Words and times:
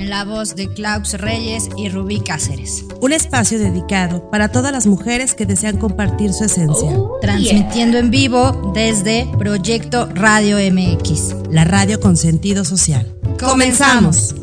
en 0.00 0.08
la 0.08 0.24
voz 0.24 0.56
de 0.56 0.68
Klaus 0.68 1.12
Reyes 1.12 1.68
y 1.76 1.90
Rubí 1.90 2.20
Cáceres. 2.20 2.84
Un 3.00 3.12
espacio 3.12 3.58
dedicado 3.58 4.30
para 4.30 4.48
todas 4.48 4.72
las 4.72 4.86
mujeres 4.86 5.34
que 5.34 5.44
desean 5.44 5.76
compartir 5.76 6.32
su 6.32 6.44
esencia. 6.44 6.90
Oh, 6.90 7.18
Transmitiendo 7.20 7.98
en 7.98 8.10
vivo 8.10 8.72
desde 8.74 9.28
Proyecto 9.38 10.08
Radio 10.14 10.56
MX. 10.56 11.50
La 11.50 11.64
radio 11.64 12.00
con 12.00 12.16
sentido 12.16 12.64
social. 12.64 13.14
Comenzamos. 13.38 14.34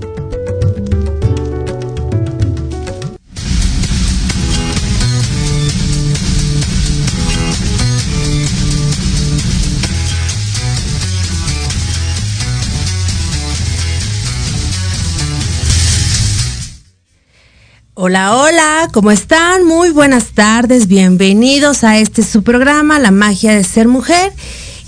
Hola, 18.09 18.37
hola, 18.37 18.87
¿cómo 18.93 19.11
están? 19.11 19.65
Muy 19.65 19.89
buenas 19.89 20.27
tardes, 20.27 20.87
bienvenidos 20.87 21.83
a 21.83 21.97
este 21.97 22.23
su 22.23 22.41
programa, 22.41 22.99
La 22.99 23.11
magia 23.11 23.53
de 23.53 23.65
ser 23.65 23.89
mujer. 23.89 24.31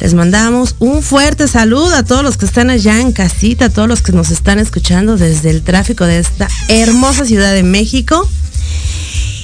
Les 0.01 0.13
mandamos 0.13 0.75
un 0.79 1.01
fuerte 1.01 1.47
saludo 1.47 1.95
a 1.95 2.03
todos 2.03 2.21
los 2.21 2.37
que 2.37 2.45
están 2.45 2.69
allá 2.69 2.99
en 2.99 3.11
casita, 3.11 3.65
a 3.65 3.69
todos 3.69 3.87
los 3.87 4.01
que 4.01 4.11
nos 4.11 4.29
están 4.29 4.59
escuchando 4.59 5.17
desde 5.17 5.49
el 5.49 5.63
tráfico 5.63 6.05
de 6.05 6.19
esta 6.19 6.47
hermosa 6.67 7.25
ciudad 7.25 7.53
de 7.53 7.63
México. 7.63 8.29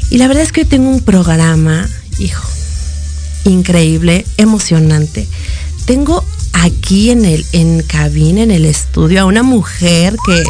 Y 0.09 0.17
la 0.17 0.27
verdad 0.27 0.43
es 0.43 0.51
que 0.51 0.61
hoy 0.61 0.67
tengo 0.67 0.89
un 0.89 1.01
programa, 1.01 1.87
hijo, 2.19 2.47
increíble, 3.45 4.25
emocionante. 4.37 5.27
Tengo 5.85 6.23
aquí 6.51 7.11
en 7.11 7.23
el 7.23 7.45
en 7.53 7.81
cabina, 7.83 8.43
en 8.43 8.51
el 8.51 8.65
estudio, 8.65 9.21
a 9.21 9.25
una 9.25 9.43
mujer 9.43 10.17
que 10.25 10.43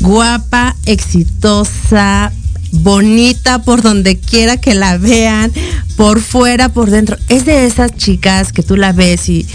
guapa, 0.00 0.74
exitosa, 0.86 2.32
bonita 2.72 3.62
por 3.62 3.82
donde 3.82 4.18
quiera 4.18 4.58
que 4.58 4.74
la 4.74 4.98
vean, 4.98 5.52
por 5.96 6.20
fuera, 6.20 6.68
por 6.68 6.90
dentro. 6.90 7.16
Es 7.28 7.44
de 7.44 7.66
esas 7.66 7.96
chicas 7.96 8.52
que 8.52 8.62
tú 8.62 8.76
la 8.76 8.92
ves 8.92 9.28
y, 9.28 9.46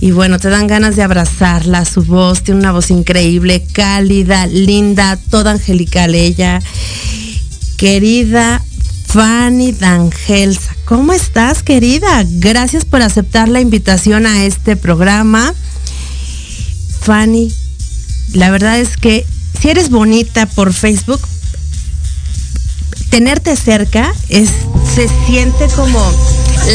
y 0.00 0.10
bueno, 0.10 0.38
te 0.38 0.48
dan 0.48 0.66
ganas 0.66 0.96
de 0.96 1.02
abrazarla. 1.02 1.84
Su 1.84 2.02
voz 2.02 2.42
tiene 2.42 2.60
una 2.60 2.72
voz 2.72 2.90
increíble, 2.90 3.64
cálida, 3.72 4.46
linda, 4.46 5.18
toda 5.30 5.52
angelical 5.52 6.14
ella. 6.14 6.60
Querida 7.76 8.62
Fanny 9.06 9.72
Dangelsa, 9.72 10.76
¿cómo 10.84 11.12
estás, 11.12 11.62
querida? 11.62 12.24
Gracias 12.26 12.84
por 12.84 13.02
aceptar 13.02 13.48
la 13.48 13.60
invitación 13.60 14.26
a 14.26 14.44
este 14.44 14.76
programa. 14.76 15.54
Fanny, 17.00 17.52
la 18.34 18.50
verdad 18.50 18.78
es 18.78 18.96
que 18.96 19.24
si 19.60 19.70
eres 19.70 19.90
bonita 19.90 20.46
por 20.46 20.72
Facebook, 20.72 21.20
tenerte 23.16 23.56
cerca 23.56 24.12
es, 24.28 24.50
se 24.94 25.08
siente 25.26 25.68
como 25.74 25.98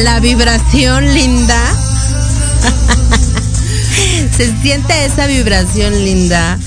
la 0.03 0.19
vibración 0.19 1.13
linda. 1.13 1.55
se 4.37 4.51
siente 4.63 5.05
esa 5.05 5.27
vibración 5.27 5.93
linda. 6.03 6.57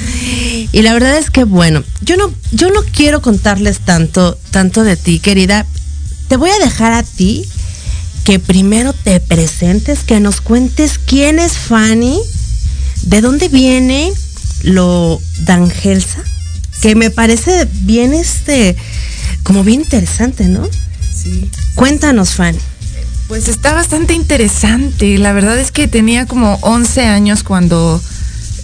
Y 0.71 0.82
la 0.82 0.93
verdad 0.93 1.19
es 1.19 1.29
que 1.29 1.43
bueno, 1.43 1.82
yo 2.03 2.17
no, 2.17 2.32
yo 2.53 2.71
no 2.71 2.85
quiero 2.85 3.21
contarles 3.21 3.81
tanto, 3.81 4.38
tanto 4.53 4.85
de 4.85 4.97
ti, 4.97 5.19
querida. 5.19 5.67
Te 6.29 6.37
voy 6.37 6.50
a 6.50 6.65
dejar 6.65 6.93
a 6.93 7.03
ti 7.03 7.44
que 8.23 8.38
primero 8.38 8.93
te 8.93 9.19
presentes, 9.19 10.05
que 10.05 10.20
nos 10.20 10.41
cuentes 10.41 11.00
quién 11.05 11.41
es 11.41 11.59
Fanny, 11.59 12.20
de 13.03 13.20
dónde 13.20 13.49
viene 13.49 14.12
lo 14.62 15.20
Dangelsa, 15.41 16.23
que 16.85 16.95
me 16.95 17.09
parece 17.09 17.67
bien 17.81 18.13
este 18.13 18.77
como 19.43 19.65
bien 19.65 19.81
interesante, 19.81 20.49
¿no? 20.49 20.69
Sí. 21.01 21.49
Cuéntanos, 21.75 22.35
Fanny. 22.35 22.59
Pues 23.27 23.49
está 23.49 23.73
bastante 23.73 24.13
interesante. 24.13 25.17
La 25.17 25.33
verdad 25.33 25.59
es 25.59 25.73
que 25.73 25.89
tenía 25.89 26.27
como 26.27 26.59
11 26.61 27.07
años 27.07 27.43
cuando 27.43 28.03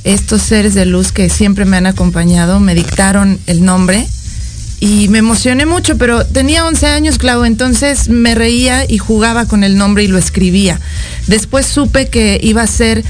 estos 0.05 0.43
seres 0.43 0.75
de 0.75 0.85
luz 0.85 1.13
que 1.13 1.31
siempre 1.31 1.65
me 1.65 1.79
han 1.79 1.87
acompañado 1.87 2.61
me 2.61 2.75
dictaron 2.75 3.39
el 3.47 3.65
nombre 3.65 4.07
y 4.81 5.09
me 5.09 5.19
emocioné 5.19 5.65
mucho, 5.65 5.97
pero 5.97 6.27
tenía 6.27 6.67
11 6.67 6.87
años, 6.89 7.17
Clau, 7.17 7.45
entonces 7.45 8.11
me 8.11 8.35
reía 8.35 8.85
y 8.87 8.99
jugaba 8.99 9.47
con 9.47 9.65
el 9.65 9.79
nombre 9.79 10.05
y 10.05 10.09
lo 10.09 10.19
escribía. 10.19 10.79
Después 11.27 11.65
supe 11.65 12.09
que 12.09 12.39
iba 12.43 12.61
a 12.61 12.67
ser 12.67 13.03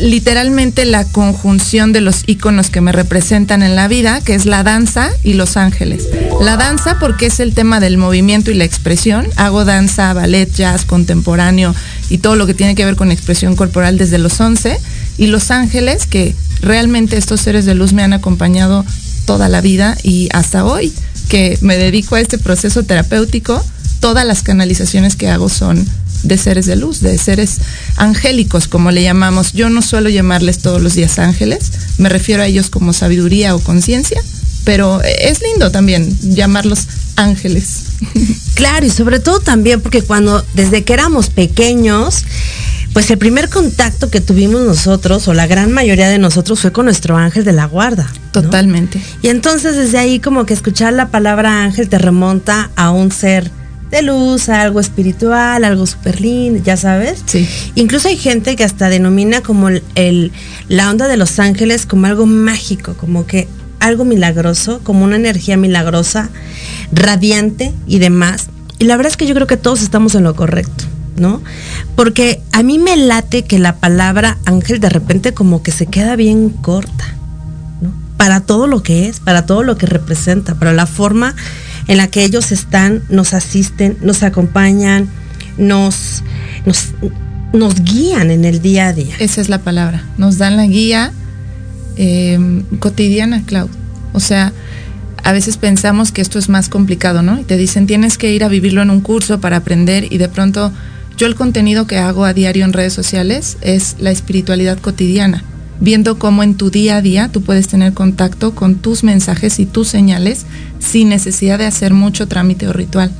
literalmente 0.00 0.84
la 0.84 1.04
conjunción 1.04 1.92
de 1.92 2.00
los 2.00 2.22
iconos 2.26 2.70
que 2.70 2.80
me 2.80 2.92
representan 2.92 3.62
en 3.62 3.74
la 3.74 3.88
vida, 3.88 4.20
que 4.20 4.34
es 4.34 4.46
la 4.46 4.62
danza 4.62 5.10
y 5.24 5.34
los 5.34 5.56
ángeles. 5.56 6.04
La 6.40 6.56
danza 6.56 6.98
porque 6.98 7.26
es 7.26 7.40
el 7.40 7.54
tema 7.54 7.80
del 7.80 7.96
movimiento 7.96 8.50
y 8.50 8.54
la 8.54 8.64
expresión. 8.64 9.26
Hago 9.36 9.64
danza, 9.64 10.12
ballet, 10.12 10.52
jazz, 10.52 10.84
contemporáneo 10.84 11.74
y 12.10 12.18
todo 12.18 12.36
lo 12.36 12.46
que 12.46 12.54
tiene 12.54 12.74
que 12.74 12.84
ver 12.84 12.96
con 12.96 13.10
expresión 13.10 13.56
corporal 13.56 13.98
desde 13.98 14.18
los 14.18 14.40
11. 14.40 14.78
Y 15.16 15.26
los 15.26 15.50
ángeles, 15.50 16.06
que 16.06 16.34
realmente 16.60 17.16
estos 17.16 17.40
seres 17.40 17.64
de 17.64 17.74
luz 17.74 17.92
me 17.92 18.02
han 18.02 18.12
acompañado 18.12 18.84
toda 19.26 19.48
la 19.48 19.60
vida 19.60 19.96
y 20.02 20.28
hasta 20.32 20.64
hoy, 20.64 20.92
que 21.28 21.58
me 21.60 21.76
dedico 21.76 22.14
a 22.14 22.20
este 22.20 22.38
proceso 22.38 22.82
terapéutico, 22.82 23.64
todas 24.00 24.24
las 24.24 24.42
canalizaciones 24.42 25.16
que 25.16 25.28
hago 25.28 25.48
son 25.48 25.84
de 26.22 26.38
seres 26.38 26.66
de 26.66 26.76
luz, 26.76 27.00
de 27.00 27.16
seres 27.18 27.58
angélicos, 27.96 28.68
como 28.68 28.90
le 28.90 29.02
llamamos. 29.02 29.52
Yo 29.52 29.70
no 29.70 29.82
suelo 29.82 30.08
llamarles 30.08 30.58
todos 30.58 30.82
los 30.82 30.94
días 30.94 31.18
ángeles, 31.18 31.70
me 31.98 32.08
refiero 32.08 32.42
a 32.42 32.46
ellos 32.46 32.70
como 32.70 32.92
sabiduría 32.92 33.54
o 33.54 33.60
conciencia, 33.60 34.22
pero 34.64 35.00
es 35.02 35.40
lindo 35.40 35.70
también 35.70 36.16
llamarlos 36.20 36.86
ángeles. 37.16 37.84
Claro, 38.54 38.86
y 38.86 38.90
sobre 38.90 39.20
todo 39.20 39.38
también 39.38 39.80
porque 39.80 40.02
cuando 40.02 40.44
desde 40.54 40.82
que 40.82 40.92
éramos 40.92 41.30
pequeños, 41.30 42.24
pues 42.92 43.08
el 43.12 43.18
primer 43.18 43.48
contacto 43.48 44.10
que 44.10 44.20
tuvimos 44.20 44.62
nosotros, 44.62 45.28
o 45.28 45.34
la 45.34 45.46
gran 45.46 45.70
mayoría 45.70 46.08
de 46.08 46.18
nosotros, 46.18 46.58
fue 46.58 46.72
con 46.72 46.86
nuestro 46.86 47.16
ángel 47.16 47.44
de 47.44 47.52
la 47.52 47.66
guarda. 47.66 48.12
Totalmente. 48.32 49.00
Y 49.22 49.28
entonces 49.28 49.76
desde 49.76 49.98
ahí 49.98 50.18
como 50.18 50.44
que 50.44 50.54
escuchar 50.54 50.92
la 50.92 51.08
palabra 51.08 51.62
ángel 51.62 51.88
te 51.88 51.98
remonta 51.98 52.70
a 52.74 52.90
un 52.90 53.12
ser 53.12 53.52
de 53.90 54.02
luz, 54.02 54.48
a 54.48 54.62
algo 54.62 54.80
espiritual, 54.80 55.64
algo 55.64 55.86
súper 55.86 56.20
lindo, 56.20 56.62
ya 56.62 56.76
sabes. 56.76 57.22
Sí. 57.26 57.48
Incluso 57.74 58.08
hay 58.08 58.16
gente 58.16 58.56
que 58.56 58.64
hasta 58.64 58.88
denomina 58.88 59.42
como 59.42 59.68
el, 59.68 60.32
la 60.68 60.90
onda 60.90 61.08
de 61.08 61.16
los 61.16 61.38
ángeles 61.38 61.86
como 61.86 62.06
algo 62.06 62.26
mágico, 62.26 62.94
como 62.94 63.26
que 63.26 63.48
algo 63.80 64.04
milagroso, 64.04 64.80
como 64.82 65.04
una 65.04 65.16
energía 65.16 65.56
milagrosa, 65.56 66.30
radiante 66.92 67.72
y 67.86 67.98
demás. 67.98 68.48
Y 68.78 68.84
la 68.84 68.96
verdad 68.96 69.10
es 69.12 69.16
que 69.16 69.26
yo 69.26 69.34
creo 69.34 69.46
que 69.46 69.56
todos 69.56 69.82
estamos 69.82 70.14
en 70.14 70.24
lo 70.24 70.34
correcto, 70.34 70.84
¿no? 71.16 71.42
Porque 71.96 72.42
a 72.52 72.62
mí 72.62 72.78
me 72.78 72.96
late 72.96 73.44
que 73.44 73.58
la 73.58 73.76
palabra 73.76 74.38
ángel 74.44 74.80
de 74.80 74.88
repente 74.88 75.34
como 75.34 75.62
que 75.62 75.72
se 75.72 75.86
queda 75.86 76.16
bien 76.16 76.50
corta, 76.50 77.14
¿no? 77.80 77.92
Para 78.16 78.40
todo 78.40 78.66
lo 78.66 78.82
que 78.82 79.08
es, 79.08 79.20
para 79.20 79.46
todo 79.46 79.62
lo 79.62 79.78
que 79.78 79.86
representa, 79.86 80.54
para 80.54 80.72
la 80.72 80.86
forma 80.86 81.34
en 81.88 81.96
la 81.96 82.06
que 82.06 82.24
ellos 82.24 82.52
están, 82.52 83.02
nos 83.08 83.34
asisten, 83.34 83.96
nos 84.02 84.22
acompañan, 84.22 85.08
nos, 85.56 86.22
nos, 86.64 86.92
nos 87.52 87.82
guían 87.82 88.30
en 88.30 88.44
el 88.44 88.62
día 88.62 88.88
a 88.88 88.92
día. 88.92 89.14
Esa 89.18 89.40
es 89.40 89.48
la 89.48 89.58
palabra. 89.58 90.04
Nos 90.16 90.38
dan 90.38 90.56
la 90.56 90.66
guía 90.66 91.12
eh, 91.96 92.62
cotidiana, 92.78 93.42
Clau. 93.44 93.68
O 94.12 94.20
sea, 94.20 94.52
a 95.24 95.32
veces 95.32 95.56
pensamos 95.56 96.12
que 96.12 96.22
esto 96.22 96.38
es 96.38 96.48
más 96.48 96.68
complicado, 96.68 97.22
¿no? 97.22 97.38
Y 97.40 97.44
te 97.44 97.56
dicen, 97.56 97.86
tienes 97.86 98.18
que 98.18 98.32
ir 98.32 98.44
a 98.44 98.48
vivirlo 98.48 98.82
en 98.82 98.90
un 98.90 99.00
curso 99.00 99.40
para 99.40 99.56
aprender 99.56 100.10
y 100.12 100.18
de 100.18 100.28
pronto 100.28 100.72
yo 101.16 101.26
el 101.26 101.34
contenido 101.34 101.86
que 101.86 101.98
hago 101.98 102.24
a 102.24 102.32
diario 102.32 102.64
en 102.64 102.72
redes 102.72 102.92
sociales 102.92 103.58
es 103.60 103.96
la 103.98 104.10
espiritualidad 104.10 104.78
cotidiana, 104.78 105.42
viendo 105.80 106.18
cómo 106.18 106.42
en 106.42 106.54
tu 106.54 106.70
día 106.70 106.96
a 106.96 107.02
día 107.02 107.28
tú 107.30 107.42
puedes 107.42 107.68
tener 107.68 107.92
contacto 107.92 108.54
con 108.54 108.76
tus 108.76 109.04
mensajes 109.04 109.58
y 109.58 109.66
tus 109.66 109.88
señales 109.88 110.46
sin 110.78 111.08
necesidad 111.08 111.58
de 111.58 111.66
hacer 111.66 111.94
mucho 111.94 112.26
trámite 112.26 112.68
o 112.68 112.72
ritual. 112.72 113.10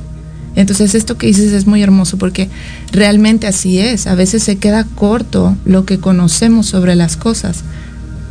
Entonces 0.55 0.95
esto 0.95 1.17
que 1.17 1.27
dices 1.27 1.53
es 1.53 1.67
muy 1.67 1.81
hermoso 1.81 2.17
porque 2.17 2.49
realmente 2.91 3.47
así 3.47 3.79
es. 3.79 4.07
A 4.07 4.15
veces 4.15 4.43
se 4.43 4.57
queda 4.57 4.83
corto 4.83 5.55
lo 5.65 5.85
que 5.85 5.99
conocemos 5.99 6.65
sobre 6.65 6.95
las 6.95 7.17
cosas. 7.17 7.63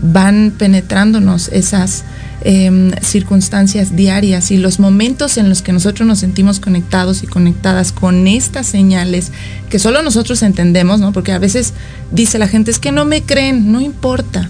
Van 0.00 0.52
penetrándonos 0.56 1.48
esas 1.48 2.04
eh, 2.42 2.92
circunstancias 3.02 3.96
diarias 3.96 4.52
y 4.52 4.58
los 4.58 4.78
momentos 4.78 5.38
en 5.38 5.48
los 5.48 5.60
que 5.60 5.72
nosotros 5.72 6.06
nos 6.06 6.20
sentimos 6.20 6.60
conectados 6.60 7.24
y 7.24 7.26
conectadas 7.26 7.90
con 7.90 8.28
estas 8.28 8.66
señales 8.66 9.32
que 9.68 9.80
solo 9.80 10.02
nosotros 10.02 10.42
entendemos, 10.42 11.00
¿no? 11.00 11.12
Porque 11.12 11.32
a 11.32 11.38
veces 11.38 11.72
dice 12.12 12.38
la 12.38 12.46
gente, 12.46 12.70
es 12.70 12.78
que 12.78 12.92
no 12.92 13.04
me 13.04 13.22
creen, 13.22 13.72
no 13.72 13.80
importa, 13.80 14.48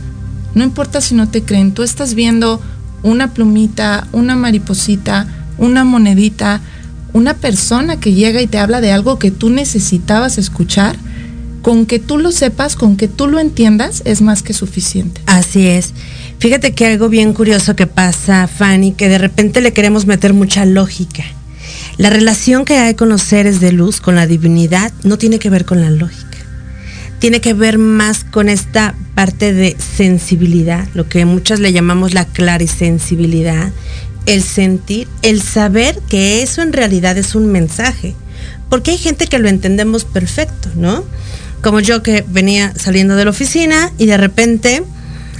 no 0.55 0.65
importa 0.65 1.01
si 1.01 1.15
no 1.15 1.29
te 1.29 1.43
creen, 1.43 1.73
tú 1.73 1.83
estás 1.83 2.15
viendo 2.15 2.61
una 3.03 3.33
plumita, 3.33 4.07
una 4.13 4.37
mariposita, 4.37 5.27
una 5.57 5.85
monedita, 5.85 6.61
una 7.13 7.35
persona 7.35 7.99
que 7.99 8.13
llega 8.13 8.43
y 8.43 8.47
te 8.47 8.59
habla 8.59 8.81
de 8.81 8.93
algo 8.93 9.19
que 9.19 9.31
tú 9.31 9.51
necesitabas 9.51 10.37
escuchar, 10.37 10.97
con 11.69 11.85
que 11.85 11.99
tú 11.99 12.17
lo 12.17 12.33
sepas, 12.33 12.77
con 12.77 12.97
que 12.97 13.09
tú 13.09 13.27
lo 13.27 13.39
entiendas, 13.39 14.01
es 14.07 14.23
más 14.23 14.43
que 14.43 14.55
suficiente. 14.55 15.21
Así 15.27 15.67
es. 15.67 15.93
Fíjate 16.39 16.73
que 16.73 16.87
algo 16.87 17.11
bien 17.11 17.35
curioso 17.35 17.77
que 17.77 17.87
pasa, 17.87 18.49
Fanny, 18.49 18.93
que 18.93 19.11
de 19.11 19.19
repente 19.19 19.61
le 19.61 19.75
queremos 19.75 20.07
meter 20.07 20.33
mucha 20.33 20.65
lógica. 20.65 21.25
La 21.99 22.09
relación 22.09 22.65
que 22.65 22.79
hay 22.79 22.95
con 22.95 23.11
los 23.11 23.21
seres 23.21 23.61
de 23.61 23.73
luz, 23.73 24.01
con 24.01 24.15
la 24.15 24.27
divinidad, 24.27 24.95
no 25.03 25.19
tiene 25.19 25.39
que 25.39 25.51
ver 25.51 25.67
con 25.67 25.83
la 25.83 25.91
lógica. 25.91 26.39
Tiene 27.19 27.43
que 27.43 27.53
ver 27.53 27.77
más 27.77 28.25
con 28.25 28.49
esta 28.49 28.95
parte 29.15 29.53
de 29.53 29.77
sensibilidad, 29.95 30.89
lo 30.95 31.07
que 31.07 31.27
muchas 31.27 31.61
le 31.61 31.75
llamamos 31.75 32.15
la 32.15 32.25
clarisensibilidad, 32.25 33.73
el 34.25 34.43
sentir, 34.43 35.07
el 35.21 35.43
saber 35.43 36.01
que 36.09 36.41
eso 36.41 36.63
en 36.63 36.73
realidad 36.73 37.19
es 37.19 37.35
un 37.35 37.53
mensaje. 37.53 38.15
Porque 38.71 38.93
hay 38.93 38.99
gente 38.99 39.27
que 39.27 39.39
lo 39.39 39.51
entendemos 39.51 40.07
perfecto, 40.07 40.71
¿no? 40.75 41.05
Como 41.63 41.81
yo 41.81 42.03
que 42.03 42.25
venía 42.29 42.73
saliendo 42.77 43.17
de 43.17 43.25
la 43.25 43.31
oficina 43.31 43.93
y 43.99 44.07
de 44.07 44.17
repente 44.17 44.83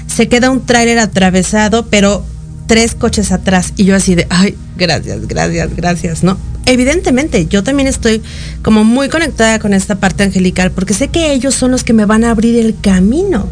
se 0.07 0.29
queda 0.29 0.51
un 0.51 0.67
tráiler 0.67 0.99
atravesado, 0.99 1.87
pero 1.87 2.25
tres 2.67 2.95
coches 2.95 3.33
atrás. 3.33 3.73
Y 3.77 3.85
yo 3.85 3.95
así 3.95 4.15
de, 4.15 4.27
ay, 4.31 4.57
gracias, 4.77 5.27
gracias, 5.27 5.75
gracias, 5.77 6.23
¿no? 6.25 6.39
Evidentemente, 6.69 7.47
yo 7.47 7.63
también 7.63 7.89
estoy 7.89 8.23
como 8.63 8.85
muy 8.85 9.09
conectada 9.09 9.59
con 9.59 9.73
esta 9.75 9.97
parte 9.97 10.23
angelical 10.23 10.71
porque 10.71 10.95
sé 10.95 11.09
que 11.09 11.33
ellos 11.33 11.55
son 11.55 11.71
los 11.71 11.83
que 11.85 11.93
me 11.93 12.05
van 12.05 12.25
a 12.25 12.31
abrir 12.31 12.57
el 12.59 12.77
camino. 12.81 13.49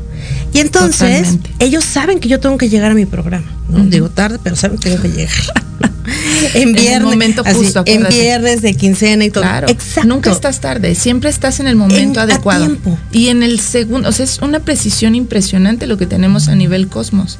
Y 0.52 0.58
entonces, 0.60 0.98
Totalmente. 1.22 1.50
ellos 1.58 1.84
saben 1.84 2.18
que 2.20 2.28
yo 2.28 2.40
tengo 2.40 2.56
que 2.58 2.68
llegar 2.68 2.90
a 2.90 2.94
mi 2.94 3.06
programa. 3.06 3.46
¿no? 3.68 3.84
Digo 3.84 4.08
tarde, 4.10 4.38
pero 4.42 4.54
saben 4.56 4.78
que 4.78 4.90
tengo 4.90 5.02
que 5.02 5.08
llegar. 5.10 5.32
en 6.54 6.72
viernes. 6.72 7.02
momento 7.02 7.42
así, 7.44 7.56
justo, 7.58 7.80
en 7.86 7.96
acuérdate. 8.04 8.14
viernes 8.22 8.62
de 8.62 8.74
quincena 8.74 9.24
y 9.24 9.30
todo. 9.30 9.42
Claro, 9.44 9.68
Exacto. 9.68 10.08
nunca 10.08 10.30
estás 10.30 10.60
tarde, 10.60 10.94
siempre 10.94 11.28
estás 11.30 11.58
en 11.60 11.66
el 11.66 11.76
momento 11.76 12.12
En- 12.14 12.30
a 12.30 12.32
adecuado. 12.32 12.64
tiempo. 12.64 12.98
Y 13.12 13.28
en 13.28 13.42
el 13.42 13.60
segundo, 13.60 14.08
o 14.08 14.12
sea, 14.12 14.24
es 14.24 14.38
una 14.40 14.60
precisión 14.60 15.14
impresionante 15.14 15.86
lo 15.86 15.96
que 15.98 16.06
tenemos 16.06 16.48
a 16.48 16.54
nivel 16.54 16.88
cosmos. 16.88 17.38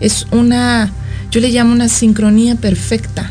Es 0.00 0.26
una, 0.30 0.92
yo 1.30 1.40
le 1.40 1.50
llamo 1.50 1.72
una 1.72 1.88
sincronía 1.88 2.54
perfecta. 2.56 3.30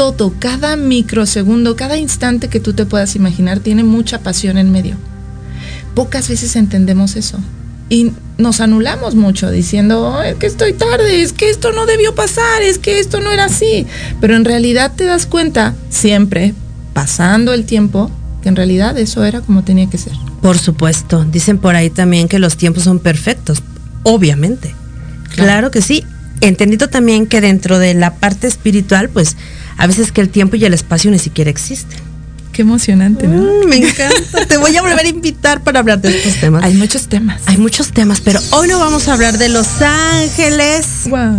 Todo, 0.00 0.32
cada 0.38 0.76
microsegundo, 0.76 1.76
cada 1.76 1.98
instante 1.98 2.48
que 2.48 2.58
tú 2.58 2.72
te 2.72 2.86
puedas 2.86 3.16
imaginar 3.16 3.60
tiene 3.60 3.84
mucha 3.84 4.20
pasión 4.20 4.56
en 4.56 4.72
medio. 4.72 4.96
Pocas 5.94 6.26
veces 6.30 6.56
entendemos 6.56 7.16
eso. 7.16 7.38
Y 7.90 8.12
nos 8.38 8.62
anulamos 8.62 9.14
mucho 9.14 9.50
diciendo, 9.50 10.00
"Oh, 10.08 10.22
es 10.22 10.36
que 10.36 10.46
estoy 10.46 10.72
tarde, 10.72 11.20
es 11.20 11.34
que 11.34 11.50
esto 11.50 11.72
no 11.72 11.84
debió 11.84 12.14
pasar, 12.14 12.62
es 12.62 12.78
que 12.78 12.98
esto 12.98 13.20
no 13.20 13.30
era 13.30 13.44
así. 13.44 13.86
Pero 14.22 14.36
en 14.36 14.46
realidad 14.46 14.90
te 14.96 15.04
das 15.04 15.26
cuenta, 15.26 15.74
siempre, 15.90 16.54
pasando 16.94 17.52
el 17.52 17.66
tiempo, 17.66 18.10
que 18.42 18.48
en 18.48 18.56
realidad 18.56 18.96
eso 18.96 19.22
era 19.26 19.42
como 19.42 19.64
tenía 19.64 19.90
que 19.90 19.98
ser. 19.98 20.14
Por 20.40 20.56
supuesto. 20.56 21.26
Dicen 21.26 21.58
por 21.58 21.76
ahí 21.76 21.90
también 21.90 22.26
que 22.26 22.38
los 22.38 22.56
tiempos 22.56 22.84
son 22.84 23.00
perfectos. 23.00 23.62
Obviamente. 24.04 24.74
Claro, 25.24 25.44
Claro. 25.44 25.70
que 25.70 25.82
sí. 25.82 26.06
Entendido 26.40 26.88
también 26.88 27.26
que 27.26 27.42
dentro 27.42 27.78
de 27.78 27.92
la 27.92 28.14
parte 28.14 28.46
espiritual, 28.46 29.10
pues 29.10 29.36
a 29.80 29.86
veces 29.86 30.12
que 30.12 30.20
el 30.20 30.28
tiempo 30.28 30.56
y 30.56 30.64
el 30.66 30.74
espacio 30.74 31.10
ni 31.10 31.18
siquiera 31.18 31.48
existen. 31.48 31.98
Qué 32.52 32.60
emocionante, 32.60 33.26
¿no? 33.26 33.40
Mm, 33.40 33.66
me 33.66 33.76
encanta. 33.76 34.44
Te 34.46 34.58
voy 34.58 34.76
a 34.76 34.82
volver 34.82 35.06
a 35.06 35.08
invitar 35.08 35.62
para 35.64 35.80
hablar 35.80 36.02
de 36.02 36.14
estos 36.14 36.38
temas. 36.38 36.62
Hay 36.62 36.74
muchos 36.74 37.08
temas. 37.08 37.40
Hay 37.46 37.56
muchos 37.56 37.90
temas, 37.90 38.20
pero 38.20 38.40
hoy 38.50 38.68
no 38.68 38.78
vamos 38.78 39.08
a 39.08 39.14
hablar 39.14 39.38
de 39.38 39.48
Los 39.48 39.80
Ángeles. 39.80 40.86
Wow. 41.06 41.38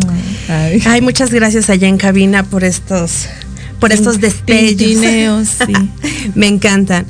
Ay. 0.49 0.81
Ay, 0.87 1.01
muchas 1.01 1.29
gracias 1.29 1.69
allá 1.69 1.87
en 1.87 1.99
cabina 1.99 2.41
por 2.41 2.63
estos, 2.63 3.27
por 3.79 3.91
estos 3.91 4.19
destellos. 4.19 5.47
Sí. 5.67 5.73
Me 6.33 6.47
encantan. 6.47 7.05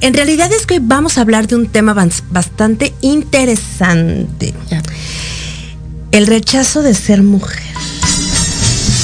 En 0.00 0.14
realidad 0.14 0.52
es 0.52 0.66
que 0.66 0.74
hoy 0.74 0.80
vamos 0.80 1.18
a 1.18 1.22
hablar 1.22 1.48
de 1.48 1.56
un 1.56 1.66
tema 1.66 1.94
bastante 2.30 2.94
interesante. 3.00 4.54
El 6.12 6.28
rechazo 6.28 6.82
de 6.82 6.94
ser 6.94 7.24
mujer. 7.24 7.58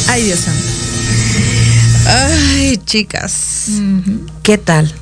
Ay, 0.07 0.23
Dios 0.23 0.39
santo. 0.39 0.66
Ay, 2.09 2.77
chicas. 2.85 3.69
¿Qué 4.45 4.59
tal? 4.59 4.93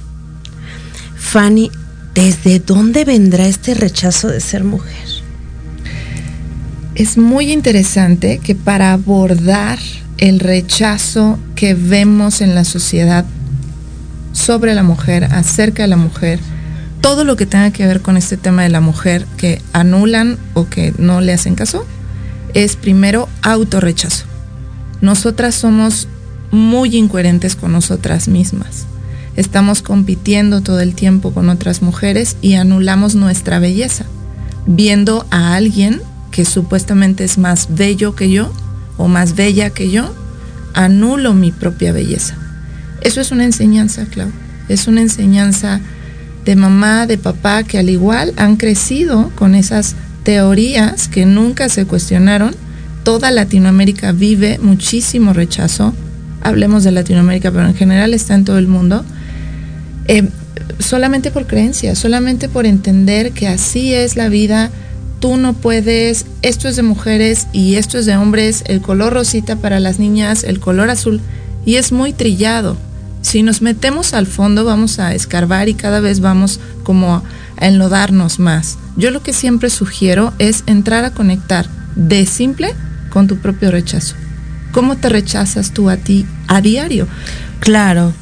Fanny, 1.16 1.70
¿desde 2.14 2.60
dónde 2.60 3.04
vendrá 3.04 3.46
este 3.46 3.74
rechazo 3.74 4.28
de 4.28 4.40
ser 4.40 4.64
mujer? 4.64 4.94
Es 6.94 7.18
muy 7.18 7.52
interesante 7.52 8.38
que 8.38 8.54
para 8.54 8.94
abordar 8.94 9.78
el 10.16 10.40
rechazo 10.40 11.38
que 11.56 11.74
vemos 11.74 12.40
en 12.40 12.54
la 12.54 12.64
sociedad 12.64 13.26
sobre 14.32 14.74
la 14.74 14.82
mujer, 14.82 15.24
acerca 15.24 15.82
de 15.82 15.88
la 15.88 15.96
mujer, 15.96 16.40
todo 17.02 17.24
lo 17.24 17.36
que 17.36 17.44
tenga 17.44 17.70
que 17.70 17.86
ver 17.86 18.00
con 18.00 18.16
este 18.16 18.38
tema 18.38 18.62
de 18.62 18.70
la 18.70 18.80
mujer 18.80 19.26
que 19.36 19.60
anulan 19.74 20.38
o 20.54 20.70
que 20.70 20.94
no 20.96 21.20
le 21.20 21.34
hacen 21.34 21.54
caso, 21.54 21.86
es 22.54 22.76
primero 22.76 23.28
autorrechazo. 23.42 24.24
Nosotras 25.02 25.54
somos 25.54 26.08
muy 26.54 26.96
incoherentes 26.96 27.56
con 27.56 27.72
nosotras 27.72 28.28
mismas. 28.28 28.86
Estamos 29.36 29.82
compitiendo 29.82 30.60
todo 30.60 30.80
el 30.80 30.94
tiempo 30.94 31.32
con 31.32 31.48
otras 31.48 31.82
mujeres 31.82 32.36
y 32.40 32.54
anulamos 32.54 33.14
nuestra 33.14 33.58
belleza, 33.58 34.06
viendo 34.66 35.26
a 35.30 35.54
alguien 35.54 36.00
que 36.30 36.44
supuestamente 36.44 37.24
es 37.24 37.38
más 37.38 37.68
bello 37.74 38.14
que 38.14 38.30
yo 38.30 38.52
o 38.96 39.08
más 39.08 39.34
bella 39.34 39.70
que 39.70 39.90
yo, 39.90 40.14
anulo 40.72 41.34
mi 41.34 41.52
propia 41.52 41.92
belleza. 41.92 42.36
Eso 43.00 43.20
es 43.20 43.32
una 43.32 43.44
enseñanza, 43.44 44.06
Clau. 44.06 44.30
Es 44.68 44.88
una 44.88 45.02
enseñanza 45.02 45.80
de 46.44 46.56
mamá, 46.56 47.06
de 47.06 47.18
papá, 47.18 47.62
que 47.64 47.78
al 47.78 47.90
igual 47.90 48.32
han 48.36 48.56
crecido 48.56 49.30
con 49.34 49.54
esas 49.54 49.94
teorías 50.22 51.08
que 51.08 51.26
nunca 51.26 51.68
se 51.68 51.86
cuestionaron. 51.86 52.54
Toda 53.02 53.30
Latinoamérica 53.30 54.12
vive 54.12 54.58
muchísimo 54.60 55.32
rechazo. 55.32 55.94
Hablemos 56.44 56.84
de 56.84 56.92
Latinoamérica, 56.92 57.50
pero 57.50 57.66
en 57.66 57.74
general 57.74 58.14
está 58.14 58.34
en 58.34 58.44
todo 58.44 58.58
el 58.58 58.68
mundo. 58.68 59.04
Eh, 60.06 60.28
solamente 60.78 61.30
por 61.30 61.46
creencia, 61.46 61.94
solamente 61.94 62.48
por 62.48 62.66
entender 62.66 63.32
que 63.32 63.48
así 63.48 63.92
es 63.92 64.16
la 64.16 64.28
vida, 64.28 64.70
tú 65.20 65.36
no 65.36 65.54
puedes, 65.54 66.26
esto 66.42 66.68
es 66.68 66.76
de 66.76 66.82
mujeres 66.82 67.46
y 67.52 67.76
esto 67.76 67.98
es 67.98 68.06
de 68.06 68.16
hombres, 68.16 68.62
el 68.66 68.80
color 68.80 69.14
rosita 69.14 69.56
para 69.56 69.80
las 69.80 69.98
niñas, 69.98 70.44
el 70.44 70.60
color 70.60 70.90
azul, 70.90 71.20
y 71.64 71.76
es 71.76 71.92
muy 71.92 72.12
trillado. 72.12 72.76
Si 73.22 73.42
nos 73.42 73.62
metemos 73.62 74.12
al 74.12 74.26
fondo 74.26 74.64
vamos 74.64 74.98
a 74.98 75.14
escarbar 75.14 75.70
y 75.70 75.74
cada 75.74 76.00
vez 76.00 76.20
vamos 76.20 76.60
como 76.82 77.14
a 77.14 77.22
enlodarnos 77.66 78.38
más. 78.38 78.76
Yo 78.96 79.10
lo 79.10 79.22
que 79.22 79.32
siempre 79.32 79.70
sugiero 79.70 80.34
es 80.38 80.62
entrar 80.66 81.06
a 81.06 81.14
conectar 81.14 81.66
de 81.96 82.26
simple 82.26 82.74
con 83.08 83.26
tu 83.26 83.38
propio 83.38 83.70
rechazo. 83.70 84.14
¿Cómo 84.74 84.96
te 84.96 85.08
rechazas 85.08 85.70
tú 85.70 85.88
a 85.88 85.96
ti 85.96 86.26
a 86.48 86.60
diario? 86.60 87.06
Claro. 87.60 88.12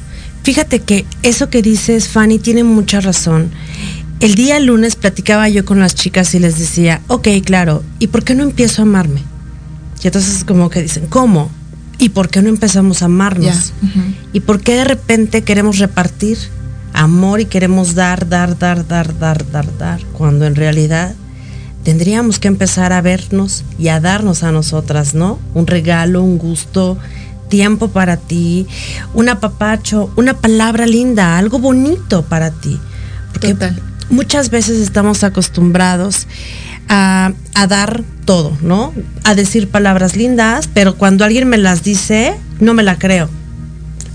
Fíjate 0.43 0.81
que 0.81 1.03
eso 1.23 1.49
que 1.49 1.63
dices, 1.63 2.07
Fanny, 2.07 2.37
tiene 2.37 2.63
mucha 2.63 3.01
razón. 3.01 3.49
El 4.19 4.35
día 4.35 4.59
lunes 4.59 4.95
platicaba 4.95 5.49
yo 5.49 5.65
con 5.65 5.79
las 5.79 5.95
chicas 5.95 6.35
y 6.35 6.39
les 6.39 6.59
decía, 6.59 7.01
ok, 7.07 7.27
claro, 7.43 7.83
¿y 7.97 8.05
por 8.05 8.23
qué 8.23 8.35
no 8.35 8.43
empiezo 8.43 8.83
a 8.83 8.85
amarme? 8.85 9.21
Y 10.03 10.07
entonces 10.07 10.43
como 10.43 10.69
que 10.69 10.83
dicen, 10.83 11.07
¿cómo? 11.07 11.49
¿Y 11.97 12.09
por 12.09 12.29
qué 12.29 12.43
no 12.43 12.49
empezamos 12.49 13.01
a 13.01 13.05
amarnos? 13.05 13.73
¿Y 14.31 14.41
por 14.41 14.61
qué 14.61 14.75
de 14.75 14.83
repente 14.83 15.41
queremos 15.41 15.79
repartir 15.79 16.37
amor 16.93 17.41
y 17.41 17.45
queremos 17.45 17.95
dar, 17.95 18.29
dar, 18.29 18.59
dar, 18.59 18.87
dar, 18.87 19.17
dar, 19.17 19.51
dar, 19.51 19.77
dar? 19.79 20.01
Cuando 20.13 20.45
en 20.45 20.53
realidad 20.53 21.15
tendríamos 21.83 22.39
que 22.39 22.47
empezar 22.47 22.93
a 22.93 23.01
vernos 23.01 23.63
y 23.77 23.89
a 23.89 23.99
darnos 23.99 24.43
a 24.43 24.51
nosotras, 24.51 25.13
¿no? 25.13 25.39
Un 25.53 25.67
regalo, 25.67 26.23
un 26.23 26.37
gusto, 26.37 26.97
tiempo 27.49 27.89
para 27.89 28.17
ti, 28.17 28.67
un 29.13 29.29
apapacho, 29.29 30.11
una 30.15 30.33
palabra 30.33 30.87
linda, 30.87 31.37
algo 31.37 31.59
bonito 31.59 32.23
para 32.23 32.51
ti. 32.51 32.79
Porque 33.31 33.55
muchas 34.09 34.49
veces 34.49 34.79
estamos 34.79 35.23
acostumbrados 35.23 36.27
a, 36.89 37.33
dar 37.67 38.03
todo, 38.25 38.57
¿no? 38.61 38.93
A 39.23 39.35
decir 39.35 39.69
palabras 39.69 40.15
lindas, 40.15 40.69
pero 40.73 40.95
cuando 40.95 41.25
alguien 41.25 41.47
me 41.47 41.57
las 41.57 41.83
dice, 41.83 42.35
no 42.59 42.73
me 42.73 42.83
la 42.83 42.97
creo. 42.97 43.29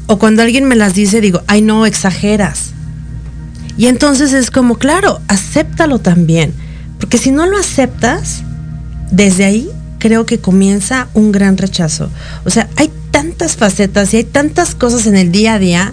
O 0.06 0.18
cuando 0.18 0.42
alguien 0.42 0.64
me 0.64 0.76
las 0.76 0.94
dice, 0.94 1.20
digo, 1.20 1.42
ay, 1.46 1.60
no, 1.60 1.86
exageras. 1.86 2.72
Y 3.76 3.86
entonces 3.86 4.32
es 4.32 4.50
como, 4.50 4.78
claro, 4.78 5.20
acéptalo 5.28 5.98
también. 5.98 6.52
Porque 6.98 7.18
si 7.18 7.30
no 7.30 7.46
lo 7.46 7.58
aceptas, 7.58 8.42
desde 9.10 9.44
ahí 9.44 9.70
creo 9.98 10.26
que 10.26 10.38
comienza 10.38 11.08
un 11.14 11.32
gran 11.32 11.56
rechazo. 11.56 12.10
O 12.44 12.50
sea, 12.50 12.68
hay 12.76 12.90
tantas 13.10 13.56
facetas 13.56 14.12
y 14.14 14.18
hay 14.18 14.24
tantas 14.24 14.74
cosas 14.74 15.06
en 15.06 15.16
el 15.16 15.32
día 15.32 15.54
a 15.54 15.58
día 15.58 15.92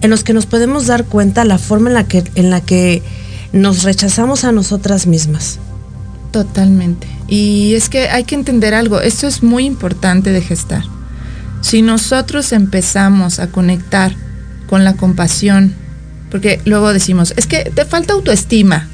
en 0.00 0.10
los 0.10 0.24
que 0.24 0.32
nos 0.32 0.46
podemos 0.46 0.86
dar 0.86 1.04
cuenta 1.04 1.44
la 1.44 1.58
forma 1.58 1.88
en 1.88 1.94
la 1.94 2.04
que, 2.04 2.24
en 2.34 2.50
la 2.50 2.60
que 2.60 3.02
nos 3.52 3.82
rechazamos 3.82 4.44
a 4.44 4.52
nosotras 4.52 5.06
mismas. 5.06 5.58
Totalmente. 6.30 7.06
Y 7.28 7.74
es 7.74 7.88
que 7.88 8.08
hay 8.08 8.24
que 8.24 8.34
entender 8.34 8.74
algo, 8.74 9.00
esto 9.00 9.26
es 9.26 9.42
muy 9.42 9.64
importante 9.64 10.32
de 10.32 10.42
gestar. 10.42 10.84
Si 11.62 11.82
nosotros 11.82 12.52
empezamos 12.52 13.40
a 13.40 13.48
conectar 13.48 14.14
con 14.68 14.84
la 14.84 14.94
compasión, 14.94 15.74
porque 16.30 16.60
luego 16.64 16.92
decimos, 16.92 17.32
es 17.36 17.46
que 17.46 17.70
te 17.74 17.84
falta 17.84 18.12
autoestima, 18.12 18.88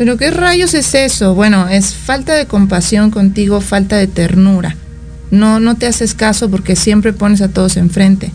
pero 0.00 0.16
¿qué 0.16 0.30
rayos 0.30 0.72
es 0.72 0.94
eso? 0.94 1.34
Bueno, 1.34 1.68
es 1.68 1.92
falta 1.94 2.32
de 2.32 2.46
compasión 2.46 3.10
contigo, 3.10 3.60
falta 3.60 3.98
de 3.98 4.06
ternura. 4.06 4.74
No, 5.30 5.60
no 5.60 5.76
te 5.76 5.86
haces 5.86 6.14
caso 6.14 6.50
porque 6.50 6.74
siempre 6.74 7.12
pones 7.12 7.42
a 7.42 7.48
todos 7.48 7.76
enfrente. 7.76 8.32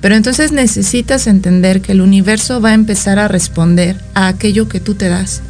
Pero 0.00 0.14
entonces 0.14 0.52
necesitas 0.52 1.26
entender 1.26 1.80
que 1.80 1.90
el 1.90 2.02
universo 2.02 2.60
va 2.60 2.68
a 2.68 2.74
empezar 2.74 3.18
a 3.18 3.26
responder 3.26 4.00
a 4.14 4.28
aquello 4.28 4.68
que 4.68 4.78
tú 4.78 4.94
te 4.94 5.08
das. 5.08 5.42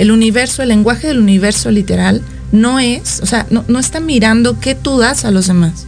El 0.00 0.10
universo, 0.10 0.64
el 0.64 0.70
lenguaje 0.70 1.06
del 1.06 1.20
universo 1.20 1.70
literal, 1.70 2.20
no 2.50 2.80
es, 2.80 3.20
o 3.20 3.26
sea, 3.26 3.46
no, 3.48 3.64
no 3.68 3.78
está 3.78 4.00
mirando 4.00 4.58
qué 4.58 4.74
tú 4.74 4.98
das 4.98 5.24
a 5.24 5.30
los 5.30 5.46
demás. 5.46 5.86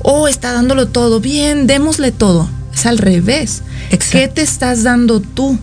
O 0.00 0.26
está 0.26 0.52
dándolo 0.52 0.88
todo, 0.88 1.20
bien, 1.20 1.68
démosle 1.68 2.10
todo. 2.10 2.50
Es 2.74 2.86
al 2.86 2.98
revés. 2.98 3.62
¿Qué 4.10 4.26
te 4.26 4.42
estás 4.42 4.82
dando 4.82 5.20
tú? 5.20 5.60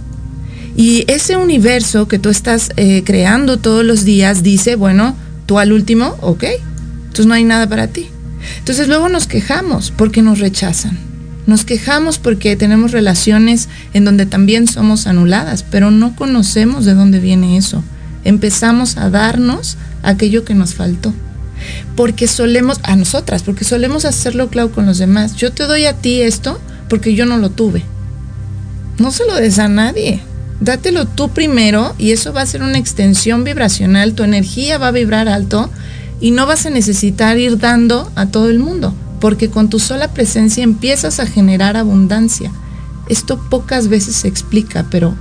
Y 0.80 1.04
ese 1.12 1.36
universo 1.36 2.08
que 2.08 2.20
tú 2.20 2.30
estás 2.30 2.72
eh, 2.78 3.04
creando 3.04 3.58
todos 3.58 3.84
los 3.84 4.06
días 4.06 4.44
dice, 4.44 4.78
bueno, 4.78 5.14
tú 5.46 5.60
al 5.60 5.74
último, 5.74 6.16
ok, 6.22 6.46
entonces 7.02 7.26
no 7.26 7.34
hay 7.34 7.44
nada 7.44 7.68
para 7.68 7.88
ti. 7.88 8.08
Entonces 8.60 8.88
luego 8.88 9.10
nos 9.10 9.28
quejamos 9.28 9.92
porque 9.92 10.22
nos 10.22 10.40
rechazan. 10.40 10.98
Nos 11.48 11.66
quejamos 11.66 12.18
porque 12.18 12.56
tenemos 12.56 12.94
relaciones 12.94 13.68
en 13.94 14.06
donde 14.06 14.26
también 14.26 14.70
somos 14.70 15.06
anuladas, 15.06 15.66
pero 15.70 15.92
no 15.92 16.16
conocemos 16.16 16.86
de 16.86 16.94
dónde 16.94 17.20
viene 17.20 17.58
eso. 17.58 17.84
Empezamos 18.24 18.96
a 18.96 19.10
darnos 19.10 19.76
aquello 20.02 20.46
que 20.46 20.56
nos 20.56 20.76
faltó. 20.76 21.14
Porque 21.98 22.26
solemos, 22.26 22.80
a 22.84 22.96
nosotras, 22.96 23.44
porque 23.44 23.66
solemos 23.66 24.06
hacerlo, 24.06 24.48
claro, 24.48 24.72
con 24.72 24.86
los 24.86 24.98
demás. 24.98 25.36
Yo 25.36 25.52
te 25.52 25.64
doy 25.64 25.88
a 25.88 25.94
ti 25.98 26.22
esto 26.22 26.58
porque 26.88 27.16
yo 27.16 27.26
no 27.26 27.38
lo 27.38 27.50
tuve. 27.50 27.84
No 28.98 29.12
se 29.12 29.26
lo 29.26 29.36
des 29.36 29.60
a 29.60 29.68
nadie. 29.68 30.22
Dátelo 30.60 31.06
tú 31.06 31.30
primero 31.30 31.96
y 31.98 32.12
eso 32.12 32.34
va 32.34 32.42
a 32.42 32.46
ser 32.46 32.64
una 32.64 32.78
extensión 32.78 33.44
vibracional. 33.44 34.14
Tu 34.14 34.24
energía 34.24 34.78
va 34.78 34.88
a 34.88 34.92
vibrar 34.92 35.28
alto 35.28 35.70
y 36.20 36.32
no 36.32 36.46
vas 36.46 36.66
a 36.66 36.70
necesitar 36.70 37.38
ir 37.38 37.58
dando 37.58 38.12
a 38.16 38.26
todo 38.26 38.50
el 38.50 38.60
mundo 38.60 38.94
porque 39.20 39.50
con 39.50 39.70
tu 39.70 39.80
sola 39.80 40.10
presencia 40.10 40.64
empiezas 40.64 41.20
a 41.20 41.26
generar 41.26 41.78
abundancia. 41.78 42.52
Esto 43.08 43.40
pocas 43.50 43.88
veces 43.88 44.16
se 44.16 44.28
explica, 44.28 44.86
pero 44.90 45.16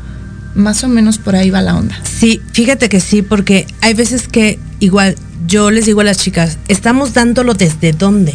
más 0.54 0.84
o 0.84 0.88
menos 0.88 1.18
por 1.18 1.36
ahí 1.36 1.50
va 1.50 1.62
la 1.62 1.76
onda. 1.76 1.98
Sí, 2.04 2.40
fíjate 2.52 2.88
que 2.88 3.00
sí, 3.00 3.22
porque 3.22 3.66
hay 3.80 3.94
veces 3.94 4.28
que 4.28 4.58
igual 4.80 5.16
yo 5.46 5.70
les 5.70 5.86
digo 5.86 6.00
a 6.00 6.04
las 6.04 6.18
chicas, 6.18 6.58
estamos 6.68 7.14
dándolo 7.14 7.54
desde 7.54 7.92
dónde? 7.92 8.34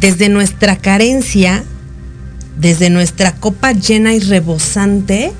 Desde 0.00 0.28
nuestra 0.28 0.76
carencia, 0.76 1.64
desde 2.58 2.90
nuestra 2.90 3.34
copa 3.34 3.72
llena 3.72 4.14
y 4.14 4.20
rebosante, 4.20 5.32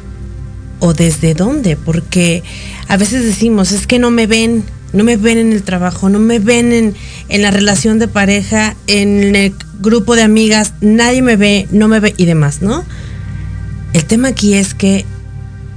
o 0.81 0.95
desde 0.95 1.35
dónde, 1.35 1.77
porque 1.77 2.43
a 2.89 2.97
veces 2.97 3.25
decimos, 3.25 3.73
es 3.73 3.87
que 3.87 3.99
no 3.99 4.11
me 4.11 4.27
ven, 4.27 4.65
no 4.93 5.05
me 5.05 5.17
ven 5.17 5.39
en 5.39 5.53
el 5.53 5.63
trabajo, 5.63 6.09
no 6.09 6.19
me 6.19 6.39
ven 6.39 6.73
en, 6.73 6.95
en 7.29 7.43
la 7.43 7.51
relación 7.51 7.99
de 7.99 8.09
pareja, 8.09 8.77
en 8.87 9.35
el 9.35 9.55
grupo 9.81 10.17
de 10.17 10.23
amigas, 10.23 10.75
nadie 10.81 11.23
me 11.23 11.37
ve, 11.37 11.69
no 11.71 11.89
me 11.89 12.01
ve 12.01 12.15
y 12.17 12.25
demás, 12.25 12.63
¿no? 12.63 12.85
El 13.93 14.05
tema 14.05 14.29
aquí 14.29 14.55
es 14.55 14.75
que 14.75 15.05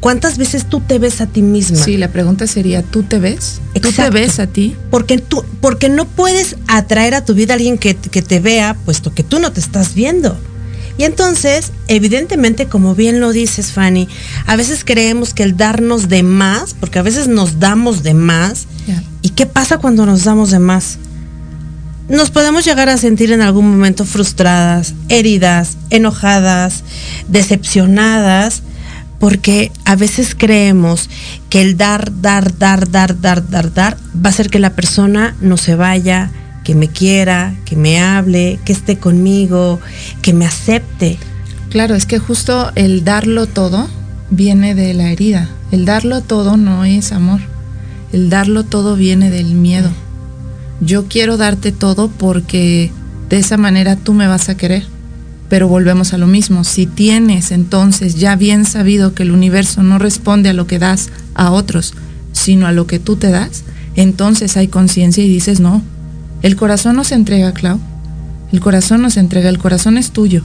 ¿cuántas 0.01 0.37
veces 0.37 0.65
tú 0.65 0.81
te 0.81 0.99
ves 0.99 1.21
a 1.21 1.27
ti 1.27 1.41
misma? 1.41 1.77
Sí, 1.77 1.95
la 1.95 2.09
pregunta 2.09 2.47
sería, 2.47 2.81
¿tú 2.81 3.03
te 3.03 3.19
ves? 3.19 3.61
¿Tú 3.81 3.91
te 3.93 4.09
ves 4.09 4.39
a 4.39 4.47
ti? 4.47 4.75
Porque, 4.89 5.19
tú, 5.19 5.45
porque 5.61 5.87
no 5.87 6.05
puedes 6.05 6.57
atraer 6.67 7.13
a 7.13 7.23
tu 7.23 7.33
vida 7.33 7.53
a 7.53 7.55
alguien 7.55 7.77
que, 7.77 7.95
que 7.95 8.21
te 8.21 8.41
vea, 8.41 8.75
puesto 8.83 9.13
que 9.13 9.23
tú 9.23 9.39
no 9.39 9.53
te 9.53 9.61
estás 9.61 9.93
viendo. 9.93 10.37
Y 11.01 11.03
entonces, 11.03 11.71
evidentemente, 11.87 12.67
como 12.67 12.93
bien 12.93 13.19
lo 13.19 13.31
dices, 13.31 13.71
Fanny, 13.71 14.07
a 14.45 14.55
veces 14.55 14.83
creemos 14.85 15.33
que 15.33 15.41
el 15.41 15.57
darnos 15.57 16.09
de 16.09 16.21
más, 16.21 16.75
porque 16.79 16.99
a 16.99 17.01
veces 17.01 17.27
nos 17.27 17.59
damos 17.59 18.03
de 18.03 18.13
más, 18.13 18.67
¿y 19.23 19.29
qué 19.29 19.47
pasa 19.47 19.79
cuando 19.79 20.05
nos 20.05 20.25
damos 20.25 20.51
de 20.51 20.59
más? 20.59 20.99
Nos 22.07 22.29
podemos 22.29 22.65
llegar 22.65 22.87
a 22.87 22.97
sentir 22.97 23.31
en 23.31 23.41
algún 23.41 23.67
momento 23.67 24.05
frustradas, 24.05 24.93
heridas, 25.09 25.75
enojadas, 25.89 26.83
decepcionadas, 27.27 28.61
porque 29.19 29.71
a 29.85 29.95
veces 29.95 30.35
creemos 30.37 31.09
que 31.49 31.63
el 31.63 31.77
dar, 31.77 32.11
dar, 32.21 32.59
dar, 32.59 32.91
dar, 32.91 33.19
dar, 33.19 33.49
dar, 33.49 33.73
dar 33.73 33.97
va 34.15 34.29
a 34.29 34.33
hacer 34.33 34.51
que 34.51 34.59
la 34.59 34.75
persona 34.75 35.35
no 35.41 35.57
se 35.57 35.73
vaya, 35.73 36.29
que 36.71 36.75
me 36.75 36.87
quiera, 36.87 37.53
que 37.65 37.75
me 37.75 37.99
hable, 37.99 38.57
que 38.63 38.71
esté 38.71 38.97
conmigo, 38.97 39.81
que 40.21 40.31
me 40.31 40.45
acepte. 40.45 41.17
Claro, 41.69 41.95
es 41.95 42.05
que 42.05 42.17
justo 42.17 42.71
el 42.75 43.03
darlo 43.03 43.45
todo 43.45 43.89
viene 44.29 44.73
de 44.73 44.93
la 44.93 45.11
herida. 45.11 45.49
El 45.73 45.83
darlo 45.83 46.21
todo 46.21 46.55
no 46.55 46.85
es 46.85 47.11
amor. 47.11 47.41
El 48.13 48.29
darlo 48.29 48.63
todo 48.63 48.95
viene 48.95 49.29
del 49.29 49.53
miedo. 49.53 49.89
Yo 50.79 51.09
quiero 51.09 51.35
darte 51.35 51.73
todo 51.73 52.07
porque 52.07 52.89
de 53.27 53.39
esa 53.39 53.57
manera 53.57 53.97
tú 53.97 54.13
me 54.13 54.27
vas 54.27 54.47
a 54.47 54.55
querer. 54.55 54.85
Pero 55.49 55.67
volvemos 55.67 56.13
a 56.13 56.17
lo 56.17 56.27
mismo. 56.27 56.63
Si 56.63 56.85
tienes 56.85 57.51
entonces 57.51 58.15
ya 58.15 58.37
bien 58.37 58.63
sabido 58.63 59.13
que 59.13 59.23
el 59.23 59.31
universo 59.31 59.83
no 59.83 59.99
responde 59.99 60.47
a 60.47 60.53
lo 60.53 60.67
que 60.67 60.79
das 60.79 61.09
a 61.35 61.51
otros, 61.51 61.95
sino 62.31 62.65
a 62.65 62.71
lo 62.71 62.87
que 62.87 62.99
tú 62.99 63.17
te 63.17 63.29
das, 63.29 63.65
entonces 63.97 64.55
hay 64.55 64.69
conciencia 64.69 65.21
y 65.21 65.27
dices, 65.27 65.59
no, 65.59 65.83
el 66.41 66.55
corazón 66.55 66.95
no 66.95 67.03
se 67.03 67.15
entrega, 67.15 67.53
Clau. 67.53 67.79
El 68.51 68.59
corazón 68.59 69.01
no 69.01 69.09
se 69.09 69.19
entrega, 69.19 69.49
el 69.49 69.59
corazón 69.59 69.97
es 69.97 70.11
tuyo. 70.11 70.43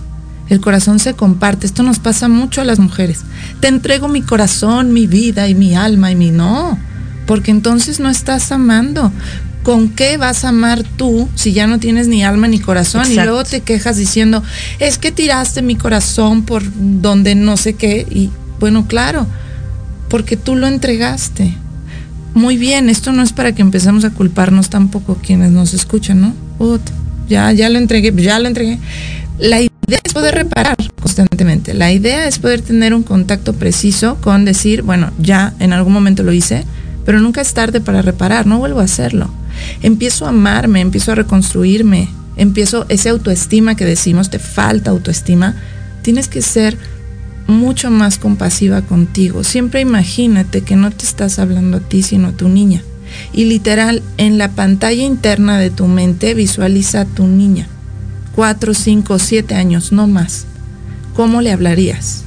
El 0.48 0.60
corazón 0.60 0.98
se 0.98 1.14
comparte. 1.14 1.66
Esto 1.66 1.82
nos 1.82 1.98
pasa 1.98 2.28
mucho 2.28 2.60
a 2.60 2.64
las 2.64 2.78
mujeres. 2.78 3.22
Te 3.60 3.68
entrego 3.68 4.06
mi 4.08 4.22
corazón, 4.22 4.92
mi 4.92 5.06
vida 5.06 5.48
y 5.48 5.54
mi 5.54 5.74
alma 5.74 6.12
y 6.12 6.16
mi 6.16 6.30
no. 6.30 6.78
Porque 7.26 7.50
entonces 7.50 7.98
no 7.98 8.08
estás 8.08 8.52
amando. 8.52 9.10
¿Con 9.64 9.88
qué 9.88 10.16
vas 10.16 10.44
a 10.44 10.50
amar 10.50 10.84
tú 10.96 11.28
si 11.34 11.52
ya 11.52 11.66
no 11.66 11.80
tienes 11.80 12.06
ni 12.06 12.22
alma 12.22 12.46
ni 12.46 12.60
corazón? 12.60 13.10
Y 13.10 13.16
luego 13.16 13.42
te 13.42 13.62
quejas 13.62 13.96
diciendo, 13.96 14.44
es 14.78 14.98
que 14.98 15.10
tiraste 15.10 15.62
mi 15.62 15.74
corazón 15.74 16.44
por 16.44 16.62
donde 16.76 17.34
no 17.34 17.56
sé 17.56 17.74
qué. 17.74 18.06
Y 18.08 18.30
Bueno, 18.60 18.86
claro, 18.86 19.26
porque 20.08 20.36
tú 20.36 20.54
lo 20.54 20.68
entregaste. 20.68 21.56
Muy 22.36 22.58
bien, 22.58 22.90
esto 22.90 23.12
no 23.12 23.22
es 23.22 23.32
para 23.32 23.54
que 23.54 23.62
empezamos 23.62 24.04
a 24.04 24.10
culparnos 24.10 24.68
tampoco 24.68 25.16
quienes 25.16 25.52
nos 25.52 25.72
escuchan, 25.72 26.20
¿no? 26.20 26.34
ya, 27.30 27.50
ya 27.52 27.70
lo 27.70 27.78
entregué, 27.78 28.12
ya 28.14 28.38
lo 28.38 28.46
entregué. 28.46 28.78
La 29.38 29.62
idea 29.62 30.00
es 30.04 30.12
poder 30.12 30.34
reparar 30.34 30.76
constantemente. 31.00 31.72
La 31.72 31.92
idea 31.92 32.28
es 32.28 32.38
poder 32.38 32.60
tener 32.60 32.92
un 32.92 33.04
contacto 33.04 33.54
preciso 33.54 34.18
con 34.20 34.44
decir, 34.44 34.82
bueno, 34.82 35.12
ya 35.18 35.54
en 35.60 35.72
algún 35.72 35.94
momento 35.94 36.24
lo 36.24 36.32
hice, 36.34 36.66
pero 37.06 37.20
nunca 37.20 37.40
es 37.40 37.54
tarde 37.54 37.80
para 37.80 38.02
reparar, 38.02 38.46
no 38.46 38.58
vuelvo 38.58 38.80
a 38.80 38.84
hacerlo. 38.84 39.30
Empiezo 39.80 40.26
a 40.26 40.28
amarme, 40.28 40.82
empiezo 40.82 41.12
a 41.12 41.14
reconstruirme, 41.14 42.10
empiezo 42.36 42.84
esa 42.90 43.12
autoestima 43.12 43.76
que 43.76 43.86
decimos, 43.86 44.28
te 44.28 44.38
falta 44.38 44.90
autoestima, 44.90 45.56
tienes 46.02 46.28
que 46.28 46.42
ser 46.42 46.76
mucho 47.46 47.90
más 47.90 48.18
compasiva 48.18 48.82
contigo. 48.82 49.44
Siempre 49.44 49.80
imagínate 49.80 50.62
que 50.62 50.76
no 50.76 50.90
te 50.90 51.04
estás 51.04 51.38
hablando 51.38 51.78
a 51.78 51.80
ti, 51.80 52.02
sino 52.02 52.28
a 52.28 52.32
tu 52.32 52.48
niña. 52.48 52.82
Y 53.32 53.44
literal, 53.44 54.02
en 54.18 54.38
la 54.38 54.50
pantalla 54.50 55.04
interna 55.04 55.58
de 55.58 55.70
tu 55.70 55.86
mente 55.86 56.34
visualiza 56.34 57.02
a 57.02 57.04
tu 57.04 57.26
niña. 57.26 57.68
Cuatro, 58.34 58.74
cinco, 58.74 59.18
siete 59.18 59.54
años, 59.54 59.92
no 59.92 60.06
más. 60.06 60.46
¿Cómo 61.14 61.40
le 61.40 61.52
hablarías? 61.52 62.24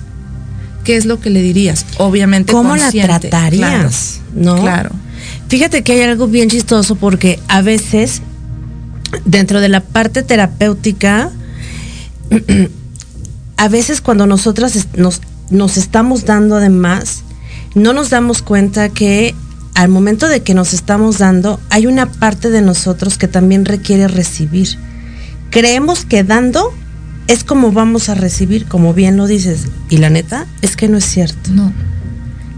¿Qué 0.83 0.97
es 0.97 1.05
lo 1.05 1.19
que 1.19 1.29
le 1.29 1.41
dirías? 1.41 1.85
Obviamente. 1.97 2.51
¿Cómo 2.51 2.75
la 2.75 2.91
tratarías? 2.91 4.21
¿No? 4.33 4.59
Claro. 4.61 4.91
Fíjate 5.49 5.83
que 5.83 5.93
hay 5.93 6.01
algo 6.01 6.27
bien 6.27 6.49
chistoso 6.49 6.95
porque 6.95 7.39
a 7.47 7.61
veces, 7.61 8.21
dentro 9.25 9.61
de 9.61 9.69
la 9.69 9.81
parte 9.81 10.23
terapéutica, 10.23 11.31
a 13.59 13.67
veces 13.67 13.99
cuando 13.99 14.25
nosotras 14.25 14.87
nos, 14.95 15.19
nos 15.49 15.75
estamos 15.75 16.23
dando 16.23 16.55
además, 16.55 17.23
no 17.75 17.91
nos 17.91 18.09
damos 18.09 18.41
cuenta 18.41 18.87
que 18.87 19.35
al 19.75 19.89
momento 19.89 20.29
de 20.29 20.41
que 20.43 20.53
nos 20.53 20.73
estamos 20.73 21.17
dando, 21.17 21.59
hay 21.69 21.85
una 21.85 22.09
parte 22.09 22.51
de 22.51 22.61
nosotros 22.61 23.17
que 23.17 23.27
también 23.27 23.65
requiere 23.65 24.07
recibir. 24.07 24.79
Creemos 25.49 26.05
que 26.05 26.23
dando 26.23 26.73
es 27.27 27.43
como 27.43 27.73
vamos 27.73 28.07
a 28.07 28.15
recibir, 28.15 28.65
como 28.65 28.93
bien 28.93 29.17
lo 29.17 29.27
dices. 29.27 29.65
Y 29.89 29.97
la 29.97 30.09
neta 30.09 30.47
es 30.61 30.77
que 30.77 30.87
no 30.87 30.97
es 30.97 31.03
cierto. 31.03 31.51
No. 31.51 31.73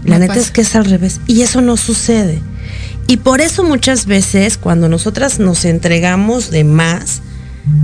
La 0.04 0.20
neta 0.20 0.36
es 0.36 0.52
que 0.52 0.60
es 0.60 0.76
al 0.76 0.84
revés. 0.84 1.20
Y 1.26 1.42
eso 1.42 1.62
no 1.62 1.76
sucede. 1.76 2.40
Y 3.08 3.16
por 3.16 3.40
eso 3.40 3.64
muchas 3.64 4.06
veces 4.06 4.56
cuando 4.56 4.88
nosotras 4.88 5.40
nos 5.40 5.64
entregamos 5.64 6.52
de 6.52 6.62
más, 6.62 7.22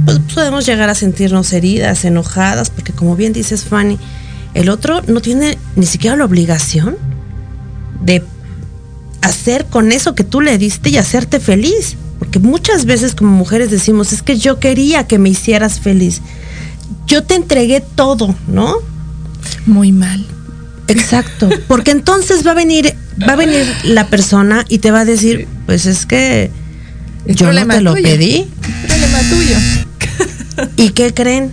pues 0.05 0.19
podemos 0.35 0.67
llegar 0.67 0.91
a 0.91 0.95
sentirnos 0.95 1.53
heridas, 1.53 2.05
enojadas, 2.05 2.71
porque 2.71 2.93
como 2.93 3.17
bien 3.17 3.33
dices 3.33 3.65
Fanny, 3.65 3.99
el 4.55 4.69
otro 4.69 5.03
no 5.07 5.21
tiene 5.21 5.59
ni 5.77 5.87
siquiera 5.87 6.17
la 6.17 6.25
obligación 6.25 6.97
de 8.03 8.25
hacer 9.23 9.67
con 9.67 9.93
eso 9.93 10.15
que 10.15 10.25
tú 10.25 10.41
le 10.41 10.59
diste 10.59 10.91
y 10.91 10.97
hacerte 10.97 11.41
feliz. 11.41 11.97
Porque 12.19 12.41
muchas 12.41 12.85
veces 12.85 13.15
como 13.15 13.31
mujeres 13.31 13.71
decimos, 13.71 14.13
es 14.13 14.23
que 14.23 14.39
yo 14.39 14.59
quería 14.59 15.07
que 15.07 15.19
me 15.19 15.29
hicieras 15.29 15.79
feliz 15.79 16.21
yo 17.09 17.25
te 17.25 17.35
entregué 17.35 17.81
todo, 17.81 18.37
¿no? 18.47 18.77
Muy 19.67 19.91
mal. 19.93 20.25
Exacto, 20.87 21.49
porque 21.67 21.91
entonces 21.91 22.47
va 22.47 22.53
a 22.53 22.55
venir 22.55 22.95
va 23.27 23.33
a 23.33 23.37
venir 23.37 23.67
la 23.83 24.07
persona 24.09 24.65
y 24.69 24.79
te 24.79 24.93
va 24.93 25.01
a 25.01 25.05
decir, 25.05 25.49
pues 25.67 25.87
es 25.87 26.07
que 26.07 26.51
yo 27.29 27.53
no 27.53 27.67
te 27.67 27.81
lo 27.81 27.95
pedí. 27.95 28.47
Problema 28.87 29.19
tuyo. 29.31 30.69
¿Y 30.77 30.91
qué 30.91 31.15
creen? 31.15 31.53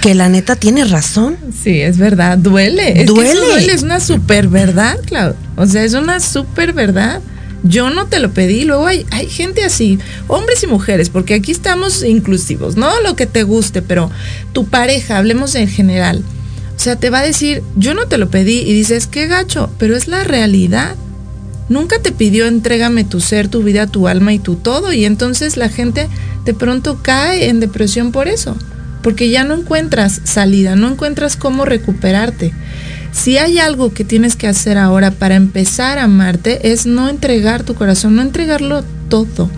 Que 0.00 0.14
la 0.14 0.28
neta 0.28 0.56
tiene 0.56 0.84
razón. 0.84 1.36
Sí, 1.62 1.80
es 1.80 1.98
verdad, 1.98 2.38
duele. 2.38 3.04
duele. 3.04 3.30
Es, 3.30 3.36
duele. 3.36 3.72
es 3.72 3.82
una 3.82 4.00
super 4.00 4.48
verdad, 4.48 4.98
Claudio. 5.06 5.36
O 5.56 5.66
sea, 5.66 5.84
es 5.84 5.94
una 5.94 6.20
super 6.20 6.72
verdad 6.72 7.20
yo 7.64 7.90
no 7.90 8.06
te 8.06 8.20
lo 8.20 8.30
pedí. 8.30 8.64
Luego 8.64 8.86
hay, 8.86 9.04
hay 9.10 9.28
gente 9.28 9.64
así, 9.64 9.98
hombres 10.28 10.62
y 10.62 10.68
mujeres, 10.68 11.08
porque 11.08 11.34
aquí 11.34 11.50
estamos 11.50 12.04
inclusivos, 12.04 12.76
no 12.76 13.00
lo 13.00 13.16
que 13.16 13.26
te 13.26 13.42
guste, 13.42 13.82
pero 13.82 14.10
tu 14.52 14.66
pareja, 14.66 15.18
hablemos 15.18 15.56
en 15.56 15.68
general. 15.68 16.22
O 16.76 16.78
sea, 16.78 16.96
te 16.96 17.10
va 17.10 17.20
a 17.20 17.24
decir, 17.24 17.62
yo 17.76 17.94
no 17.94 18.06
te 18.06 18.18
lo 18.18 18.28
pedí 18.30 18.58
y 18.60 18.72
dices, 18.72 19.06
qué 19.06 19.26
gacho, 19.26 19.70
pero 19.78 19.96
es 19.96 20.06
la 20.06 20.24
realidad. 20.24 20.94
Nunca 21.68 21.98
te 21.98 22.12
pidió 22.12 22.46
entrégame 22.46 23.04
tu 23.04 23.20
ser, 23.20 23.48
tu 23.48 23.62
vida, 23.62 23.86
tu 23.86 24.06
alma 24.06 24.32
y 24.32 24.38
tu 24.38 24.56
todo. 24.56 24.92
Y 24.92 25.04
entonces 25.04 25.56
la 25.56 25.68
gente 25.68 26.08
de 26.44 26.54
pronto 26.54 26.98
cae 27.02 27.48
en 27.48 27.60
depresión 27.60 28.12
por 28.12 28.28
eso. 28.28 28.56
Porque 29.02 29.30
ya 29.30 29.44
no 29.44 29.54
encuentras 29.54 30.20
salida, 30.24 30.76
no 30.76 30.88
encuentras 30.88 31.36
cómo 31.36 31.64
recuperarte. 31.64 32.52
Si 33.12 33.38
hay 33.38 33.58
algo 33.58 33.94
que 33.94 34.04
tienes 34.04 34.34
que 34.34 34.48
hacer 34.48 34.76
ahora 34.76 35.10
para 35.12 35.36
empezar 35.36 35.98
a 35.98 36.04
amarte 36.04 36.72
es 36.72 36.84
no 36.84 37.08
entregar 37.08 37.62
tu 37.62 37.74
corazón, 37.74 38.16
no 38.16 38.22
entregarlo 38.22 38.84
todo. 39.08 39.48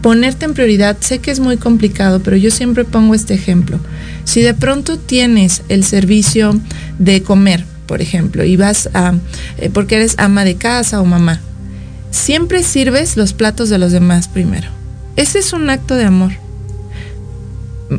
Ponerte 0.00 0.46
en 0.46 0.54
prioridad, 0.54 0.96
sé 1.00 1.18
que 1.18 1.30
es 1.30 1.38
muy 1.38 1.56
complicado, 1.56 2.20
pero 2.22 2.36
yo 2.36 2.50
siempre 2.50 2.84
pongo 2.84 3.14
este 3.14 3.34
ejemplo. 3.34 3.78
Si 4.24 4.42
de 4.42 4.54
pronto 4.54 4.98
tienes 4.98 5.62
el 5.68 5.84
servicio 5.84 6.58
de 6.98 7.22
comer, 7.22 7.64
por 7.88 8.00
ejemplo, 8.00 8.44
y 8.44 8.56
vas 8.56 8.88
a, 8.94 9.14
eh, 9.56 9.70
porque 9.72 9.96
eres 9.96 10.14
ama 10.18 10.44
de 10.44 10.54
casa 10.54 11.00
o 11.00 11.04
mamá, 11.04 11.40
siempre 12.12 12.62
sirves 12.62 13.16
los 13.16 13.32
platos 13.32 13.70
de 13.70 13.78
los 13.78 13.90
demás 13.90 14.28
primero. 14.28 14.68
Ese 15.16 15.40
es 15.40 15.52
un 15.52 15.68
acto 15.70 15.96
de 15.96 16.04
amor. 16.04 16.32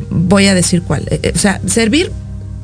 Voy 0.10 0.46
a 0.46 0.54
decir 0.54 0.84
cuál. 0.84 1.04
Eh, 1.10 1.20
eh, 1.24 1.34
o 1.36 1.40
sea, 1.40 1.60
servir 1.66 2.12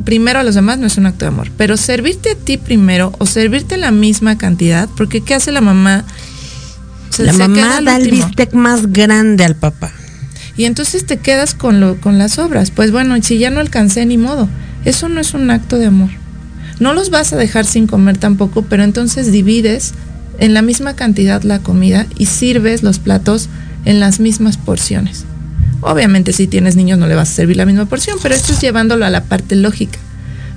primero 0.05 0.39
a 0.39 0.43
los 0.43 0.55
demás 0.55 0.77
no 0.77 0.87
es 0.87 0.97
un 0.97 1.07
acto 1.07 1.25
de 1.25 1.29
amor, 1.29 1.49
pero 1.57 1.75
servirte 1.75 2.31
a 2.31 2.35
ti 2.35 2.57
primero 2.57 3.11
o 3.17 3.25
servirte 3.25 3.75
la 3.75 3.91
misma 3.91 4.37
cantidad, 4.37 4.87
porque 4.95 5.21
¿qué 5.21 5.33
hace 5.33 5.51
la 5.51 5.61
mamá? 5.61 6.05
la 7.17 7.33
mamá 7.33 7.81
da 7.81 7.95
el 7.95 8.11
bistec 8.11 8.53
más 8.53 8.91
grande 8.91 9.45
al 9.45 9.55
papá. 9.55 9.91
Y 10.57 10.65
entonces 10.65 11.05
te 11.05 11.17
quedas 11.17 11.53
con, 11.53 11.79
lo, 11.79 11.99
con 11.99 12.17
las 12.17 12.39
obras. 12.39 12.71
Pues 12.71 12.91
bueno, 12.91 13.15
si 13.21 13.37
ya 13.37 13.49
no 13.49 13.59
alcancé 13.59 14.05
ni 14.05 14.17
modo, 14.17 14.47
eso 14.85 15.09
no 15.09 15.19
es 15.19 15.33
un 15.33 15.49
acto 15.49 15.77
de 15.77 15.87
amor. 15.87 16.09
No 16.79 16.93
los 16.93 17.09
vas 17.09 17.31
a 17.33 17.37
dejar 17.37 17.65
sin 17.65 17.87
comer 17.87 18.17
tampoco, 18.17 18.63
pero 18.63 18.83
entonces 18.83 19.31
divides 19.31 19.93
en 20.39 20.53
la 20.53 20.61
misma 20.61 20.95
cantidad 20.95 21.43
la 21.43 21.59
comida 21.59 22.05
y 22.17 22.25
sirves 22.25 22.83
los 22.83 22.99
platos 22.99 23.49
en 23.85 23.99
las 23.99 24.19
mismas 24.19 24.57
porciones. 24.57 25.25
Obviamente 25.81 26.33
si 26.33 26.47
tienes 26.47 26.75
niños 26.75 26.97
no 26.97 27.07
le 27.07 27.15
vas 27.15 27.29
a 27.29 27.33
servir 27.33 27.57
la 27.57 27.65
misma 27.65 27.85
porción, 27.85 28.17
pero 28.21 28.35
esto 28.35 28.53
es 28.53 28.61
llevándolo 28.61 29.05
a 29.05 29.09
la 29.09 29.23
parte 29.23 29.55
lógica. 29.55 29.99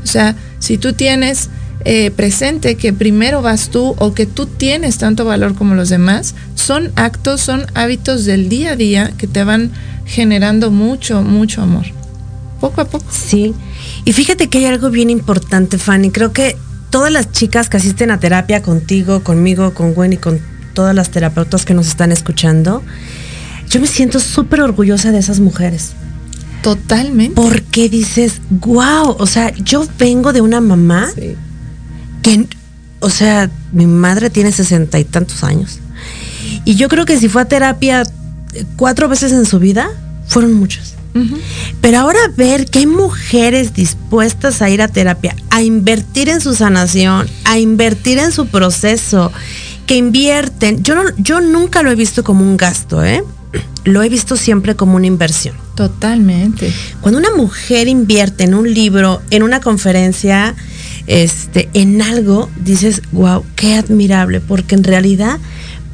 O 0.02 0.06
sea, 0.06 0.34
si 0.58 0.78
tú 0.78 0.92
tienes 0.94 1.50
eh, 1.84 2.10
presente 2.10 2.76
que 2.76 2.92
primero 2.92 3.42
vas 3.42 3.68
tú 3.68 3.94
o 3.98 4.14
que 4.14 4.26
tú 4.26 4.46
tienes 4.46 4.98
tanto 4.98 5.24
valor 5.24 5.54
como 5.54 5.74
los 5.74 5.88
demás, 5.88 6.34
son 6.54 6.90
actos, 6.96 7.40
son 7.40 7.66
hábitos 7.74 8.24
del 8.24 8.48
día 8.48 8.72
a 8.72 8.76
día 8.76 9.12
que 9.16 9.26
te 9.26 9.44
van 9.44 9.70
generando 10.04 10.70
mucho, 10.70 11.22
mucho 11.22 11.62
amor. 11.62 11.84
Poco 12.60 12.80
a 12.80 12.86
poco. 12.86 13.06
Sí. 13.10 13.54
Y 14.08 14.14
fíjate 14.14 14.48
que 14.48 14.56
hay 14.56 14.64
algo 14.64 14.88
bien 14.88 15.10
importante, 15.10 15.76
Fanny. 15.76 16.10
Creo 16.10 16.32
que 16.32 16.56
todas 16.88 17.12
las 17.12 17.30
chicas 17.30 17.68
que 17.68 17.76
asisten 17.76 18.10
a 18.10 18.18
terapia 18.18 18.62
contigo, 18.62 19.22
conmigo, 19.22 19.74
con 19.74 19.92
Gwen 19.92 20.14
y 20.14 20.16
con 20.16 20.40
todas 20.72 20.94
las 20.94 21.10
terapeutas 21.10 21.66
que 21.66 21.74
nos 21.74 21.88
están 21.88 22.10
escuchando, 22.10 22.82
yo 23.68 23.82
me 23.82 23.86
siento 23.86 24.18
súper 24.18 24.62
orgullosa 24.62 25.12
de 25.12 25.18
esas 25.18 25.40
mujeres. 25.40 25.90
Totalmente. 26.62 27.34
Porque 27.34 27.90
dices, 27.90 28.40
wow, 28.48 29.14
o 29.18 29.26
sea, 29.26 29.54
yo 29.56 29.86
vengo 29.98 30.32
de 30.32 30.40
una 30.40 30.62
mamá 30.62 31.10
que, 32.22 32.46
o 33.00 33.10
sea, 33.10 33.50
mi 33.72 33.86
madre 33.86 34.30
tiene 34.30 34.52
sesenta 34.52 34.98
y 34.98 35.04
tantos 35.04 35.44
años. 35.44 35.80
Y 36.64 36.76
yo 36.76 36.88
creo 36.88 37.04
que 37.04 37.18
si 37.18 37.28
fue 37.28 37.42
a 37.42 37.44
terapia 37.44 38.04
cuatro 38.76 39.06
veces 39.10 39.32
en 39.32 39.44
su 39.44 39.58
vida, 39.58 39.90
fueron 40.26 40.54
muchas. 40.54 40.97
Pero 41.80 41.98
ahora 41.98 42.18
ver 42.36 42.66
que 42.66 42.80
hay 42.80 42.86
mujeres 42.86 43.74
dispuestas 43.74 44.62
a 44.62 44.70
ir 44.70 44.82
a 44.82 44.88
terapia, 44.88 45.34
a 45.50 45.62
invertir 45.62 46.28
en 46.28 46.40
su 46.40 46.54
sanación, 46.54 47.26
a 47.44 47.58
invertir 47.58 48.18
en 48.18 48.30
su 48.30 48.46
proceso, 48.46 49.32
que 49.86 49.96
invierten, 49.96 50.82
yo, 50.82 50.94
yo 51.16 51.40
nunca 51.40 51.82
lo 51.82 51.90
he 51.90 51.94
visto 51.94 52.22
como 52.22 52.42
un 52.42 52.56
gasto, 52.56 53.02
¿eh? 53.02 53.24
lo 53.84 54.02
he 54.02 54.08
visto 54.08 54.36
siempre 54.36 54.76
como 54.76 54.96
una 54.96 55.06
inversión. 55.06 55.56
Totalmente. 55.74 56.72
Cuando 57.00 57.18
una 57.18 57.30
mujer 57.34 57.88
invierte 57.88 58.44
en 58.44 58.54
un 58.54 58.72
libro, 58.72 59.22
en 59.30 59.42
una 59.42 59.60
conferencia, 59.60 60.54
este, 61.06 61.68
en 61.72 62.02
algo, 62.02 62.50
dices, 62.62 63.02
wow, 63.12 63.44
qué 63.56 63.76
admirable, 63.76 64.40
porque 64.40 64.74
en 64.74 64.84
realidad, 64.84 65.38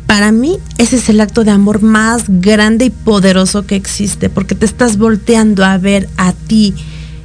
para 0.07 0.33
mí, 0.33 0.59
ese 0.79 0.97
es 0.97 1.09
el 1.09 1.21
acto 1.21 1.45
de 1.45 1.51
amor 1.51 1.83
más 1.83 2.25
grande 2.29 2.87
y 2.87 2.90
poderoso 2.90 3.67
que 3.67 3.77
existe, 3.77 4.29
porque 4.29 4.55
te 4.55 4.67
estás 4.67 4.99
volteando 4.99 5.64
a 5.64 5.79
ver 5.79 6.09
a 6.17 6.33
ti 6.33 6.75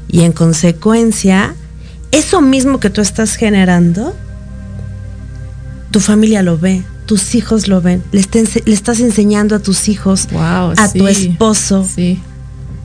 y 0.07 0.21
en 0.21 0.31
consecuencia, 0.31 1.55
eso 2.11 2.41
mismo 2.41 2.79
que 2.79 2.89
tú 2.89 3.01
estás 3.01 3.35
generando, 3.35 4.15
tu 5.91 5.99
familia 5.99 6.41
lo 6.41 6.57
ve, 6.57 6.83
tus 7.05 7.35
hijos 7.35 7.67
lo 7.67 7.81
ven, 7.81 8.03
le, 8.11 8.21
estás 8.21 8.99
enseñando 8.99 9.55
a 9.55 9.59
tus 9.59 9.89
hijos, 9.89 10.27
a 10.33 10.91
tu 10.93 11.07
esposo. 11.07 11.87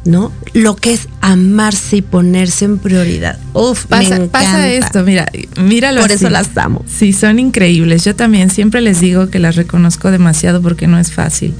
¿No? 0.05 0.33
Lo 0.53 0.77
que 0.77 0.93
es 0.93 1.09
amarse 1.21 1.97
y 1.97 2.03
ponerse 2.03 2.65
en 2.67 2.79
prioridad. 2.79 3.39
Uf, 3.55 3.87
pasa, 3.87 4.19
me 4.19 4.27
pasa 4.27 4.69
esto, 4.69 5.03
mira, 5.03 5.27
míralo 5.61 6.01
Por 6.01 6.13
eso 6.13 6.31
las 6.31 6.57
amo. 6.57 6.85
Sí, 6.87 7.13
son 7.13 7.39
increíbles. 7.39 8.05
Yo 8.05 8.15
también 8.15 8.51
siempre 8.51 8.81
les 8.81 9.01
digo 9.01 9.31
que 9.31 9.39
las 9.39 9.57
reconozco 9.57 10.11
demasiado 10.11 10.61
porque 10.61 10.87
no 10.87 10.99
es 10.99 11.13
fácil. 11.13 11.55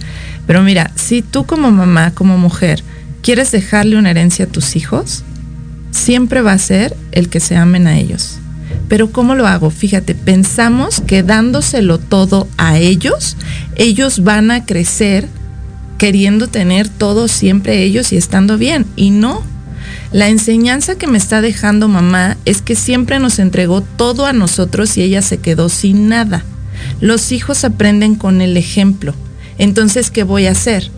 Pero 0.47 0.63
mira, 0.63 0.91
si 0.95 1.23
tú 1.23 1.47
como 1.47 1.71
mamá, 1.71 2.13
como 2.13 2.37
mujer, 2.37 2.83
quieres 3.23 3.51
dejarle 3.51 3.97
una 3.97 4.11
herencia 4.11 4.45
a 4.45 4.49
tus 4.49 4.77
hijos, 4.77 5.25
siempre 5.91 6.43
va 6.43 6.53
a 6.53 6.59
ser 6.59 6.97
el 7.13 7.29
que 7.29 7.41
se 7.41 7.57
amen 7.57 7.87
a 7.87 7.99
ellos. 7.99 8.39
Pero 8.89 9.11
¿cómo 9.11 9.35
lo 9.35 9.47
hago? 9.47 9.71
Fíjate, 9.71 10.15
pensamos 10.15 11.01
que 11.01 11.23
dándoselo 11.23 11.99
todo 11.99 12.47
a 12.59 12.79
ellos, 12.79 13.37
ellos 13.77 14.23
van 14.23 14.51
a 14.51 14.67
crecer 14.67 15.29
queriendo 16.05 16.49
tener 16.49 16.91
todo 16.91 17.29
siempre 17.29 17.83
ellos 17.83 18.13
y 18.13 18.19
estando 18.19 18.59
bien. 18.59 18.85
Y 18.95 19.11
no. 19.11 19.43
La 20.13 20.29
enseñanza 20.29 20.97
que 20.97 21.07
me 21.07 21.17
está 21.17 21.41
dejando 21.41 21.89
mamá 21.89 22.37
es 22.45 22.61
que 22.61 22.75
siempre 22.75 23.19
nos 23.21 23.39
entregó 23.39 23.81
todo 23.81 24.27
a 24.27 24.35
nosotros 24.35 24.99
y 24.99 25.03
ella 25.03 25.23
se 25.23 25.39
quedó 25.39 25.71
sin 25.71 26.11
nada. 26.11 26.45
Los 27.01 27.33
hijos 27.33 27.65
aprenden 27.65 28.17
con 28.17 28.43
el 28.43 28.59
ejemplo. 28.59 29.15
Entonces, 29.57 30.11
¿qué 30.11 30.25
voy 30.25 30.45
a 30.45 30.51
hacer? 30.51 30.91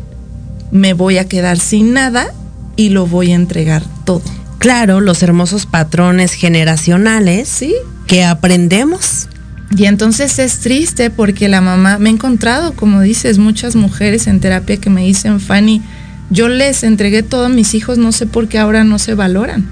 Me 0.72 0.92
voy 0.92 1.18
a 1.18 1.28
quedar 1.28 1.60
sin 1.60 1.92
nada 1.92 2.34
y 2.74 2.88
lo 2.88 3.06
voy 3.06 3.30
a 3.30 3.36
entregar 3.36 3.84
todo. 4.04 4.22
Claro, 4.58 5.00
los 5.00 5.22
hermosos 5.22 5.66
patrones 5.66 6.32
generacionales 6.32 7.48
¿Sí? 7.48 7.76
que 8.08 8.24
aprendemos. 8.24 9.28
Y 9.76 9.86
entonces 9.86 10.38
es 10.38 10.60
triste 10.60 11.10
porque 11.10 11.48
la 11.48 11.60
mamá, 11.60 11.98
me 11.98 12.10
he 12.10 12.12
encontrado, 12.12 12.74
como 12.74 13.00
dices, 13.00 13.38
muchas 13.38 13.74
mujeres 13.74 14.26
en 14.26 14.40
terapia 14.40 14.76
que 14.76 14.90
me 14.90 15.02
dicen, 15.02 15.40
Fanny, 15.40 15.82
yo 16.30 16.48
les 16.48 16.82
entregué 16.82 17.22
todo 17.22 17.46
a 17.46 17.48
mis 17.48 17.74
hijos, 17.74 17.98
no 17.98 18.12
sé 18.12 18.26
por 18.26 18.48
qué 18.48 18.58
ahora 18.58 18.84
no 18.84 18.98
se 18.98 19.14
valoran. 19.14 19.66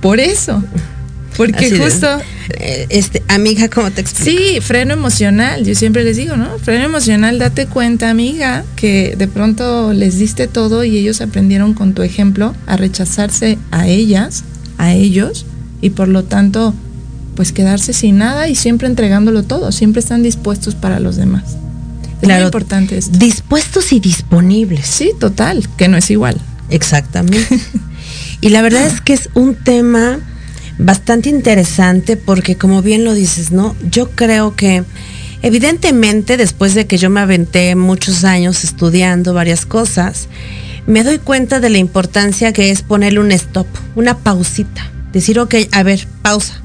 Por 0.00 0.20
eso. 0.20 0.62
Porque 1.36 1.66
Así 1.66 1.70
de, 1.70 1.84
justo... 1.84 2.06
eh, 2.50 2.86
este, 2.88 3.22
amiga, 3.28 3.68
¿cómo 3.68 3.90
te 3.90 4.00
explico? 4.00 4.38
Sí, 4.38 4.60
freno 4.60 4.94
emocional, 4.94 5.64
yo 5.64 5.74
siempre 5.74 6.02
les 6.02 6.16
digo, 6.16 6.36
¿no? 6.36 6.58
Freno 6.58 6.84
emocional, 6.84 7.38
date 7.38 7.66
cuenta, 7.66 8.10
amiga, 8.10 8.64
que 8.74 9.14
de 9.16 9.28
pronto 9.28 9.92
les 9.92 10.18
diste 10.18 10.48
todo 10.48 10.82
y 10.82 10.96
ellos 10.96 11.20
aprendieron 11.20 11.74
con 11.74 11.92
tu 11.94 12.02
ejemplo 12.02 12.54
a 12.66 12.76
rechazarse 12.76 13.58
a 13.70 13.86
ellas, 13.86 14.44
a 14.78 14.92
ellos, 14.94 15.46
y 15.80 15.90
por 15.90 16.08
lo 16.08 16.24
tanto, 16.24 16.74
pues 17.38 17.52
quedarse 17.52 17.92
sin 17.92 18.18
nada 18.18 18.48
y 18.48 18.56
siempre 18.56 18.88
entregándolo 18.88 19.44
todo, 19.44 19.70
siempre 19.70 20.00
están 20.00 20.24
dispuestos 20.24 20.74
para 20.74 20.98
los 20.98 21.14
demás. 21.14 21.44
Es 21.44 22.08
muy 22.14 22.22
Claro. 22.22 22.46
importante 22.46 22.98
esto. 22.98 23.16
Dispuestos 23.16 23.92
y 23.92 24.00
disponibles. 24.00 24.84
Sí, 24.84 25.12
total, 25.20 25.68
que 25.76 25.86
no 25.86 25.96
es 25.96 26.10
igual. 26.10 26.36
Exactamente. 26.68 27.60
y 28.40 28.48
la 28.48 28.60
verdad 28.60 28.84
es 28.88 29.00
que 29.00 29.12
es 29.12 29.30
un 29.34 29.54
tema 29.54 30.18
bastante 30.80 31.28
interesante 31.28 32.16
porque 32.16 32.56
como 32.56 32.82
bien 32.82 33.04
lo 33.04 33.14
dices, 33.14 33.52
¿no? 33.52 33.76
Yo 33.88 34.10
creo 34.10 34.56
que 34.56 34.82
evidentemente 35.42 36.38
después 36.38 36.74
de 36.74 36.88
que 36.88 36.98
yo 36.98 37.08
me 37.08 37.20
aventé 37.20 37.76
muchos 37.76 38.24
años 38.24 38.64
estudiando 38.64 39.32
varias 39.32 39.64
cosas, 39.64 40.26
me 40.88 41.04
doy 41.04 41.18
cuenta 41.18 41.60
de 41.60 41.70
la 41.70 41.78
importancia 41.78 42.52
que 42.52 42.72
es 42.72 42.82
ponerle 42.82 43.20
un 43.20 43.30
stop, 43.30 43.68
una 43.94 44.18
pausita. 44.18 44.90
Decir, 45.12 45.38
ok, 45.38 45.54
a 45.70 45.84
ver, 45.84 46.08
pausa. 46.22 46.62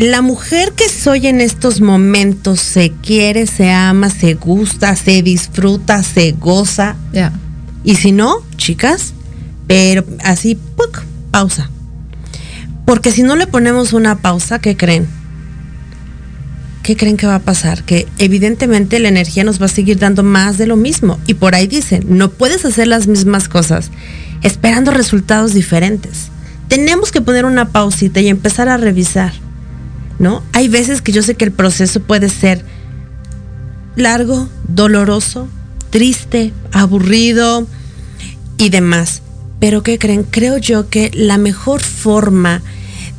La 0.00 0.22
mujer 0.22 0.72
que 0.72 0.88
soy 0.88 1.26
en 1.26 1.42
estos 1.42 1.82
momentos 1.82 2.58
se 2.60 2.90
quiere, 3.02 3.46
se 3.46 3.70
ama, 3.70 4.08
se 4.08 4.32
gusta, 4.32 4.96
se 4.96 5.20
disfruta, 5.20 6.02
se 6.02 6.32
goza, 6.32 6.96
y 7.84 7.96
si 7.96 8.10
no, 8.10 8.36
chicas, 8.56 9.12
pero 9.66 10.02
así, 10.24 10.54
¡puc! 10.54 11.02
pausa. 11.30 11.68
Porque 12.86 13.12
si 13.12 13.22
no 13.22 13.36
le 13.36 13.46
ponemos 13.46 13.92
una 13.92 14.16
pausa, 14.16 14.58
¿qué 14.58 14.74
creen? 14.74 15.06
¿Qué 16.82 16.96
creen 16.96 17.18
que 17.18 17.26
va 17.26 17.34
a 17.34 17.40
pasar? 17.40 17.84
Que 17.84 18.08
evidentemente 18.16 19.00
la 19.00 19.08
energía 19.08 19.44
nos 19.44 19.60
va 19.60 19.66
a 19.66 19.68
seguir 19.68 19.98
dando 19.98 20.22
más 20.22 20.56
de 20.56 20.66
lo 20.66 20.76
mismo. 20.76 21.20
Y 21.26 21.34
por 21.34 21.54
ahí 21.54 21.66
dicen, 21.66 22.06
no 22.08 22.30
puedes 22.30 22.64
hacer 22.64 22.86
las 22.86 23.06
mismas 23.06 23.50
cosas 23.50 23.90
esperando 24.42 24.92
resultados 24.92 25.52
diferentes. 25.52 26.30
Tenemos 26.68 27.12
que 27.12 27.20
poner 27.20 27.44
una 27.44 27.68
pausita 27.68 28.20
y 28.20 28.28
empezar 28.28 28.70
a 28.70 28.78
revisar. 28.78 29.34
¿No? 30.20 30.44
Hay 30.52 30.68
veces 30.68 31.02
que 31.02 31.10
yo 31.10 31.22
sé 31.22 31.34
que 31.34 31.46
el 31.46 31.50
proceso 31.50 31.98
puede 31.98 32.28
ser 32.28 32.64
largo, 33.96 34.48
doloroso, 34.68 35.48
triste, 35.90 36.52
aburrido 36.72 37.66
y 38.58 38.68
demás. 38.68 39.22
Pero 39.58 39.82
¿qué 39.82 39.98
creen? 39.98 40.24
Creo 40.24 40.58
yo 40.58 40.88
que 40.88 41.10
la 41.12 41.38
mejor 41.38 41.80
forma 41.80 42.62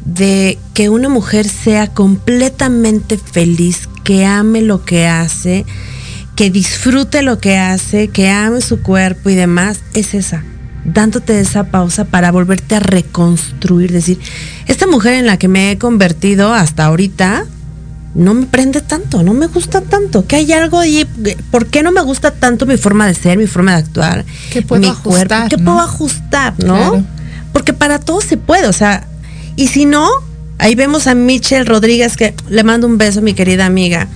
de 0.05 0.57
que 0.73 0.89
una 0.89 1.09
mujer 1.09 1.47
sea 1.47 1.87
completamente 1.87 3.17
feliz, 3.17 3.87
que 4.03 4.25
ame 4.25 4.61
lo 4.61 4.83
que 4.83 5.07
hace, 5.07 5.65
que 6.35 6.49
disfrute 6.49 7.21
lo 7.21 7.39
que 7.39 7.57
hace, 7.57 8.07
que 8.07 8.29
ame 8.29 8.61
su 8.61 8.81
cuerpo 8.81 9.29
y 9.29 9.35
demás, 9.35 9.81
es 9.93 10.13
esa, 10.13 10.43
dándote 10.85 11.39
esa 11.39 11.65
pausa 11.65 12.05
para 12.05 12.31
volverte 12.31 12.75
a 12.75 12.79
reconstruir, 12.79 13.91
decir, 13.91 14.19
esta 14.71 14.87
mujer 14.87 15.13
en 15.13 15.25
la 15.27 15.37
que 15.37 15.47
me 15.47 15.71
he 15.71 15.77
convertido 15.77 16.53
hasta 16.53 16.85
ahorita, 16.85 17.45
no 18.15 18.33
me 18.33 18.45
prende 18.45 18.81
tanto, 18.81 19.23
no 19.23 19.33
me 19.33 19.47
gusta 19.47 19.81
tanto, 19.81 20.25
que 20.27 20.35
hay 20.37 20.51
algo 20.51 20.79
ahí, 20.79 21.05
¿por 21.49 21.67
qué 21.67 21.81
no 21.83 21.91
me 21.91 22.01
gusta 22.01 22.31
tanto 22.31 22.65
mi 22.65 22.77
forma 22.77 23.07
de 23.07 23.13
ser, 23.13 23.37
mi 23.37 23.47
forma 23.47 23.71
de 23.71 23.77
actuar? 23.77 24.25
¿Qué 24.51 24.61
puedo 24.61 24.81
mi 24.81 24.87
ajustar, 24.87 25.49
¿Qué 25.49 25.57
no? 25.57 25.65
puedo 25.65 25.79
ajustar, 25.79 26.53
no? 26.63 26.75
Claro. 26.75 27.03
Porque 27.53 27.73
para 27.73 27.99
todo 27.99 28.21
se 28.21 28.37
puede, 28.37 28.67
o 28.67 28.73
sea, 28.73 29.07
y 29.55 29.67
si 29.67 29.85
no, 29.85 30.09
ahí 30.57 30.75
vemos 30.75 31.07
a 31.07 31.15
Michelle 31.15 31.65
Rodríguez, 31.65 32.17
que 32.17 32.33
le 32.49 32.63
mando 32.63 32.87
un 32.87 32.97
beso, 32.97 33.21
mi 33.21 33.33
querida 33.33 33.65
amiga, 33.65 34.07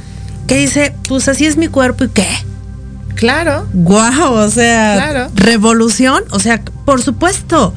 que 0.47 0.57
dice, 0.57 0.93
pues 1.07 1.27
así 1.27 1.45
es 1.45 1.57
mi 1.57 1.67
cuerpo 1.67 2.03
y 2.05 2.09
qué. 2.09 2.27
Claro. 3.15 3.65
Guau, 3.73 4.33
o 4.33 4.49
sea, 4.49 4.93
Claro. 4.95 5.31
revolución, 5.35 6.23
o 6.31 6.39
sea, 6.39 6.61
por 6.85 7.01
supuesto. 7.01 7.73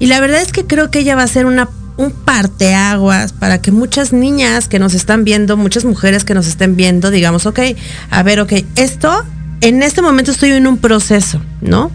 Y 0.00 0.06
la 0.06 0.20
verdad 0.20 0.42
es 0.42 0.50
que 0.52 0.64
creo 0.66 0.90
que 0.90 0.98
ella 1.00 1.14
va 1.14 1.22
a 1.22 1.28
ser 1.28 1.46
una 1.46 1.68
un 1.96 2.10
parteaguas 2.10 3.32
para 3.32 3.60
que 3.60 3.70
muchas 3.70 4.12
niñas 4.12 4.68
que 4.68 4.78
nos 4.78 4.94
están 4.94 5.24
viendo, 5.24 5.56
muchas 5.56 5.84
mujeres 5.84 6.24
que 6.24 6.34
nos 6.34 6.46
estén 6.46 6.74
viendo, 6.76 7.10
digamos, 7.10 7.46
ok, 7.46 7.60
a 8.10 8.22
ver, 8.22 8.40
ok, 8.40 8.52
esto, 8.76 9.24
en 9.60 9.82
este 9.82 10.02
momento 10.02 10.30
estoy 10.32 10.50
en 10.50 10.66
un 10.66 10.78
proceso, 10.78 11.40
¿no? 11.60 11.90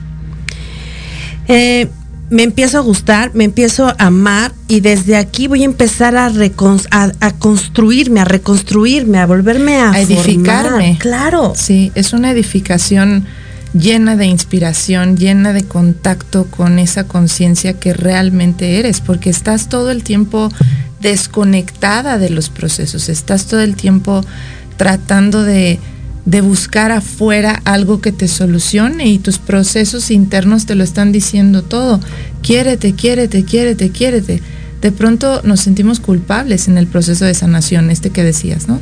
Eh, 1.48 1.88
me 2.30 2.44
empiezo 2.44 2.78
a 2.78 2.82
gustar, 2.82 3.32
me 3.34 3.44
empiezo 3.44 3.88
a 3.88 3.96
amar 3.98 4.52
y 4.68 4.82
desde 4.82 5.16
aquí 5.18 5.48
voy 5.48 5.64
a 5.64 5.66
empezar 5.66 6.16
a, 6.16 6.30
recon- 6.30 6.86
a, 6.92 7.12
a 7.20 7.32
construirme, 7.32 8.20
a 8.20 8.26
reconstruirme, 8.26 9.18
a 9.18 9.26
volverme 9.26 9.78
a, 9.78 9.92
A 9.92 10.00
edificarme. 10.00 10.70
formar. 10.70 10.98
Claro. 11.00 11.54
Sí, 11.56 11.92
es 11.96 12.14
una 12.14 12.30
edificación 12.30 13.26
llena 13.74 14.16
de 14.16 14.26
inspiración, 14.26 15.18
llena 15.18 15.54
de 15.54 15.64
contacto 15.64 16.46
con 16.46 16.80
esa 16.80 17.06
conciencia 17.06 17.74
que 17.74 17.94
realmente 17.94 18.80
eres, 18.80 19.02
porque 19.02 19.30
estás 19.30 19.70
todo 19.70 19.92
el 19.92 20.04
tiempo 20.04 20.50
desconectada 21.02 22.18
de 22.18 22.30
los 22.30 22.50
procesos, 22.50 23.10
estás 23.10 23.46
todo 23.46 23.62
el 23.62 23.76
tiempo 23.76 24.24
tratando 24.78 25.44
de, 25.44 25.80
de 26.26 26.42
buscar 26.42 26.92
afuera 26.92 27.62
algo 27.66 28.02
que 28.02 28.12
te 28.12 28.28
solucione 28.28 29.08
y 29.08 29.20
tus 29.20 29.38
procesos 29.38 30.12
internos 30.12 30.66
te 30.66 30.76
lo 30.76 30.84
están 30.84 31.12
diciendo 31.12 31.62
todo. 31.62 32.00
Quiérete, 32.42 32.94
quiérete, 32.94 33.44
quiérete, 33.44 33.92
quiérete. 33.92 34.42
De 34.82 34.92
pronto 34.92 35.42
nos 35.44 35.60
sentimos 35.60 36.00
culpables 36.00 36.68
en 36.68 36.78
el 36.78 36.88
proceso 36.88 37.26
de 37.26 37.34
sanación, 37.34 37.90
este 37.90 38.10
que 38.10 38.24
decías, 38.24 38.68
¿no? 38.68 38.80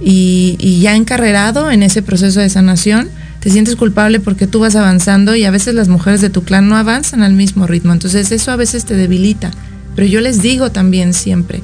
y, 0.00 0.56
y 0.58 0.80
ya 0.80 0.96
encarrerado 0.96 1.70
en 1.70 1.82
ese 1.82 2.02
proceso 2.02 2.40
de 2.40 2.48
sanación, 2.48 3.08
te 3.40 3.50
sientes 3.50 3.76
culpable 3.76 4.20
porque 4.20 4.46
tú 4.46 4.60
vas 4.60 4.76
avanzando 4.76 5.34
y 5.34 5.44
a 5.44 5.50
veces 5.50 5.74
las 5.74 5.88
mujeres 5.88 6.20
de 6.20 6.30
tu 6.30 6.42
clan 6.42 6.68
no 6.68 6.76
avanzan 6.76 7.22
al 7.22 7.32
mismo 7.32 7.66
ritmo. 7.66 7.92
Entonces 7.92 8.30
eso 8.32 8.52
a 8.52 8.56
veces 8.56 8.84
te 8.84 8.94
debilita. 8.94 9.50
Pero 9.96 10.06
yo 10.06 10.20
les 10.20 10.42
digo 10.42 10.70
también 10.70 11.14
siempre, 11.14 11.62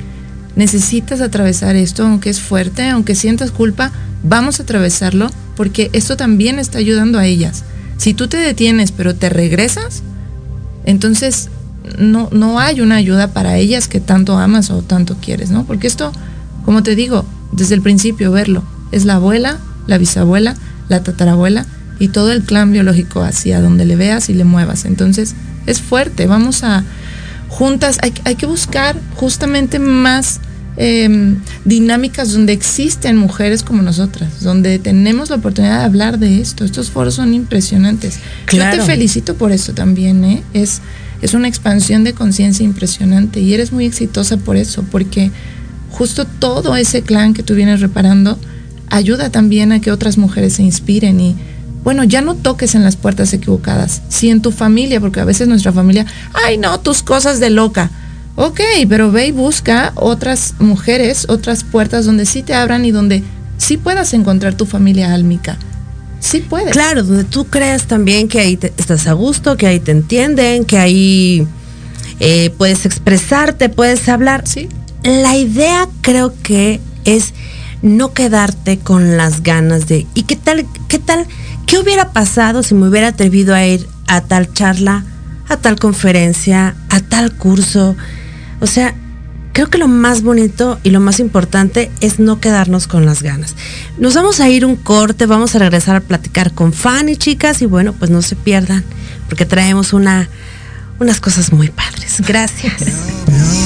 necesitas 0.56 1.20
atravesar 1.20 1.76
esto, 1.76 2.04
aunque 2.04 2.30
es 2.30 2.40
fuerte, 2.40 2.88
aunque 2.88 3.14
sientas 3.14 3.50
culpa, 3.50 3.92
vamos 4.22 4.58
a 4.58 4.64
atravesarlo 4.64 5.30
porque 5.54 5.90
esto 5.92 6.16
también 6.16 6.58
está 6.58 6.78
ayudando 6.78 7.18
a 7.18 7.26
ellas. 7.26 7.64
Si 7.98 8.14
tú 8.14 8.26
te 8.26 8.38
detienes 8.38 8.90
pero 8.90 9.14
te 9.14 9.28
regresas, 9.28 10.02
entonces 10.84 11.50
no, 11.98 12.28
no 12.32 12.58
hay 12.58 12.80
una 12.80 12.96
ayuda 12.96 13.32
para 13.32 13.58
ellas 13.58 13.86
que 13.86 14.00
tanto 14.00 14.38
amas 14.38 14.70
o 14.70 14.82
tanto 14.82 15.16
quieres, 15.20 15.50
¿no? 15.50 15.64
Porque 15.64 15.86
esto, 15.86 16.10
como 16.64 16.82
te 16.82 16.96
digo, 16.96 17.24
desde 17.52 17.74
el 17.74 17.82
principio 17.82 18.32
verlo, 18.32 18.62
es 18.92 19.04
la 19.04 19.14
abuela, 19.14 19.58
la 19.86 19.98
bisabuela, 19.98 20.56
la 20.88 21.02
tatarabuela 21.02 21.66
y 21.98 22.08
todo 22.08 22.32
el 22.32 22.42
clan 22.42 22.72
biológico 22.72 23.22
hacia 23.22 23.60
donde 23.60 23.84
le 23.84 23.96
veas 23.96 24.28
y 24.28 24.34
le 24.34 24.44
muevas. 24.44 24.84
Entonces 24.84 25.34
es 25.66 25.80
fuerte, 25.80 26.26
vamos 26.26 26.62
a 26.62 26.84
juntas, 27.48 27.98
hay, 28.02 28.12
hay 28.24 28.34
que 28.34 28.46
buscar 28.46 28.96
justamente 29.14 29.78
más 29.78 30.40
em, 30.76 31.36
dinámicas 31.64 32.32
donde 32.32 32.52
existen 32.52 33.16
mujeres 33.16 33.62
como 33.62 33.82
nosotras, 33.82 34.42
donde 34.42 34.78
tenemos 34.78 35.30
la 35.30 35.36
oportunidad 35.36 35.80
de 35.80 35.84
hablar 35.84 36.18
de 36.18 36.40
esto. 36.40 36.64
Estos 36.64 36.90
foros 36.90 37.14
son 37.14 37.34
impresionantes. 37.34 38.18
Yo 38.52 38.62
te 38.70 38.82
felicito 38.82 39.34
por 39.34 39.52
eso 39.52 39.72
también, 39.72 40.24
¿eh? 40.24 40.42
Es, 40.52 40.82
es 41.22 41.34
una 41.34 41.48
expansión 41.48 42.04
de 42.04 42.12
conciencia 42.12 42.64
impresionante 42.64 43.40
y 43.40 43.54
eres 43.54 43.72
muy 43.72 43.86
exitosa 43.86 44.36
por 44.36 44.56
eso, 44.56 44.84
porque 44.90 45.30
justo 45.90 46.26
todo 46.26 46.76
ese 46.76 47.02
clan 47.02 47.32
que 47.32 47.42
tú 47.42 47.54
vienes 47.54 47.80
reparando 47.80 48.38
ayuda 48.90 49.30
también 49.30 49.72
a 49.72 49.80
que 49.80 49.90
otras 49.90 50.18
mujeres 50.18 50.54
se 50.54 50.62
inspiren 50.62 51.20
y 51.20 51.36
bueno, 51.86 52.02
ya 52.02 52.20
no 52.20 52.34
toques 52.34 52.74
en 52.74 52.82
las 52.82 52.96
puertas 52.96 53.32
equivocadas. 53.32 54.02
Si 54.08 54.28
en 54.28 54.42
tu 54.42 54.50
familia, 54.50 55.00
porque 55.00 55.20
a 55.20 55.24
veces 55.24 55.46
nuestra 55.46 55.72
familia, 55.72 56.04
ay 56.32 56.58
no, 56.58 56.80
tus 56.80 57.04
cosas 57.04 57.38
de 57.38 57.50
loca. 57.50 57.90
Ok, 58.34 58.60
pero 58.88 59.12
ve 59.12 59.28
y 59.28 59.30
busca 59.30 59.92
otras 59.94 60.54
mujeres, 60.58 61.26
otras 61.28 61.62
puertas 61.62 62.04
donde 62.04 62.26
sí 62.26 62.42
te 62.42 62.54
abran 62.54 62.84
y 62.84 62.90
donde 62.90 63.22
sí 63.56 63.76
puedas 63.76 64.14
encontrar 64.14 64.54
tu 64.54 64.66
familia 64.66 65.14
álmica. 65.14 65.58
Sí 66.18 66.40
puedes. 66.40 66.72
Claro, 66.72 67.04
donde 67.04 67.22
tú 67.22 67.44
creas 67.46 67.86
también 67.86 68.26
que 68.26 68.40
ahí 68.40 68.58
estás 68.76 69.06
a 69.06 69.12
gusto, 69.12 69.56
que 69.56 69.68
ahí 69.68 69.78
te 69.78 69.92
entienden, 69.92 70.64
que 70.64 70.78
ahí 70.78 71.46
eh, 72.18 72.50
puedes 72.58 72.84
expresarte, 72.84 73.68
puedes 73.68 74.08
hablar. 74.08 74.42
Sí. 74.44 74.68
La 75.04 75.36
idea 75.36 75.88
creo 76.00 76.34
que 76.42 76.80
es 77.04 77.32
no 77.86 78.12
quedarte 78.12 78.78
con 78.78 79.16
las 79.16 79.42
ganas 79.42 79.86
de, 79.86 80.06
¿y 80.14 80.24
qué 80.24 80.36
tal, 80.36 80.66
qué 80.88 80.98
tal 80.98 81.26
¿Qué 81.66 81.78
hubiera 81.78 82.12
pasado 82.12 82.62
si 82.62 82.74
me 82.74 82.88
hubiera 82.88 83.08
atrevido 83.08 83.54
a 83.54 83.66
ir 83.66 83.88
a 84.06 84.20
tal 84.20 84.52
charla, 84.52 85.04
a 85.48 85.56
tal 85.56 85.78
conferencia, 85.78 86.76
a 86.88 87.00
tal 87.00 87.32
curso? 87.32 87.96
O 88.60 88.68
sea, 88.68 88.94
creo 89.52 89.68
que 89.68 89.76
lo 89.76 89.88
más 89.88 90.22
bonito 90.22 90.78
y 90.84 90.90
lo 90.90 91.00
más 91.00 91.18
importante 91.18 91.90
es 92.00 92.20
no 92.20 92.40
quedarnos 92.40 92.86
con 92.86 93.04
las 93.04 93.20
ganas. 93.20 93.56
Nos 93.98 94.14
vamos 94.14 94.38
a 94.38 94.48
ir 94.48 94.64
un 94.64 94.76
corte, 94.76 95.26
vamos 95.26 95.56
a 95.56 95.58
regresar 95.58 95.96
a 95.96 96.00
platicar 96.00 96.52
con 96.52 96.72
Fanny, 96.72 97.16
chicas, 97.16 97.60
y 97.62 97.66
bueno, 97.66 97.92
pues 97.94 98.12
no 98.12 98.22
se 98.22 98.36
pierdan, 98.36 98.84
porque 99.28 99.44
traemos 99.44 99.92
una, 99.92 100.28
unas 101.00 101.20
cosas 101.20 101.52
muy 101.52 101.68
padres. 101.68 102.22
Gracias. 102.24 102.84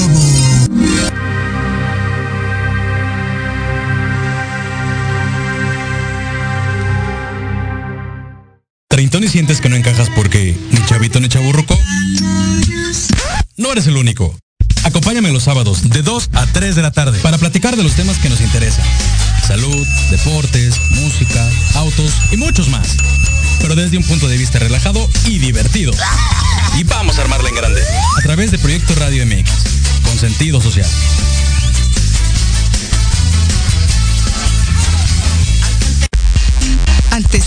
y 8.99 9.27
sientes 9.27 9.61
que 9.61 9.69
no 9.69 9.75
encajas 9.75 10.09
porque 10.15 10.57
ni 10.71 10.85
chavito 10.85 11.19
ni 11.19 11.27
chaburruco? 11.27 11.77
No 13.57 13.71
eres 13.71 13.87
el 13.87 13.97
único. 13.97 14.37
Acompáñame 14.83 15.31
los 15.31 15.43
sábados 15.43 15.89
de 15.89 16.01
2 16.01 16.29
a 16.33 16.45
3 16.47 16.75
de 16.75 16.81
la 16.81 16.91
tarde 16.91 17.19
para 17.19 17.37
platicar 17.37 17.75
de 17.75 17.83
los 17.83 17.93
temas 17.93 18.17
que 18.17 18.29
nos 18.29 18.41
interesan. 18.41 18.85
Salud, 19.47 19.87
deportes, 20.09 20.75
música, 20.91 21.49
autos 21.75 22.11
y 22.31 22.37
muchos 22.37 22.69
más. 22.69 22.97
Pero 23.59 23.75
desde 23.75 23.97
un 23.97 24.03
punto 24.03 24.27
de 24.27 24.37
vista 24.37 24.59
relajado 24.59 25.07
y 25.25 25.39
divertido. 25.39 25.93
Y 26.77 26.83
vamos 26.83 27.17
a 27.17 27.21
armarla 27.21 27.49
en 27.49 27.55
grande. 27.55 27.81
A 28.17 28.21
través 28.21 28.51
de 28.51 28.59
Proyecto 28.59 28.95
Radio 28.95 29.25
MX. 29.25 29.51
Con 30.03 30.17
sentido 30.17 30.61
social. 30.61 30.87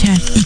¿Quieres 0.00 0.39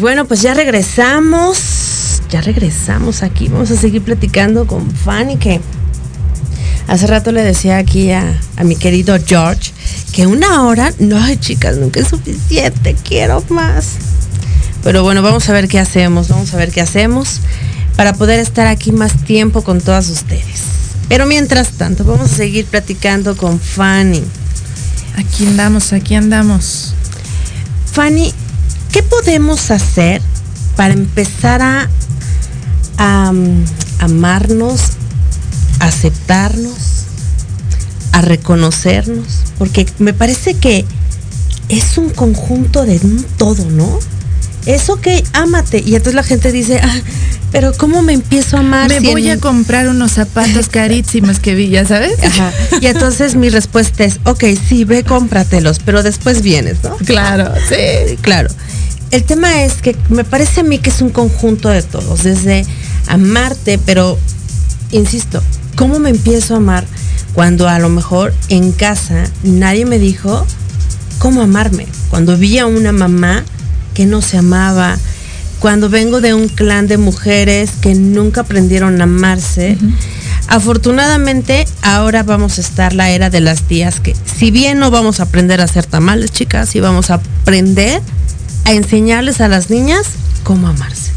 bueno, 0.00 0.24
pues 0.24 0.42
ya 0.42 0.54
regresamos. 0.54 2.22
Ya 2.30 2.40
regresamos 2.40 3.22
aquí. 3.22 3.48
Vamos 3.48 3.70
a 3.70 3.76
seguir 3.76 4.02
platicando 4.02 4.66
con 4.66 4.90
Fanny 4.90 5.36
que 5.36 5.60
hace 6.86 7.06
rato 7.06 7.32
le 7.32 7.42
decía 7.42 7.76
aquí 7.78 8.10
a, 8.12 8.40
mi 8.64 8.76
querido 8.76 9.16
George 9.24 9.72
que 10.12 10.26
una 10.26 10.64
hora, 10.64 10.92
no, 10.98 11.22
hay 11.22 11.36
chicas, 11.36 11.76
nunca 11.76 12.00
es 12.00 12.08
suficiente, 12.08 12.96
quiero 13.06 13.44
más. 13.48 13.94
Pero 14.82 15.02
bueno, 15.02 15.22
vamos 15.22 15.48
a 15.48 15.52
ver 15.52 15.68
qué 15.68 15.78
hacemos, 15.78 16.28
vamos 16.28 16.52
a 16.54 16.56
ver 16.56 16.70
qué 16.72 16.80
hacemos 16.80 17.40
para 17.96 18.14
poder 18.14 18.40
estar 18.40 18.66
aquí 18.66 18.92
más 18.92 19.24
tiempo 19.24 19.62
con 19.62 19.80
todas 19.80 20.08
ustedes. 20.08 20.62
Pero 21.08 21.26
mientras 21.26 21.72
tanto, 21.72 22.04
vamos 22.04 22.32
a 22.32 22.36
seguir 22.36 22.64
platicando 22.64 23.36
con 23.36 23.60
Fanny. 23.60 24.22
Aquí 25.16 25.46
andamos, 25.46 25.92
aquí 25.92 26.14
andamos. 26.14 26.94
Fanny, 27.92 28.32
¿Qué 28.92 29.02
podemos 29.02 29.70
hacer 29.70 30.20
para 30.76 30.94
empezar 30.94 31.62
a, 31.62 31.88
amarnos, 33.98 34.80
aceptarnos, 35.78 37.04
a 38.12 38.22
reconocernos? 38.22 39.44
Porque 39.58 39.86
me 39.98 40.12
parece 40.12 40.54
que 40.54 40.84
es 41.68 41.98
un 41.98 42.10
conjunto 42.10 42.84
de 42.84 42.98
un 43.02 43.24
todo, 43.38 43.64
¿no? 43.70 43.98
Eso 44.66 45.00
que 45.00 45.22
ámate. 45.32 45.78
Y 45.78 45.94
entonces 45.94 46.14
la 46.14 46.24
gente 46.24 46.50
dice, 46.50 46.80
ah, 46.82 47.00
pero 47.52 47.72
¿cómo 47.76 48.02
me 48.02 48.12
empiezo 48.12 48.56
a 48.56 48.60
amar? 48.60 48.88
Me 48.88 49.00
voy 49.00 49.28
a 49.28 49.38
comprar 49.38 49.88
unos 49.88 50.12
zapatos 50.12 50.68
carísimos 50.70 51.40
que 51.40 51.54
vi, 51.54 51.68
ya 51.68 51.84
sabes. 51.84 52.18
Y 52.80 52.86
entonces 52.86 53.34
mi 53.34 53.48
respuesta 53.48 54.04
es, 54.04 54.20
ok, 54.24 54.44
sí, 54.68 54.84
ve, 54.84 55.04
cómpratelos, 55.04 55.80
pero 55.80 56.02
después 56.02 56.42
vienes, 56.42 56.82
¿no? 56.84 56.96
Claro, 56.96 57.52
sí. 57.68 58.16
Claro. 58.20 58.50
el 59.10 59.24
tema 59.24 59.62
es 59.64 59.74
que 59.74 59.96
me 60.08 60.24
parece 60.24 60.60
a 60.60 60.64
mí 60.64 60.78
que 60.78 60.90
es 60.90 61.02
un 61.02 61.10
conjunto 61.10 61.68
de 61.68 61.82
todos, 61.82 62.22
desde 62.22 62.64
amarte, 63.06 63.78
pero 63.84 64.18
insisto, 64.92 65.42
¿cómo 65.74 65.98
me 65.98 66.10
empiezo 66.10 66.54
a 66.54 66.58
amar 66.58 66.84
cuando 67.32 67.68
a 67.68 67.78
lo 67.78 67.88
mejor 67.88 68.34
en 68.48 68.72
casa 68.72 69.24
nadie 69.42 69.86
me 69.86 69.98
dijo 69.98 70.46
cómo 71.18 71.42
amarme? 71.42 71.86
Cuando 72.10 72.36
vi 72.36 72.58
a 72.58 72.66
una 72.66 72.92
mamá 72.92 73.44
que 73.94 74.06
no 74.06 74.22
se 74.22 74.36
amaba, 74.36 74.98
cuando 75.60 75.90
vengo 75.90 76.20
de 76.20 76.34
un 76.34 76.48
clan 76.48 76.88
de 76.88 76.96
mujeres 76.96 77.72
que 77.80 77.94
nunca 77.94 78.40
aprendieron 78.40 79.00
a 79.00 79.04
amarse. 79.04 79.76
Afortunadamente, 80.48 81.66
ahora 81.82 82.22
vamos 82.22 82.58
a 82.58 82.62
estar 82.62 82.94
la 82.94 83.10
era 83.10 83.30
de 83.30 83.40
las 83.40 83.62
tías 83.62 84.00
que, 84.00 84.16
si 84.24 84.50
bien 84.50 84.78
no 84.78 84.90
vamos 84.90 85.20
a 85.20 85.24
aprender 85.24 85.60
a 85.60 85.64
hacer 85.64 85.86
tamales, 85.86 86.32
chicas, 86.32 86.74
y 86.74 86.80
vamos 86.80 87.10
a 87.10 87.14
aprender 87.14 88.02
a 88.64 88.72
enseñarles 88.72 89.40
a 89.40 89.48
las 89.48 89.70
niñas 89.70 90.06
cómo 90.42 90.66
amarse. 90.66 91.12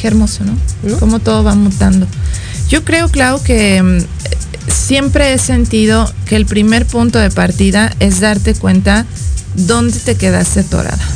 Qué 0.00 0.08
hermoso, 0.08 0.44
¿no? 0.44 0.58
¿No? 0.82 0.98
Cómo 0.98 1.20
todo 1.20 1.42
va 1.42 1.54
mutando. 1.54 2.06
Yo 2.68 2.84
creo, 2.84 3.08
Clau, 3.08 3.42
que 3.42 3.82
mm, 3.82 4.70
siempre 4.70 5.32
he 5.32 5.38
sentido 5.38 6.12
que 6.26 6.36
el 6.36 6.44
primer 6.44 6.86
punto 6.86 7.18
de 7.20 7.30
partida 7.30 7.92
es 8.00 8.20
darte 8.20 8.54
cuenta 8.54 9.06
dónde 9.54 9.98
te 10.00 10.16
quedaste 10.16 10.60
atorada. 10.60 11.15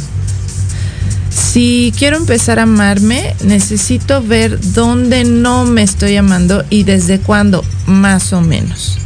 Si 1.30 1.92
quiero 1.96 2.16
empezar 2.16 2.58
a 2.58 2.64
amarme, 2.64 3.36
necesito 3.44 4.20
ver 4.20 4.58
dónde 4.74 5.22
no 5.22 5.64
me 5.64 5.82
estoy 5.82 6.16
amando 6.16 6.64
y 6.70 6.82
desde 6.82 7.20
cuándo, 7.20 7.64
más 7.86 8.32
o 8.32 8.40
menos. 8.40 8.98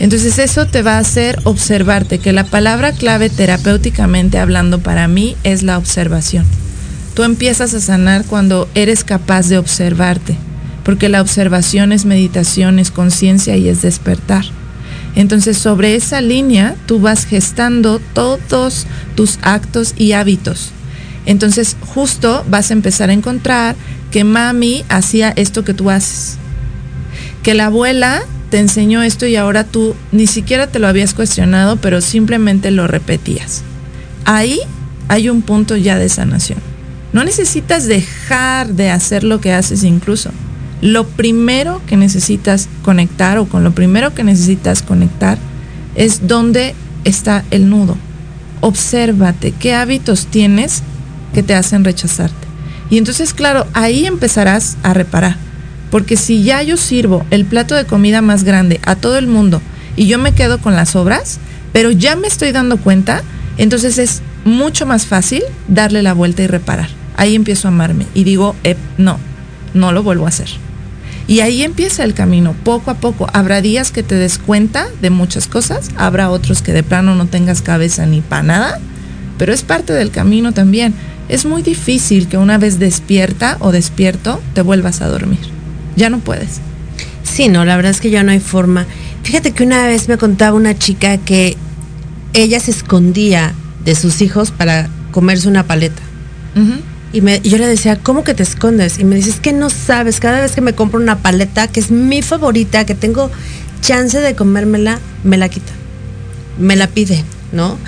Entonces 0.00 0.38
eso 0.38 0.66
te 0.66 0.82
va 0.82 0.96
a 0.96 1.00
hacer 1.00 1.38
observarte, 1.44 2.18
que 2.18 2.32
la 2.32 2.44
palabra 2.44 2.92
clave 2.92 3.30
terapéuticamente 3.30 4.38
hablando 4.38 4.80
para 4.80 5.06
mí 5.06 5.36
es 5.44 5.62
la 5.62 5.78
observación. 5.78 6.44
Tú 7.14 7.22
empiezas 7.22 7.72
a 7.74 7.80
sanar 7.80 8.24
cuando 8.24 8.68
eres 8.74 9.04
capaz 9.04 9.48
de 9.48 9.58
observarte, 9.58 10.36
porque 10.84 11.08
la 11.08 11.20
observación 11.20 11.92
es 11.92 12.04
meditación, 12.04 12.80
es 12.80 12.90
conciencia 12.90 13.56
y 13.56 13.68
es 13.68 13.82
despertar. 13.82 14.44
Entonces 15.14 15.58
sobre 15.58 15.94
esa 15.94 16.20
línea 16.20 16.74
tú 16.86 16.98
vas 16.98 17.26
gestando 17.26 18.00
todos 18.12 18.86
tus 19.14 19.38
actos 19.42 19.94
y 19.96 20.12
hábitos. 20.12 20.72
Entonces 21.30 21.76
justo 21.94 22.44
vas 22.50 22.70
a 22.70 22.72
empezar 22.72 23.08
a 23.08 23.12
encontrar 23.12 23.76
que 24.10 24.24
mami 24.24 24.84
hacía 24.88 25.30
esto 25.30 25.62
que 25.62 25.74
tú 25.74 25.88
haces. 25.88 26.38
Que 27.44 27.54
la 27.54 27.66
abuela 27.66 28.22
te 28.50 28.58
enseñó 28.58 29.04
esto 29.04 29.26
y 29.26 29.36
ahora 29.36 29.62
tú 29.62 29.94
ni 30.10 30.26
siquiera 30.26 30.66
te 30.66 30.80
lo 30.80 30.88
habías 30.88 31.14
cuestionado, 31.14 31.76
pero 31.76 32.00
simplemente 32.00 32.72
lo 32.72 32.88
repetías. 32.88 33.62
Ahí 34.24 34.58
hay 35.06 35.28
un 35.28 35.42
punto 35.42 35.76
ya 35.76 35.98
de 35.98 36.08
sanación. 36.08 36.58
No 37.12 37.22
necesitas 37.22 37.86
dejar 37.86 38.70
de 38.74 38.90
hacer 38.90 39.22
lo 39.22 39.40
que 39.40 39.52
haces 39.52 39.84
incluso. 39.84 40.32
Lo 40.80 41.06
primero 41.06 41.80
que 41.86 41.96
necesitas 41.96 42.68
conectar 42.82 43.38
o 43.38 43.46
con 43.46 43.62
lo 43.62 43.70
primero 43.70 44.14
que 44.14 44.24
necesitas 44.24 44.82
conectar 44.82 45.38
es 45.94 46.26
dónde 46.26 46.74
está 47.04 47.44
el 47.52 47.70
nudo. 47.70 47.96
Obsérvate 48.62 49.52
qué 49.52 49.74
hábitos 49.74 50.26
tienes 50.26 50.82
que 51.32 51.42
te 51.42 51.54
hacen 51.54 51.84
rechazarte. 51.84 52.48
Y 52.90 52.98
entonces, 52.98 53.34
claro, 53.34 53.66
ahí 53.72 54.06
empezarás 54.06 54.76
a 54.82 54.92
reparar. 54.94 55.36
Porque 55.90 56.16
si 56.16 56.42
ya 56.42 56.62
yo 56.62 56.76
sirvo 56.76 57.24
el 57.30 57.44
plato 57.44 57.74
de 57.74 57.84
comida 57.84 58.22
más 58.22 58.44
grande 58.44 58.80
a 58.84 58.96
todo 58.96 59.18
el 59.18 59.26
mundo 59.26 59.60
y 59.96 60.06
yo 60.06 60.18
me 60.18 60.32
quedo 60.32 60.58
con 60.58 60.76
las 60.76 60.94
obras, 60.94 61.38
pero 61.72 61.90
ya 61.90 62.16
me 62.16 62.28
estoy 62.28 62.52
dando 62.52 62.76
cuenta, 62.76 63.22
entonces 63.58 63.98
es 63.98 64.22
mucho 64.44 64.86
más 64.86 65.06
fácil 65.06 65.42
darle 65.68 66.02
la 66.02 66.14
vuelta 66.14 66.42
y 66.42 66.46
reparar. 66.46 66.88
Ahí 67.16 67.34
empiezo 67.34 67.68
a 67.68 67.70
amarme 67.70 68.06
y 68.14 68.24
digo, 68.24 68.56
no, 68.98 69.18
no 69.74 69.92
lo 69.92 70.02
vuelvo 70.02 70.26
a 70.26 70.28
hacer. 70.28 70.48
Y 71.26 71.40
ahí 71.40 71.62
empieza 71.62 72.02
el 72.02 72.14
camino, 72.14 72.54
poco 72.64 72.90
a 72.90 72.94
poco. 72.94 73.28
Habrá 73.32 73.60
días 73.60 73.92
que 73.92 74.02
te 74.02 74.16
des 74.16 74.38
cuenta 74.38 74.88
de 75.00 75.10
muchas 75.10 75.46
cosas, 75.46 75.90
habrá 75.96 76.30
otros 76.30 76.62
que 76.62 76.72
de 76.72 76.82
plano 76.82 77.14
no 77.14 77.26
tengas 77.26 77.62
cabeza 77.62 78.06
ni 78.06 78.20
para 78.20 78.42
nada, 78.42 78.80
pero 79.40 79.54
es 79.54 79.62
parte 79.62 79.94
del 79.94 80.10
camino 80.10 80.52
también. 80.52 80.92
Es 81.30 81.46
muy 81.46 81.62
difícil 81.62 82.28
que 82.28 82.36
una 82.36 82.58
vez 82.58 82.78
despierta 82.78 83.56
o 83.60 83.72
despierto 83.72 84.38
te 84.52 84.60
vuelvas 84.60 85.00
a 85.00 85.08
dormir. 85.08 85.38
Ya 85.96 86.10
no 86.10 86.18
puedes. 86.18 86.60
Sí, 87.22 87.48
no, 87.48 87.64
la 87.64 87.74
verdad 87.76 87.90
es 87.90 88.02
que 88.02 88.10
ya 88.10 88.22
no 88.22 88.32
hay 88.32 88.40
forma. 88.40 88.84
Fíjate 89.22 89.52
que 89.52 89.64
una 89.64 89.86
vez 89.86 90.10
me 90.10 90.18
contaba 90.18 90.54
una 90.54 90.78
chica 90.78 91.16
que 91.16 91.56
ella 92.34 92.60
se 92.60 92.70
escondía 92.70 93.54
de 93.82 93.94
sus 93.94 94.20
hijos 94.20 94.50
para 94.50 94.90
comerse 95.10 95.48
una 95.48 95.66
paleta. 95.66 96.02
Y, 97.14 97.22
me, 97.22 97.40
yo 97.40 97.56
le 97.56 97.66
decía, 97.66 97.96
¿cómo 97.96 98.24
que 98.24 98.34
te 98.34 98.42
escondes? 98.42 98.98
Y 98.98 99.04
me 99.04 99.16
dice, 99.16 99.30
es 99.30 99.40
que 99.40 99.54
no 99.54 99.70
sabes, 99.70 100.20
cada 100.20 100.42
vez 100.42 100.52
que 100.52 100.60
me 100.60 100.74
compro 100.74 101.00
una 101.00 101.22
paleta, 101.22 101.66
que 101.66 101.80
es 101.80 101.90
mi 101.90 102.20
favorita, 102.20 102.84
que 102.84 102.94
tengo 102.94 103.30
chance 103.80 104.20
de 104.20 104.34
comérmela, 104.34 104.98
me 105.24 105.38
la 105.38 105.48
quita. 105.48 105.72
Me 106.58 106.76
la 106.76 106.88
pide, 106.88 107.24
¿no? 107.52 107.78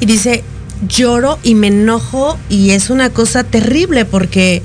Y 0.00 0.06
dice, 0.06 0.42
lloro 0.88 1.38
y 1.42 1.54
me 1.54 1.68
enojo 1.68 2.38
y 2.48 2.70
es 2.70 2.90
una 2.90 3.10
cosa 3.10 3.44
terrible 3.44 4.04
porque, 4.04 4.62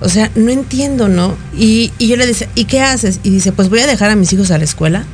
o 0.00 0.08
sea, 0.08 0.30
no 0.34 0.50
entiendo, 0.50 1.08
¿no? 1.08 1.36
Y, 1.56 1.92
y 1.98 2.08
yo 2.08 2.16
le 2.16 2.26
decía, 2.26 2.48
¿y 2.54 2.64
qué 2.64 2.80
haces? 2.80 3.20
Y 3.22 3.30
dice, 3.30 3.52
pues 3.52 3.68
voy 3.68 3.80
a 3.80 3.86
dejar 3.86 4.10
a 4.10 4.16
mis 4.16 4.32
hijos 4.32 4.50
a 4.50 4.58
la 4.58 4.64
escuela 4.64 5.04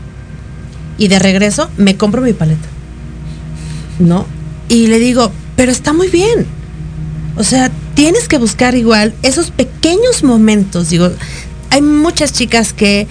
y 0.99 1.09
de 1.09 1.19
regreso 1.19 1.71
me 1.77 1.97
compro 1.97 2.23
mi 2.23 2.33
paleta, 2.33 2.69
¿no? 3.99 4.27
Y 4.69 4.87
le 4.87 4.99
digo, 4.99 5.33
pero 5.57 5.73
está 5.73 5.93
muy 5.93 6.09
bien. 6.09 6.47
O 7.37 7.45
sea, 7.45 7.71
tienes 7.95 8.29
que 8.29 8.39
buscar 8.39 8.75
igual 8.75 9.15
esos 9.23 9.51
pequeños 9.51 10.23
momentos. 10.23 10.91
Digo, 10.91 11.11
hay 11.71 11.83
muchas 11.83 12.33
chicas 12.33 12.73
que 12.73 13.07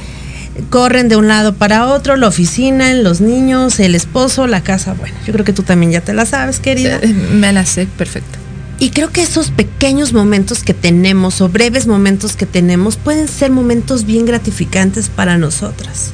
corren 0.70 1.10
de 1.10 1.16
un 1.16 1.28
lado 1.28 1.54
para 1.54 1.88
otro, 1.88 2.16
la 2.18 2.28
oficina, 2.28 2.94
los 2.94 3.22
niños, 3.22 3.80
el 3.80 3.96
esposo, 3.96 4.48
la 4.48 4.62
casa. 4.62 4.94
Bueno, 4.94 5.16
yo 5.26 5.34
creo 5.34 5.46
que 5.46 5.54
tú 5.54 5.64
también 5.64 5.92
ya 5.92 6.02
te 6.02 6.14
la 6.14 6.26
sabes, 6.26 6.60
querida. 6.60 7.00
Me 7.34 7.52
la 7.54 7.66
sé, 7.66 7.88
perfecto. 7.98 8.40
Y 8.80 8.92
creo 8.92 9.12
que 9.12 9.22
esos 9.22 9.52
pequeños 9.52 10.14
momentos 10.14 10.64
que 10.64 10.74
tenemos 10.74 11.42
o 11.42 11.50
breves 11.50 11.86
momentos 11.86 12.38
que 12.38 12.46
tenemos 12.46 12.96
pueden 12.96 13.28
ser 13.28 13.52
momentos 13.52 14.06
bien 14.06 14.26
gratificantes 14.26 15.10
para 15.10 15.38
nosotras. 15.38 16.12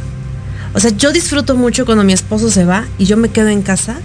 O 0.73 0.79
sea, 0.79 0.91
yo 0.91 1.11
disfruto 1.11 1.55
mucho 1.55 1.85
cuando 1.85 2.03
mi 2.03 2.13
esposo 2.13 2.49
se 2.49 2.65
va 2.65 2.85
y 2.97 3.05
yo 3.05 3.17
me 3.17 3.29
quedo 3.29 3.49
en 3.49 3.61
casa. 3.61 3.99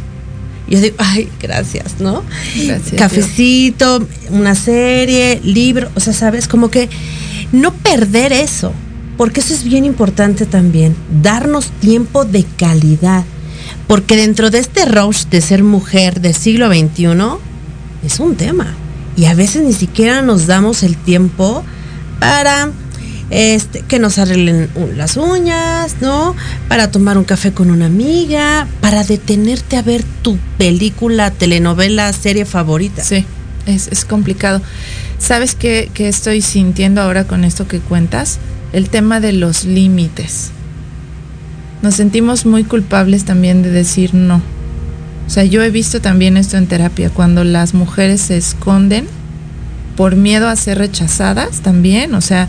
Y 0.68 0.74
yo 0.74 0.80
digo, 0.82 0.96
ay, 0.98 1.28
gracias, 1.40 2.00
¿no? 2.00 2.22
Gracias, 2.54 2.98
Cafecito, 2.98 4.06
una 4.28 4.54
serie, 4.54 5.40
libro, 5.42 5.90
o 5.96 6.00
sea, 6.00 6.12
sabes, 6.12 6.46
como 6.46 6.70
que 6.70 6.88
no 7.50 7.72
perder 7.72 8.32
eso, 8.32 8.72
porque 9.20 9.40
eso 9.40 9.52
es 9.52 9.64
bien 9.64 9.84
importante 9.84 10.46
también, 10.46 10.96
darnos 11.22 11.72
tiempo 11.72 12.24
de 12.24 12.42
calidad. 12.56 13.22
Porque 13.86 14.16
dentro 14.16 14.48
de 14.48 14.60
este 14.60 14.86
rush 14.86 15.26
de 15.26 15.42
ser 15.42 15.62
mujer 15.62 16.22
del 16.22 16.34
siglo 16.34 16.68
XXI, 16.68 17.06
es 18.02 18.18
un 18.18 18.34
tema. 18.36 18.74
Y 19.18 19.26
a 19.26 19.34
veces 19.34 19.62
ni 19.62 19.74
siquiera 19.74 20.22
nos 20.22 20.46
damos 20.46 20.82
el 20.82 20.96
tiempo 20.96 21.62
para 22.18 22.70
este, 23.28 23.82
que 23.82 23.98
nos 23.98 24.16
arreglen 24.16 24.70
las 24.96 25.18
uñas, 25.18 25.96
¿no? 26.00 26.34
Para 26.68 26.90
tomar 26.90 27.18
un 27.18 27.24
café 27.24 27.52
con 27.52 27.70
una 27.70 27.84
amiga, 27.84 28.68
para 28.80 29.04
detenerte 29.04 29.76
a 29.76 29.82
ver 29.82 30.02
tu 30.22 30.38
película, 30.56 31.30
telenovela, 31.30 32.10
serie 32.14 32.46
favorita. 32.46 33.04
Sí, 33.04 33.26
es, 33.66 33.88
es 33.88 34.06
complicado. 34.06 34.62
¿Sabes 35.18 35.54
qué 35.54 35.90
estoy 35.94 36.40
sintiendo 36.40 37.02
ahora 37.02 37.24
con 37.24 37.44
esto 37.44 37.68
que 37.68 37.80
cuentas? 37.80 38.38
El 38.72 38.90
tema 38.90 39.20
de 39.20 39.32
los 39.32 39.64
límites. 39.64 40.50
Nos 41.82 41.94
sentimos 41.94 42.46
muy 42.46 42.64
culpables 42.64 43.24
también 43.24 43.62
de 43.62 43.70
decir 43.70 44.14
no. 44.14 44.42
O 45.26 45.30
sea, 45.30 45.44
yo 45.44 45.62
he 45.62 45.70
visto 45.70 46.00
también 46.00 46.36
esto 46.36 46.56
en 46.56 46.66
terapia, 46.66 47.10
cuando 47.10 47.44
las 47.44 47.72
mujeres 47.72 48.20
se 48.20 48.36
esconden 48.36 49.06
por 49.96 50.16
miedo 50.16 50.48
a 50.48 50.56
ser 50.56 50.78
rechazadas 50.78 51.60
también. 51.60 52.14
O 52.14 52.20
sea, 52.20 52.48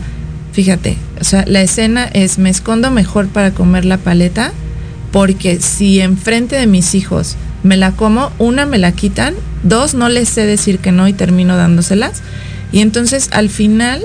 fíjate, 0.52 0.96
o 1.20 1.24
sea, 1.24 1.44
la 1.46 1.62
escena 1.62 2.04
es 2.04 2.38
me 2.38 2.50
escondo 2.50 2.90
mejor 2.90 3.28
para 3.28 3.52
comer 3.52 3.84
la 3.84 3.98
paleta 3.98 4.52
porque 5.12 5.60
si 5.60 6.00
enfrente 6.00 6.56
de 6.56 6.66
mis 6.66 6.94
hijos 6.94 7.36
me 7.62 7.76
la 7.76 7.92
como, 7.92 8.32
una 8.38 8.66
me 8.66 8.78
la 8.78 8.92
quitan, 8.92 9.34
dos 9.62 9.94
no 9.94 10.08
les 10.08 10.28
sé 10.28 10.46
decir 10.46 10.78
que 10.78 10.90
no 10.90 11.06
y 11.06 11.12
termino 11.12 11.56
dándoselas. 11.56 12.22
Y 12.72 12.80
entonces 12.80 13.28
al 13.32 13.50
final 13.50 14.02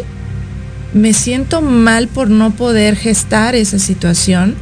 me 0.93 1.13
siento 1.13 1.61
mal 1.61 2.07
por 2.07 2.29
no 2.29 2.51
poder 2.51 2.95
gestar 2.95 3.55
esa 3.55 3.79
situación, 3.79 4.55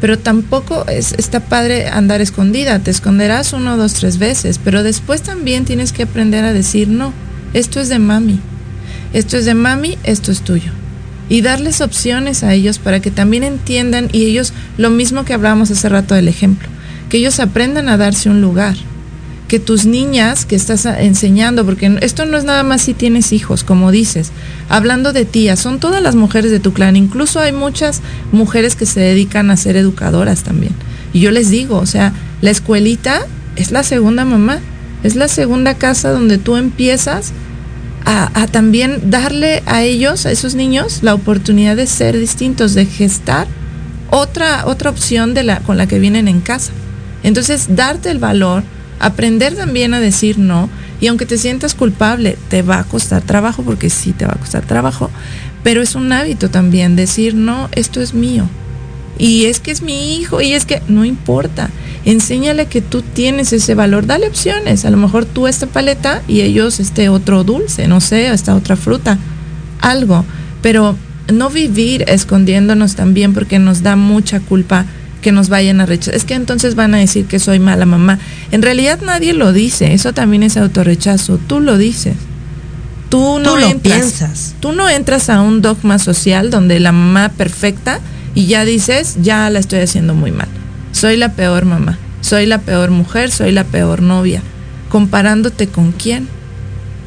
pero 0.00 0.18
tampoco 0.18 0.86
es, 0.88 1.12
está 1.12 1.40
padre 1.40 1.88
andar 1.88 2.20
escondida. 2.20 2.78
Te 2.78 2.90
esconderás 2.90 3.52
uno, 3.52 3.76
dos, 3.76 3.94
tres 3.94 4.18
veces, 4.18 4.60
pero 4.62 4.82
después 4.82 5.22
también 5.22 5.64
tienes 5.64 5.92
que 5.92 6.04
aprender 6.04 6.44
a 6.44 6.52
decir 6.52 6.88
no, 6.88 7.12
esto 7.54 7.80
es 7.80 7.88
de 7.88 7.98
mami, 7.98 8.40
esto 9.12 9.36
es 9.36 9.44
de 9.44 9.54
mami, 9.54 9.98
esto 10.04 10.32
es 10.32 10.42
tuyo. 10.42 10.72
Y 11.28 11.42
darles 11.42 11.80
opciones 11.80 12.42
a 12.42 12.54
ellos 12.54 12.78
para 12.78 13.00
que 13.00 13.10
también 13.10 13.44
entiendan 13.44 14.08
y 14.12 14.24
ellos, 14.24 14.52
lo 14.78 14.90
mismo 14.90 15.24
que 15.24 15.34
hablábamos 15.34 15.70
hace 15.70 15.88
rato 15.88 16.14
del 16.14 16.28
ejemplo, 16.28 16.68
que 17.10 17.18
ellos 17.18 17.38
aprendan 17.40 17.88
a 17.88 17.96
darse 17.96 18.30
un 18.30 18.40
lugar, 18.40 18.76
que 19.48 19.58
tus 19.58 19.86
niñas 19.86 20.44
que 20.44 20.54
estás 20.54 20.84
enseñando, 20.84 21.64
porque 21.64 21.98
esto 22.02 22.26
no 22.26 22.36
es 22.36 22.44
nada 22.44 22.62
más 22.62 22.82
si 22.82 22.94
tienes 22.94 23.32
hijos, 23.32 23.64
como 23.64 23.90
dices, 23.90 24.30
hablando 24.68 25.12
de 25.14 25.24
tías, 25.24 25.58
son 25.58 25.80
todas 25.80 26.02
las 26.02 26.14
mujeres 26.14 26.50
de 26.50 26.60
tu 26.60 26.74
clan, 26.74 26.96
incluso 26.96 27.40
hay 27.40 27.52
muchas 27.52 28.02
mujeres 28.30 28.76
que 28.76 28.84
se 28.86 29.00
dedican 29.00 29.50
a 29.50 29.56
ser 29.56 29.76
educadoras 29.76 30.42
también. 30.42 30.74
Y 31.14 31.20
yo 31.20 31.30
les 31.30 31.48
digo, 31.48 31.78
o 31.78 31.86
sea, 31.86 32.12
la 32.42 32.50
escuelita 32.50 33.22
es 33.56 33.72
la 33.72 33.82
segunda 33.82 34.26
mamá, 34.26 34.60
es 35.02 35.16
la 35.16 35.28
segunda 35.28 35.74
casa 35.74 36.10
donde 36.10 36.38
tú 36.38 36.56
empiezas 36.56 37.32
a, 38.04 38.46
también 38.46 39.10
darle 39.10 39.62
a 39.66 39.82
ellos, 39.82 40.24
a 40.24 40.30
esos 40.30 40.54
niños, 40.54 41.00
la 41.02 41.14
oportunidad 41.14 41.76
de 41.76 41.86
ser 41.86 42.18
distintos, 42.18 42.72
de 42.72 42.86
gestar 42.86 43.46
otra, 44.10 44.66
otra 44.66 44.88
opción 44.88 45.34
de 45.34 45.42
la, 45.42 45.60
con 45.60 45.76
la 45.76 45.86
que 45.86 45.98
vienen 45.98 46.26
en 46.26 46.40
casa. 46.40 46.72
Entonces, 47.22 47.76
darte 47.76 48.10
el 48.10 48.18
valor, 48.18 48.62
aprender 48.98 49.54
también 49.54 49.94
a 49.94 50.00
decir 50.00 50.38
no, 50.38 50.68
y 51.00 51.06
aunque 51.06 51.26
te 51.26 51.38
sientas 51.38 51.74
culpable, 51.74 52.36
te 52.48 52.62
va 52.62 52.80
a 52.80 52.84
costar 52.84 53.22
trabajo, 53.22 53.62
porque 53.62 53.90
sí 53.90 54.12
te 54.12 54.26
va 54.26 54.32
a 54.32 54.38
costar 54.38 54.64
trabajo, 54.64 55.10
pero 55.62 55.82
es 55.82 55.94
un 55.94 56.12
hábito 56.12 56.50
también 56.50 56.96
decir 56.96 57.34
no, 57.34 57.68
esto 57.72 58.00
es 58.00 58.14
mío. 58.14 58.48
Y 59.18 59.46
es 59.46 59.58
que 59.58 59.72
es 59.72 59.82
mi 59.82 60.16
hijo, 60.16 60.40
y 60.40 60.52
es 60.52 60.64
que 60.64 60.80
no 60.86 61.04
importa. 61.04 61.70
Enséñale 62.04 62.66
que 62.66 62.80
tú 62.80 63.02
tienes 63.02 63.52
ese 63.52 63.74
valor, 63.74 64.06
dale 64.06 64.28
opciones. 64.28 64.84
A 64.84 64.90
lo 64.90 64.96
mejor 64.96 65.24
tú 65.24 65.48
esta 65.48 65.66
paleta 65.66 66.22
y 66.28 66.42
ellos 66.42 66.78
este 66.78 67.08
otro 67.08 67.42
dulce, 67.42 67.88
no 67.88 68.00
sé, 68.00 68.28
esta 68.32 68.54
otra 68.54 68.76
fruta, 68.76 69.18
algo. 69.80 70.24
Pero 70.62 70.96
no 71.32 71.50
vivir 71.50 72.04
escondiéndonos 72.08 72.94
también 72.94 73.34
porque 73.34 73.58
nos 73.58 73.82
da 73.82 73.96
mucha 73.96 74.40
culpa 74.40 74.86
que 75.20 75.32
nos 75.32 75.48
vayan 75.48 75.80
a 75.80 75.86
rechazar. 75.86 76.14
Es 76.14 76.24
que 76.24 76.34
entonces 76.34 76.74
van 76.74 76.94
a 76.94 76.98
decir 76.98 77.26
que 77.26 77.38
soy 77.38 77.58
mala 77.58 77.86
mamá. 77.86 78.18
En 78.50 78.62
realidad 78.62 79.00
nadie 79.02 79.32
lo 79.32 79.52
dice, 79.52 79.94
eso 79.94 80.12
también 80.12 80.42
es 80.42 80.56
autorrechazo, 80.56 81.38
tú 81.38 81.60
lo 81.60 81.78
dices. 81.78 82.16
Tú 83.08 83.38
no 83.38 83.58
entras, 83.58 84.00
piensas. 84.00 84.54
Tú 84.60 84.72
no 84.72 84.88
entras 84.88 85.30
a 85.30 85.40
un 85.40 85.62
dogma 85.62 85.98
social 85.98 86.50
donde 86.50 86.78
la 86.78 86.92
mamá 86.92 87.30
perfecta 87.30 88.00
y 88.34 88.46
ya 88.46 88.64
dices, 88.64 89.16
ya 89.22 89.48
la 89.50 89.58
estoy 89.58 89.80
haciendo 89.80 90.14
muy 90.14 90.30
mal. 90.30 90.48
Soy 90.92 91.16
la 91.16 91.32
peor 91.32 91.64
mamá, 91.64 91.98
soy 92.20 92.46
la 92.46 92.58
peor 92.58 92.90
mujer, 92.90 93.30
soy 93.30 93.52
la 93.52 93.64
peor 93.64 94.02
novia. 94.02 94.42
Comparándote 94.90 95.68
con 95.68 95.92
quién? 95.92 96.28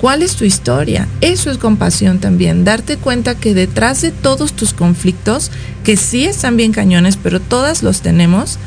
¿Cuál 0.01 0.23
es 0.23 0.35
tu 0.35 0.45
historia? 0.45 1.07
Eso 1.21 1.51
es 1.51 1.59
compasión 1.59 2.17
también, 2.17 2.63
darte 2.63 2.97
cuenta 2.97 3.35
que 3.35 3.53
detrás 3.53 4.01
de 4.01 4.09
todos 4.09 4.53
tus 4.53 4.73
conflictos, 4.73 5.51
que 5.83 5.95
sí 5.95 6.25
están 6.25 6.57
bien 6.57 6.71
cañones, 6.71 7.19
pero 7.21 7.39
todas 7.39 7.83
los 7.83 8.01
tenemos, 8.01 8.57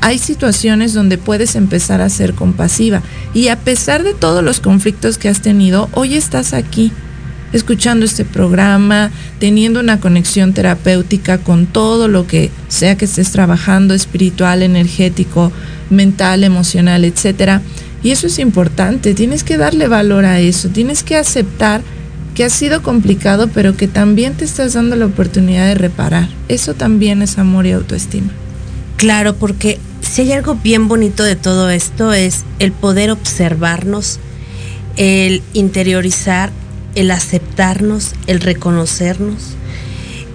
hay 0.00 0.16
situaciones 0.16 0.94
donde 0.94 1.18
puedes 1.18 1.56
empezar 1.56 2.00
a 2.00 2.08
ser 2.08 2.32
compasiva. 2.32 3.02
Y 3.34 3.48
a 3.48 3.58
pesar 3.58 4.02
de 4.02 4.14
todos 4.14 4.42
los 4.42 4.60
conflictos 4.60 5.18
que 5.18 5.28
has 5.28 5.42
tenido, 5.42 5.90
hoy 5.92 6.14
estás 6.14 6.54
aquí, 6.54 6.90
escuchando 7.52 8.06
este 8.06 8.24
programa, 8.24 9.10
teniendo 9.38 9.78
una 9.78 10.00
conexión 10.00 10.54
terapéutica 10.54 11.36
con 11.36 11.66
todo 11.66 12.08
lo 12.08 12.26
que 12.26 12.50
sea 12.68 12.96
que 12.96 13.04
estés 13.04 13.30
trabajando, 13.30 13.92
espiritual, 13.92 14.62
energético, 14.62 15.52
mental, 15.90 16.44
emocional, 16.44 17.04
etcétera 17.04 17.60
y 18.02 18.10
eso 18.10 18.26
es 18.26 18.38
importante, 18.38 19.14
tienes 19.14 19.44
que 19.44 19.56
darle 19.56 19.88
valor 19.88 20.24
a 20.24 20.40
eso, 20.40 20.68
tienes 20.68 21.02
que 21.02 21.16
aceptar 21.16 21.82
que 22.34 22.44
ha 22.44 22.50
sido 22.50 22.82
complicado, 22.82 23.48
pero 23.48 23.76
que 23.76 23.88
también 23.88 24.34
te 24.34 24.44
estás 24.44 24.72
dando 24.72 24.96
la 24.96 25.06
oportunidad 25.06 25.66
de 25.66 25.74
reparar. 25.74 26.28
Eso 26.48 26.74
también 26.74 27.22
es 27.22 27.38
amor 27.38 27.66
y 27.66 27.72
autoestima. 27.72 28.30
Claro, 28.96 29.34
porque 29.34 29.78
si 30.00 30.22
hay 30.22 30.32
algo 30.32 30.54
bien 30.54 30.88
bonito 30.88 31.24
de 31.24 31.36
todo 31.36 31.70
esto 31.70 32.12
es 32.12 32.44
el 32.58 32.72
poder 32.72 33.10
observarnos, 33.10 34.18
el 34.96 35.42
interiorizar, 35.52 36.50
el 36.94 37.10
aceptarnos, 37.10 38.12
el 38.26 38.40
reconocernos, 38.40 39.54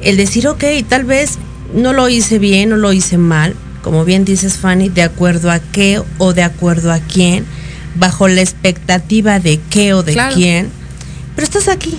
el 0.01 0.17
decir, 0.17 0.47
ok, 0.47 0.63
tal 0.87 1.03
vez 1.03 1.37
no 1.73 1.93
lo 1.93 2.09
hice 2.09 2.39
bien, 2.39 2.69
no 2.69 2.77
lo 2.77 2.93
hice 2.93 3.17
mal, 3.17 3.55
como 3.81 4.05
bien 4.05 4.25
dices 4.25 4.57
Fanny, 4.57 4.89
de 4.89 5.03
acuerdo 5.03 5.51
a 5.51 5.59
qué 5.59 6.01
o 6.17 6.33
de 6.33 6.43
acuerdo 6.43 6.91
a 6.91 6.99
quién, 6.99 7.45
bajo 7.97 8.27
la 8.27 8.41
expectativa 8.41 9.39
de 9.39 9.59
qué 9.69 9.93
o 9.93 10.03
de 10.03 10.17
quién, 10.33 10.69
pero 11.35 11.45
estás 11.45 11.67
aquí. 11.67 11.97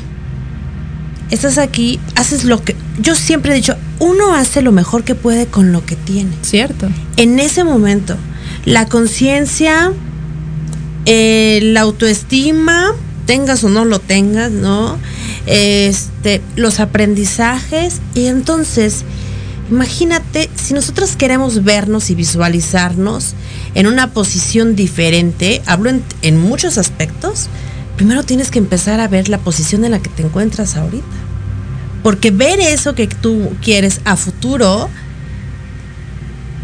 Estás 1.30 1.59
aquí, 1.59 2.01
haces 2.14 2.44
lo 2.44 2.64
que... 2.64 2.74
Yo 2.99 3.14
siempre 3.14 3.53
he 3.53 3.55
dicho, 3.55 3.76
uno 3.99 4.34
hace 4.34 4.62
lo 4.62 4.72
mejor 4.72 5.05
que 5.05 5.14
puede 5.14 5.46
con 5.46 5.72
lo 5.72 5.84
que 5.84 5.94
tiene. 5.94 6.30
Cierto. 6.40 6.88
En 7.16 7.38
ese 7.38 7.64
momento, 7.64 8.16
la 8.64 8.86
conciencia, 8.86 9.92
eh, 11.05 11.61
la 11.62 11.82
autoestima, 11.82 12.94
tengas 13.26 13.62
o 13.62 13.68
no 13.68 13.84
lo 13.84 13.99
tengas, 13.99 14.51
¿no? 14.51 14.96
Este, 15.46 16.40
los 16.57 16.80
aprendizajes 16.80 18.01
y 18.14 18.26
entonces 18.26 19.05
Imagínate, 19.70 20.48
si 20.56 20.72
nosotros 20.72 21.14
queremos 21.16 21.62
vernos 21.62 22.08
y 22.08 22.14
visualizarnos 22.14 23.34
en 23.74 23.86
una 23.86 24.12
posición 24.12 24.74
diferente, 24.74 25.60
hablo 25.66 25.90
en, 26.22 26.38
muchos 26.38 26.78
aspectos, 26.78 27.48
primero 27.96 28.22
tienes 28.22 28.50
que 28.50 28.58
empezar 28.58 28.98
a 29.00 29.08
ver 29.08 29.28
la 29.28 29.38
posición 29.38 29.84
en 29.84 29.90
la 29.90 30.00
que 30.00 30.08
te 30.08 30.22
encuentras 30.22 30.76
ahorita. 30.76 31.04
Porque 32.02 32.30
ver 32.30 32.60
eso 32.60 32.94
que 32.94 33.08
tú 33.08 33.50
quieres 33.60 34.00
a 34.06 34.16
futuro 34.16 34.88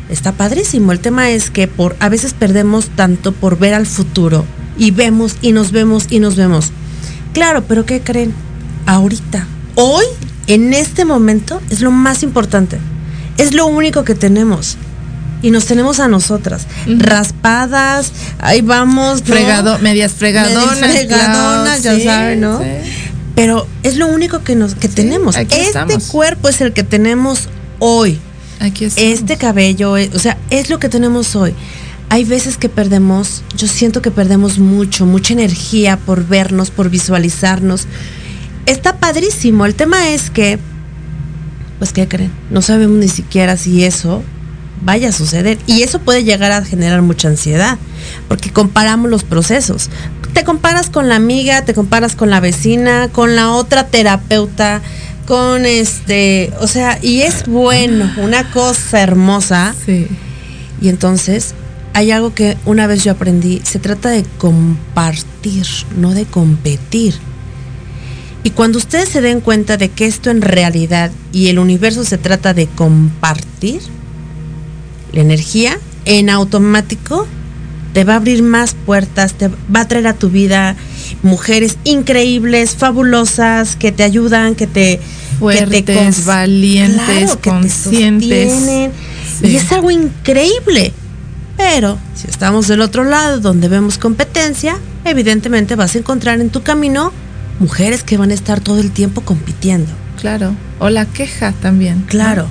está 0.08 0.32
padrísimo. 0.32 0.92
El 0.92 1.00
tema 1.00 1.28
es 1.28 1.50
que 1.50 1.68
por 1.68 1.96
a 2.00 2.08
veces 2.08 2.32
perdemos 2.32 2.88
tanto 2.96 3.32
por 3.32 3.58
ver 3.58 3.74
al 3.74 3.84
futuro 3.84 4.46
y 4.78 4.92
vemos 4.92 5.36
y 5.42 5.52
nos 5.52 5.72
vemos 5.72 6.06
y 6.08 6.20
nos 6.20 6.36
vemos. 6.36 6.70
Claro, 7.34 7.64
pero 7.68 7.84
¿qué 7.84 8.00
creen? 8.00 8.32
Ahorita, 8.86 9.46
hoy, 9.74 10.04
en 10.46 10.72
este 10.72 11.04
momento, 11.04 11.60
es 11.68 11.82
lo 11.82 11.90
más 11.90 12.22
importante 12.22 12.78
es 13.38 13.54
lo 13.54 13.66
único 13.66 14.04
que 14.04 14.14
tenemos. 14.14 14.76
Y 15.42 15.50
nos 15.50 15.66
tenemos 15.66 16.00
a 16.00 16.08
nosotras, 16.08 16.66
raspadas, 16.86 18.12
ahí 18.38 18.62
vamos. 18.62 19.22
Fregado, 19.22 19.78
medias 19.80 20.12
fregadonas. 20.12 20.78
fregadonas, 20.78 21.82
ya 21.82 22.00
saben, 22.00 22.40
¿no? 22.40 22.62
Pero 23.34 23.66
es 23.82 23.96
lo 23.96 24.06
único 24.06 24.42
que, 24.42 24.56
nos, 24.56 24.74
que 24.74 24.88
tenemos. 24.88 25.36
Este 25.36 25.98
cuerpo 26.10 26.48
es 26.48 26.62
el 26.62 26.72
que 26.72 26.82
tenemos 26.82 27.48
hoy. 27.78 28.18
Aquí 28.60 28.88
Este 28.96 29.36
cabello, 29.36 29.92
o 29.92 30.18
sea, 30.18 30.38
es 30.48 30.70
lo 30.70 30.78
que 30.78 30.88
tenemos 30.88 31.36
hoy. 31.36 31.52
Hay 32.08 32.24
veces 32.24 32.56
que 32.56 32.68
perdemos, 32.68 33.42
yo 33.56 33.66
siento 33.66 34.00
que 34.00 34.10
perdemos 34.10 34.58
mucho, 34.58 35.04
mucha 35.04 35.32
energía 35.32 35.98
por 35.98 36.26
vernos, 36.26 36.70
por 36.70 36.88
visualizarnos. 36.88 37.86
Está 38.66 38.96
padrísimo. 38.96 39.66
El 39.66 39.74
tema 39.74 40.08
es 40.10 40.30
que 40.30 40.58
pues 41.84 41.92
¿qué 41.92 42.08
creen? 42.08 42.32
No 42.48 42.62
sabemos 42.62 42.96
ni 42.96 43.08
siquiera 43.08 43.58
si 43.58 43.84
eso 43.84 44.22
vaya 44.82 45.10
a 45.10 45.12
suceder. 45.12 45.58
Y 45.66 45.82
eso 45.82 45.98
puede 45.98 46.24
llegar 46.24 46.50
a 46.50 46.64
generar 46.64 47.02
mucha 47.02 47.28
ansiedad, 47.28 47.76
porque 48.26 48.50
comparamos 48.50 49.10
los 49.10 49.22
procesos. 49.22 49.90
Te 50.32 50.44
comparas 50.44 50.88
con 50.88 51.10
la 51.10 51.16
amiga, 51.16 51.62
te 51.66 51.74
comparas 51.74 52.16
con 52.16 52.30
la 52.30 52.40
vecina, 52.40 53.10
con 53.12 53.36
la 53.36 53.52
otra 53.52 53.88
terapeuta, 53.88 54.80
con 55.26 55.66
este, 55.66 56.54
o 56.58 56.68
sea, 56.68 56.98
y 57.02 57.20
es 57.20 57.46
bueno, 57.46 58.10
una 58.16 58.50
cosa 58.50 59.02
hermosa. 59.02 59.74
Sí. 59.84 60.06
Y 60.80 60.88
entonces 60.88 61.54
hay 61.92 62.12
algo 62.12 62.32
que 62.34 62.56
una 62.64 62.86
vez 62.86 63.04
yo 63.04 63.12
aprendí, 63.12 63.60
se 63.62 63.78
trata 63.78 64.08
de 64.08 64.24
compartir, 64.38 65.66
no 65.98 66.14
de 66.14 66.24
competir. 66.24 67.14
Y 68.44 68.50
cuando 68.50 68.78
ustedes 68.78 69.08
se 69.08 69.22
den 69.22 69.40
cuenta 69.40 69.78
de 69.78 69.88
que 69.88 70.06
esto 70.06 70.30
en 70.30 70.42
realidad 70.42 71.10
y 71.32 71.48
el 71.48 71.58
universo 71.58 72.04
se 72.04 72.18
trata 72.18 72.52
de 72.52 72.66
compartir, 72.66 73.80
la 75.12 75.22
energía 75.22 75.78
en 76.04 76.28
automático 76.28 77.26
te 77.94 78.04
va 78.04 78.12
a 78.12 78.16
abrir 78.16 78.42
más 78.42 78.74
puertas, 78.74 79.32
te 79.32 79.48
va 79.48 79.80
a 79.80 79.88
traer 79.88 80.08
a 80.08 80.14
tu 80.14 80.28
vida 80.28 80.76
mujeres 81.22 81.78
increíbles, 81.84 82.74
fabulosas, 82.76 83.76
que 83.76 83.92
te 83.92 84.02
ayudan, 84.02 84.54
que 84.54 84.66
te... 84.66 85.00
Fuertes, 85.38 86.26
valientes, 86.26 87.36
conscientes. 87.42 88.90
Y 89.42 89.56
es 89.56 89.72
algo 89.72 89.90
increíble. 89.90 90.92
Pero 91.56 91.98
si 92.14 92.28
estamos 92.28 92.68
del 92.68 92.82
otro 92.82 93.04
lado, 93.04 93.40
donde 93.40 93.68
vemos 93.68 93.98
competencia, 93.98 94.78
evidentemente 95.04 95.74
vas 95.76 95.94
a 95.94 95.98
encontrar 95.98 96.40
en 96.40 96.50
tu 96.50 96.62
camino 96.62 97.12
mujeres 97.58 98.02
que 98.02 98.16
van 98.16 98.30
a 98.30 98.34
estar 98.34 98.60
todo 98.60 98.80
el 98.80 98.90
tiempo 98.90 99.20
compitiendo. 99.22 99.90
Claro, 100.20 100.54
o 100.78 100.90
la 100.90 101.06
queja 101.06 101.52
también. 101.52 102.04
Claro. 102.06 102.48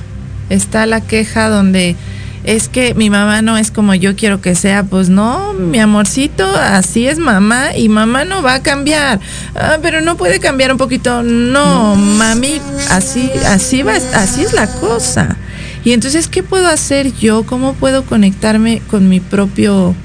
Está 0.49 0.85
la 0.85 1.01
queja 1.01 1.49
donde 1.49 1.95
es 2.43 2.67
que 2.67 2.93
mi 2.93 3.09
mamá 3.09 3.41
no 3.41 3.57
es 3.57 3.71
como 3.71 3.93
yo 3.95 4.15
quiero 4.15 4.41
que 4.41 4.55
sea, 4.55 4.83
pues 4.83 5.09
no, 5.09 5.53
mi 5.53 5.79
amorcito, 5.79 6.45
así 6.55 7.07
es 7.07 7.17
mamá 7.17 7.75
y 7.75 7.87
mamá 7.89 8.25
no 8.25 8.41
va 8.41 8.55
a 8.55 8.61
cambiar. 8.61 9.19
Ah, 9.55 9.77
pero 9.81 10.01
no 10.01 10.17
puede 10.17 10.39
cambiar 10.39 10.71
un 10.71 10.77
poquito. 10.77 11.23
No, 11.23 11.95
mami, 11.95 12.59
así 12.91 13.31
así 13.45 13.81
va, 13.81 13.93
así 13.93 14.41
es 14.41 14.53
la 14.53 14.67
cosa. 14.67 15.37
Y 15.85 15.91
entonces, 15.91 16.27
¿qué 16.27 16.43
puedo 16.43 16.67
hacer 16.67 17.13
yo? 17.17 17.43
¿Cómo 17.43 17.73
puedo 17.73 18.03
conectarme 18.03 18.81
con 18.89 19.09
mi 19.09 19.19
propio 19.19 19.95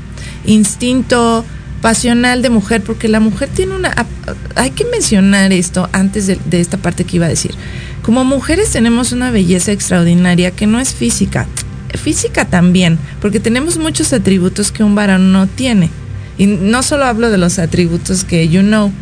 instinto 0.44 1.44
pasional 1.80 2.42
de 2.42 2.50
mujer, 2.50 2.82
porque 2.82 3.08
la 3.08 3.20
mujer 3.20 3.48
tiene 3.54 3.74
una... 3.74 3.94
Hay 4.54 4.70
que 4.70 4.84
mencionar 4.84 5.52
esto 5.52 5.88
antes 5.92 6.26
de, 6.26 6.60
esta 6.60 6.76
parte 6.76 7.04
que 7.04 7.16
iba 7.16 7.26
a 7.26 7.30
decir. 7.30 7.54
Como 8.02 8.24
mujeres 8.24 8.70
tenemos 8.70 9.12
una 9.12 9.30
belleza 9.30 9.72
extraordinaria 9.72 10.50
que 10.50 10.66
no 10.66 10.80
es 10.80 10.94
física, 10.94 11.46
física 11.94 12.44
también, 12.44 12.98
porque 13.20 13.40
tenemos 13.40 13.78
muchos 13.78 14.12
atributos 14.12 14.72
que 14.72 14.82
un 14.82 14.94
varón 14.94 15.32
no 15.32 15.46
tiene. 15.46 15.90
Y 16.36 16.46
no 16.46 16.82
solo 16.82 17.04
hablo 17.04 17.30
de 17.30 17.38
los 17.38 17.58
atributos 17.58 18.24
que 18.24 18.48
you 18.48 18.60
know, 18.60 18.92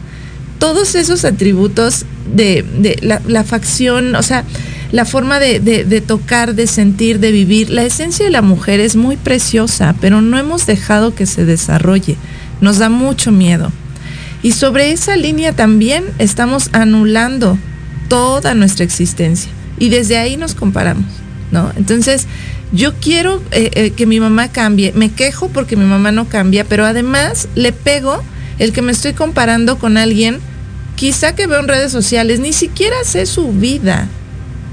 todos 0.59 0.95
esos 0.95 1.25
atributos 1.25 2.05
de, 2.35 2.65
la, 3.03 3.45
facción, 3.45 4.15
o 4.15 4.23
sea, 4.23 4.45
la 4.91 5.05
forma 5.05 5.39
de, 5.39 6.03
tocar, 6.07 6.55
de 6.55 6.67
sentir, 6.67 7.21
de 7.21 7.33
vivir, 7.33 7.71
la 7.71 7.85
esencia 7.85 8.25
de 8.25 8.31
la 8.31 8.43
mujer 8.43 8.81
es 8.81 8.97
muy 8.97 9.17
preciosa, 9.17 9.95
pero 10.01 10.23
no 10.23 10.39
hemos 10.39 10.67
dejado 10.67 11.15
que 11.15 11.27
se 11.27 11.45
desarrolle. 11.45 12.17
Nos 12.61 12.79
da 12.79 12.89
mucho 12.89 13.33
miedo. 13.33 13.73
Y 14.43 14.53
sobre 14.53 14.93
esa 14.93 15.17
línea 15.17 15.53
también 15.53 16.05
estamos 16.19 16.71
anulando 16.73 17.59
toda 18.09 18.55
nuestra 18.55 18.85
existencia. 18.85 19.51
Y 19.79 19.89
desde 19.89 20.19
ahí 20.19 20.37
nos 20.37 20.55
comparamos, 20.55 21.07
¿no? 21.51 21.73
Entonces, 21.77 22.27
yo 22.73 22.95
quiero 22.95 23.43
eh, 23.51 23.71
eh, 23.75 23.91
que 23.91 24.07
mi 24.07 24.21
mamá 24.21 24.49
cambie, 24.49 24.93
me 24.93 25.11
quejo 25.11 25.49
porque 25.49 25.77
mi 25.77 25.85
mamá 25.85 26.13
no 26.13 26.29
cambia, 26.29 26.65
pero 26.65 26.85
además 26.85 27.49
le 27.55 27.73
pego 27.73 28.23
el 28.59 28.73
que 28.73 28.83
me 28.83 28.93
estoy 28.93 29.13
comparando 29.13 29.79
con 29.79 29.97
alguien, 29.97 30.39
quizá 30.97 31.35
que 31.35 31.47
veo 31.47 31.61
en 31.61 31.69
redes 31.69 31.93
sociales, 31.93 32.41
ni 32.41 32.53
siquiera 32.53 32.97
sé 33.05 33.27
su 33.27 33.53
vida, 33.53 34.09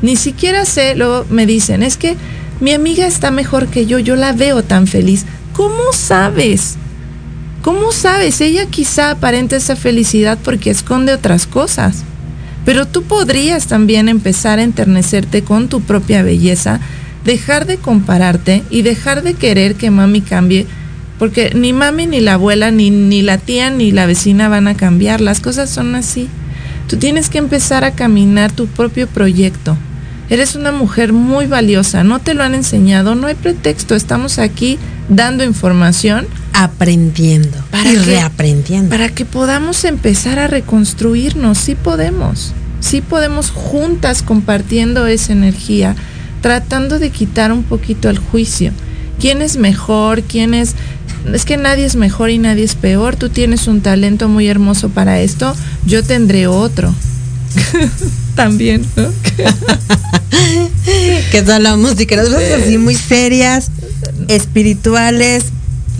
ni 0.02 0.16
siquiera 0.16 0.66
sé, 0.66 0.96
luego 0.96 1.26
me 1.30 1.46
dicen, 1.46 1.84
es 1.84 1.98
que 1.98 2.16
mi 2.60 2.74
amiga 2.74 3.06
está 3.06 3.30
mejor 3.30 3.68
que 3.68 3.86
yo, 3.86 4.00
yo 4.00 4.16
la 4.16 4.32
veo 4.32 4.64
tan 4.64 4.88
feliz. 4.88 5.26
¿Cómo 5.54 5.94
sabes? 5.94 6.76
¿Cómo 7.64 7.93
sabes? 7.93 8.41
Ella 8.41 8.66
quizá 8.66 9.09
aparenta 9.09 9.55
esa 9.55 9.78
felicidad 9.78 10.38
porque 10.43 10.70
esconde 10.70 11.14
otras 11.14 11.47
cosas. 11.47 12.03
Pero 12.66 12.86
tú 12.86 13.03
podrías 13.03 13.68
también 13.68 14.09
empezar 14.09 14.59
a 14.59 14.64
enternecerte 14.64 15.45
con 15.45 15.70
tu 15.70 15.80
propia 15.80 16.24
belleza 16.24 16.82
dejar 17.24 17.66
de 17.66 17.78
compararte 17.78 18.64
y 18.70 18.82
dejar 18.82 19.24
de 19.24 19.36
querer 19.36 19.76
que 19.76 19.91
mami 19.91 20.20
cambie, 20.20 20.68
porque 21.18 21.53
ni 21.55 21.72
mami, 21.72 22.05
ni 22.05 22.20
la 22.20 22.34
abuela, 22.34 22.70
ni, 22.70 22.89
ni 22.91 23.22
la 23.22 23.38
tía, 23.38 23.70
ni 23.70 23.91
la 23.91 24.07
vecina 24.07 24.49
van 24.49 24.68
a 24.68 24.76
cambiar, 24.76 25.22
las 25.22 25.39
cosas 25.39 25.70
son 25.70 25.95
así. 25.95 26.28
Tú 26.89 26.97
tienes 26.97 27.30
que 27.30 27.38
empezar 27.38 27.86
a 27.86 27.91
caminar 27.91 28.51
tu 28.51 28.68
propio 28.68 29.07
proyecto. 29.07 29.78
Eres 30.30 30.55
una 30.55 30.74
mujer 30.74 31.14
muy 31.14 31.47
valiosa, 31.47 32.03
no 32.03 32.20
te 32.20 32.34
lo 32.34 32.43
han 32.43 32.55
enseñado, 32.55 33.16
no 33.16 33.28
hay 33.28 33.36
pretexto, 33.36 33.95
estamos 33.95 34.38
aquí 34.38 34.78
dando 35.07 35.45
información. 35.45 36.28
Aprendiendo 36.54 37.58
para 37.72 37.91
y 37.91 37.97
reaprendiendo. 37.97 38.89
Para 38.89 39.10
que 39.10 39.26
podamos 39.26 39.84
empezar 39.84 40.39
a 40.39 40.47
reconstruirnos, 40.47 41.58
sí 41.58 41.76
podemos, 41.76 42.54
sí 42.80 43.01
podemos 43.01 43.49
juntas 43.49 44.22
compartiendo 44.22 45.08
esa 45.08 45.34
energía 45.34 45.95
tratando 46.41 46.99
de 46.99 47.10
quitar 47.10 47.51
un 47.51 47.64
poquito 47.64 48.10
el 48.10 48.20
juicio. 48.20 48.72
¿Quién 49.20 49.41
es 49.41 49.58
mejor? 49.58 50.24
¿Quién 50.24 50.54
es... 50.54 50.76
Es 51.34 51.45
que 51.45 51.56
nadie 51.56 51.86
es 51.86 51.95
mejor 51.95 52.30
y 52.30 52.38
nadie 52.38 52.66
es 52.66 52.76
peor. 52.76 53.16
Tú 53.16 53.30
tienes 53.30 53.68
un 53.68 53.80
talento 53.80 54.28
muy 54.28 54.47
hermoso 54.47 54.89
para 54.89 55.22
esto, 55.22 55.56
yo 55.86 56.04
tendré 56.04 56.47
otro. 56.47 56.93
También, 58.36 58.86
¿no? 58.97 59.06
que 61.32 61.45
son 61.45 61.64
la 61.64 61.78
música, 61.78 62.18
las 62.18 62.28
cosas 62.28 62.64
así 62.64 62.78
muy 62.78 62.95
serias, 62.95 63.72
espirituales, 64.28 65.45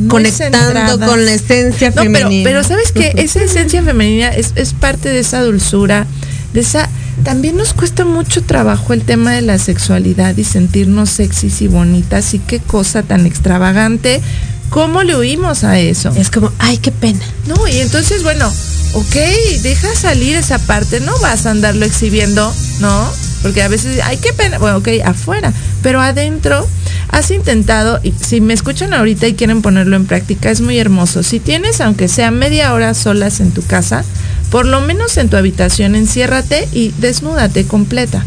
conectando 0.08 1.06
con 1.06 1.26
la 1.26 1.34
esencia 1.34 1.92
femenina. 1.92 2.30
Pero, 2.30 2.44
pero 2.44 2.64
sabes 2.64 2.92
que 2.92 3.14
esa 3.18 3.44
esencia 3.44 3.84
femenina 3.84 4.30
es, 4.30 4.54
es 4.56 4.74
parte 4.74 5.10
de 5.10 5.20
esa 5.20 5.42
dulzura, 5.42 6.08
de 6.54 6.62
esa 6.62 6.90
también 7.24 7.56
nos 7.56 7.74
cuesta 7.74 8.04
mucho 8.06 8.44
trabajo 8.44 8.92
el 8.92 9.04
tema 9.04 9.32
de 9.32 9.42
la 9.42 9.58
sexualidad 9.58 10.36
y 10.36 10.44
sentirnos 10.44 11.10
sexys 11.10 11.62
y 11.62 11.68
bonitas 11.68 12.34
y 12.34 12.40
qué 12.40 12.60
cosa 12.60 13.04
tan 13.04 13.26
extravagante. 13.26 14.22
¿Cómo 14.70 15.04
le 15.04 15.16
huimos 15.16 15.64
a 15.64 15.80
eso? 15.80 16.12
Es 16.18 16.32
como, 16.32 16.52
ay, 16.58 16.80
qué 16.80 16.92
pena. 16.92 17.24
No, 17.46 17.68
y 17.68 17.80
entonces, 17.80 18.24
bueno, 18.24 18.52
ok, 18.94 19.16
deja 19.62 19.96
salir 19.96 20.36
esa 20.36 20.58
parte, 20.58 21.00
no 21.00 21.18
vas 21.20 21.46
a 21.46 21.52
andarlo 21.52 21.86
exhibiendo, 21.86 22.54
¿no? 22.80 23.08
Porque 23.44 23.62
a 23.62 23.68
veces, 23.68 24.00
ay, 24.04 24.18
qué 24.18 24.34
pena, 24.34 24.58
bueno, 24.58 24.78
ok, 24.78 24.88
afuera, 25.06 25.54
pero 25.84 26.02
adentro 26.02 26.68
has 27.14 27.30
intentado, 27.30 28.00
y 28.02 28.12
si 28.12 28.42
me 28.42 28.56
escuchan 28.56 28.92
ahorita 28.92 29.28
y 29.28 29.36
quieren 29.36 29.62
ponerlo 29.62 29.96
en 29.96 30.08
práctica, 30.08 30.50
es 30.50 30.62
muy 30.62 30.80
hermoso. 30.80 31.22
Si 31.22 31.40
tienes, 31.40 31.80
aunque 31.80 32.08
sea 32.08 32.32
media 32.32 32.74
hora 32.74 32.96
solas 32.96 33.40
en 33.40 33.52
tu 33.52 33.62
casa, 33.62 34.04
por 34.50 34.66
lo 34.66 34.82
menos 34.82 35.18
en 35.18 35.30
tu 35.30 35.38
habitación, 35.38 35.96
enciérrate 35.96 36.68
y 36.74 36.92
desnúdate 36.98 37.66
completa. 37.66 38.26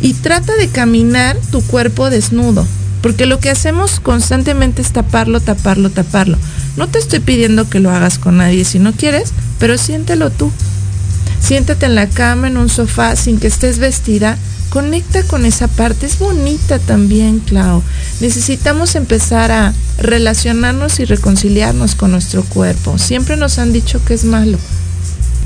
Y 0.00 0.14
trata 0.14 0.54
de 0.56 0.68
caminar 0.68 1.36
tu 1.52 1.60
cuerpo 1.60 2.08
desnudo. 2.08 2.66
Porque 3.02 3.26
lo 3.26 3.38
que 3.38 3.50
hacemos 3.50 4.00
constantemente 4.00 4.80
es 4.80 4.92
taparlo, 4.92 5.40
taparlo, 5.40 5.90
taparlo. 5.90 6.38
No 6.78 6.88
te 6.88 6.98
estoy 6.98 7.20
pidiendo 7.20 7.68
que 7.68 7.80
lo 7.80 7.90
hagas 7.90 8.18
con 8.18 8.38
nadie 8.38 8.64
si 8.64 8.78
no 8.78 8.92
quieres, 8.92 9.32
pero 9.58 9.76
siéntelo 9.76 10.30
tú. 10.30 10.50
Siéntate 11.40 11.84
en 11.84 11.94
la 11.94 12.08
cama, 12.08 12.48
en 12.48 12.56
un 12.56 12.70
sofá, 12.70 13.14
sin 13.14 13.38
que 13.38 13.46
estés 13.46 13.78
vestida. 13.78 14.38
Conecta 14.76 15.22
con 15.22 15.46
esa 15.46 15.68
parte. 15.68 16.04
Es 16.04 16.18
bonita 16.18 16.78
también, 16.78 17.38
Clau. 17.38 17.82
Necesitamos 18.20 18.94
empezar 18.94 19.50
a 19.50 19.72
relacionarnos 19.96 21.00
y 21.00 21.06
reconciliarnos 21.06 21.94
con 21.94 22.10
nuestro 22.10 22.44
cuerpo. 22.44 22.98
Siempre 22.98 23.38
nos 23.38 23.58
han 23.58 23.72
dicho 23.72 24.04
que 24.04 24.12
es 24.12 24.26
malo. 24.26 24.58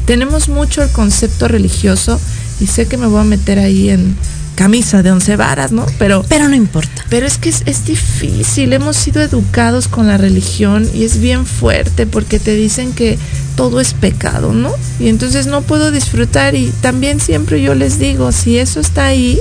Tenemos 0.05 0.49
mucho 0.49 0.83
el 0.83 0.91
concepto 0.91 1.47
religioso 1.47 2.21
y 2.59 2.67
sé 2.67 2.89
que 2.89 2.97
me 2.97 3.07
voy 3.07 3.21
a 3.21 3.25
meter 3.25 3.61
ahí 3.61 3.91
en 3.91 4.17
camisa 4.61 5.03
de 5.03 5.11
once 5.11 5.37
varas, 5.37 5.73
¿no? 5.73 5.87
Pero, 5.99 6.23
pero 6.29 6.47
no 6.47 6.55
importa. 6.55 7.07
Pero 7.09 7.27
es 7.27 7.39
que 7.39 7.49
es, 7.49 7.63
es, 7.65 7.87
difícil, 7.87 8.75
hemos 8.75 8.95
sido 8.95 9.23
educados 9.23 9.89
con 9.89 10.07
la 10.07 10.19
religión 10.19 10.87
y 10.93 11.05
es 11.05 11.19
bien 11.19 11.47
fuerte 11.47 12.07
porque 12.07 12.39
te 12.39 12.55
dicen 12.55 12.93
que 12.93 13.19
todo 13.57 13.81
es 13.81 13.95
pecado, 13.95 14.53
¿no? 14.53 14.71
Y 14.99 15.09
entonces 15.09 15.47
no 15.47 15.63
puedo 15.63 15.91
disfrutar 15.91 16.55
y 16.57 16.71
también 16.83 17.21
siempre 17.21 17.63
yo 17.63 17.75
les 17.75 17.99
digo, 17.99 18.33
si 18.33 18.59
eso 18.59 18.81
está 18.81 19.07
ahí, 19.07 19.41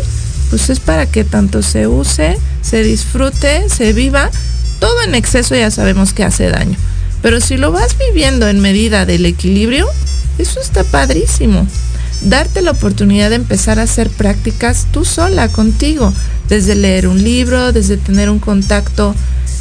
pues 0.51 0.69
es 0.69 0.79
para 0.79 1.05
que 1.05 1.25
tanto 1.25 1.63
se 1.63 1.85
use, 1.85 2.37
se 2.61 2.81
disfrute, 2.81 3.67
se 3.67 3.91
viva, 3.91 4.31
todo 4.79 5.01
en 5.01 5.15
exceso 5.15 5.53
ya 5.53 5.69
sabemos 5.69 6.13
que 6.13 6.23
hace 6.23 6.47
daño. 6.47 6.77
Pero 7.21 7.41
si 7.41 7.57
lo 7.57 7.73
vas 7.73 7.97
viviendo 7.97 8.47
en 8.47 8.61
medida 8.61 9.05
del 9.05 9.25
equilibrio, 9.25 9.85
eso 10.37 10.61
está 10.61 10.85
padrísimo. 10.85 11.67
Darte 12.21 12.61
la 12.61 12.71
oportunidad 12.71 13.29
de 13.29 13.37
empezar 13.37 13.79
a 13.79 13.83
hacer 13.83 14.09
prácticas 14.09 14.87
tú 14.91 15.05
sola, 15.05 15.47
contigo, 15.47 16.13
desde 16.49 16.75
leer 16.75 17.07
un 17.07 17.23
libro, 17.23 17.71
desde 17.71 17.97
tener 17.97 18.29
un 18.29 18.39
contacto 18.39 19.15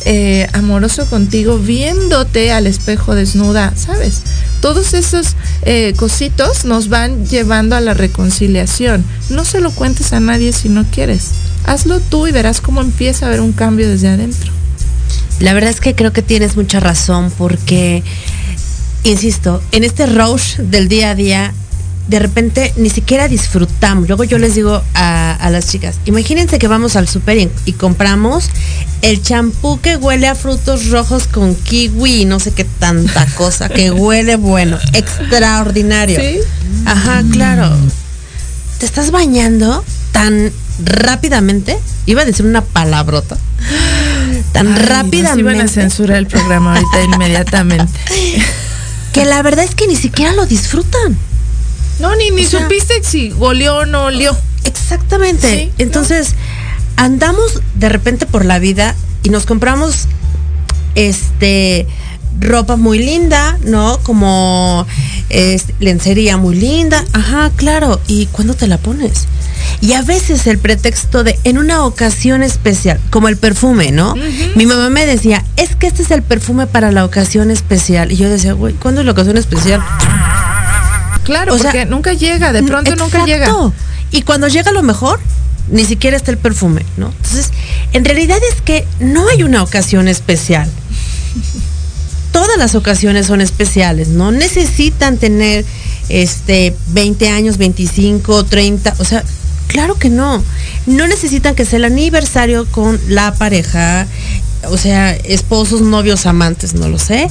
eh, 0.05 0.49
amoroso 0.53 1.07
contigo, 1.07 1.59
viéndote 1.59 2.51
al 2.51 2.67
espejo 2.67 3.15
desnuda, 3.15 3.73
¿sabes? 3.77 4.23
Todos 4.61 4.95
esos 4.95 5.37
eh, 5.63 5.93
cositos 5.97 6.65
nos 6.65 6.89
van 6.89 7.27
llevando 7.27 7.77
a 7.77 7.81
la 7.81 7.95
reconciliación. 7.95 9.05
No 9.31 9.45
se 9.45 9.61
lo 9.61 9.71
cuentes 9.71 10.13
a 10.13 10.21
nadie 10.21 10.53
si 10.53 10.69
no 10.69 10.85
quieres. 10.91 11.31
Hazlo 11.65 12.01
tú 12.01 12.27
y 12.27 12.33
verás 12.33 12.61
cómo 12.61 12.81
empieza 12.81 13.27
a 13.27 13.29
haber 13.29 13.41
un 13.41 13.53
cambio 13.53 13.89
desde 13.89 14.09
adentro. 14.09 14.53
La 15.41 15.53
verdad 15.53 15.71
es 15.71 15.81
que 15.81 15.95
creo 15.95 16.13
que 16.13 16.23
tienes 16.23 16.57
mucha 16.57 16.81
razón 16.81 17.33
porque 17.37 18.03
insisto, 19.05 19.63
en 19.73 19.85
este 19.85 20.07
rush 20.07 20.57
del 20.57 20.89
día 20.89 21.11
a 21.11 21.15
día, 21.15 21.55
de 22.09 22.19
repente 22.19 22.73
ni 22.77 22.91
siquiera 22.91 23.29
disfrutamos. 23.29 24.09
Luego 24.09 24.25
yo 24.25 24.39
les 24.39 24.55
digo 24.55 24.83
a, 24.95 25.49
las 25.51 25.69
chicas, 25.69 25.97
imagínense 26.07 26.59
que 26.59 26.69
vamos 26.69 26.97
al 26.97 27.07
super 27.09 27.39
y, 27.65 27.73
compramos 27.73 28.51
el 29.03 29.23
champú 29.23 29.81
que 29.81 29.97
huele 29.97 30.27
a 30.27 30.35
frutos 30.35 30.89
rojos 30.89 31.27
con 31.29 31.55
kiwi 31.55 32.23
y 32.23 32.25
no 32.25 32.41
sé 32.41 32.53
qué 32.53 32.65
tanta 32.65 33.25
cosa, 33.37 33.69
que 33.69 33.91
huele 33.93 34.37
bueno, 34.37 34.79
extraordinario. 34.95 36.19
¿Sí? 36.21 36.41
Ajá, 36.85 37.23
claro. 37.31 37.71
¿Te 38.79 38.87
estás 38.87 39.11
bañando 39.11 39.85
tan 40.13 40.51
rápidamente? 40.85 41.79
Iba 42.07 42.23
a 42.23 42.25
decir 42.25 42.47
una 42.47 42.63
palabrota. 42.63 43.37
Tan 44.53 44.75
rápidamente. 44.77 45.23
Nos 45.23 45.39
iban 45.39 45.61
a 45.61 45.69
censurar 45.69 46.17
el 46.17 46.27
programa 46.27 46.75
ahorita 46.75 47.03
inmediatamente. 47.03 47.93
que 49.13 49.25
la 49.25 49.43
verdad 49.43 49.65
es 49.65 49.75
que 49.75 49.87
ni 49.87 49.97
siquiera 49.97 50.33
lo 50.33 50.47
disfrutan. 50.47 51.17
No, 51.99 52.15
ni, 52.17 52.31
ni 52.31 52.45
supiste 52.45 53.03
si 53.03 53.35
olió 53.39 53.79
o 53.79 53.87
no 53.87 54.05
olió. 54.05 54.37
Exactamente. 54.65 55.71
Entonces, 55.79 56.35
andamos 56.97 57.61
de 57.75 57.89
repente 57.89 58.27
por 58.27 58.45
la 58.45 58.59
vida 58.59 58.95
y 59.23 59.31
nos 59.31 59.47
compramos 59.47 60.07
este 60.95 61.87
ropa 62.41 62.77
muy 62.77 62.99
linda, 62.99 63.59
¿no? 63.65 63.99
Como 64.03 64.87
lencería 65.81 66.37
muy 66.37 66.57
linda. 66.57 67.05
Ajá, 67.13 67.51
claro. 67.57 68.01
¿Y 68.07 68.27
cuándo 68.27 68.55
te 68.55 68.67
la 68.67 68.79
pones? 68.79 69.27
Y 69.81 69.93
a 69.93 70.03
veces 70.03 70.47
el 70.47 70.59
pretexto 70.59 71.25
de 71.25 71.39
en 71.45 71.59
una 71.59 71.85
ocasión 71.85 72.43
especial, 72.43 73.01
como 73.11 73.29
el 73.29 73.37
perfume, 73.37 73.93
¿no? 73.93 74.15
Mi 74.55 74.67
mamá 74.67 74.89
me 74.91 75.07
decía, 75.07 75.45
es 75.57 75.77
que 75.77 75.87
este 75.87 76.03
es 76.03 76.11
el 76.11 76.23
perfume 76.23 76.67
para 76.67 76.93
la 76.93 77.05
ocasión 77.05 77.51
especial. 77.51 78.13
Y 78.13 78.17
yo 78.17 78.29
decía, 78.29 78.53
güey, 78.53 78.75
¿cuándo 78.75 79.01
es 79.01 79.07
la 79.07 79.13
ocasión 79.13 79.37
especial? 79.37 79.85
Claro, 81.29 81.53
O 81.53 81.59
sea, 81.59 81.73
porque 81.73 81.85
nunca 81.85 82.15
llega, 82.15 82.55
de 82.55 82.63
pronto 82.63 82.97
nunca 82.97 83.27
llega. 83.27 83.55
Y 84.11 84.23
cuando 84.23 84.49
llega 84.49 84.73
lo 84.73 84.83
mejor, 84.83 85.21
ni 85.71 85.85
siquiera 85.85 86.17
está 86.17 86.31
el 86.31 86.39
perfume, 86.39 86.87
¿no? 86.97 87.09
Entonces, 87.15 87.51
en 87.93 88.07
realidad 88.07 88.39
es 88.51 88.63
que 88.63 88.87
no 88.99 89.29
hay 89.29 89.43
una 89.43 89.63
ocasión 89.63 90.09
especial. 90.09 90.71
Todas 92.33 92.57
las 92.57 92.75
ocasiones 92.75 93.27
son 93.27 93.43
especiales, 93.43 94.09
no 94.09 94.33
necesitan 94.33 95.19
tener 95.19 95.67
este 96.09 96.75
20 96.93 97.29
años, 97.29 97.59
25, 97.59 98.47
30, 98.47 98.95
o 98.97 99.05
sea, 99.05 99.23
claro 99.67 99.99
que 99.99 100.09
no. 100.09 100.43
No 100.87 101.07
necesitan 101.09 101.55
que 101.55 101.67
sea 101.67 101.77
el 101.77 101.85
aniversario 101.85 102.65
con 102.71 102.99
la 103.07 103.35
pareja, 103.35 104.07
o 104.65 104.79
sea, 104.79 105.13
esposos, 105.13 105.83
novios, 105.83 106.25
amantes, 106.25 106.73
no 106.73 106.89
lo 106.89 106.99
sé. 106.99 107.29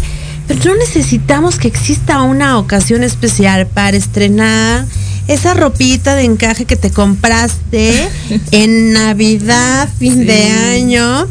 Pero 0.47 0.59
no 0.65 0.75
necesitamos 0.75 1.57
que 1.57 1.67
exista 1.67 2.21
una 2.21 2.57
ocasión 2.57 3.03
especial 3.03 3.67
para 3.67 3.97
estrenar 3.97 4.85
esa 5.27 5.53
ropita 5.53 6.15
de 6.15 6.23
encaje 6.23 6.65
que 6.65 6.75
te 6.77 6.89
compraste 6.89 8.07
en 8.51 8.93
Navidad, 8.93 9.89
fin 9.99 10.25
de 10.25 10.43
año. 10.49 11.27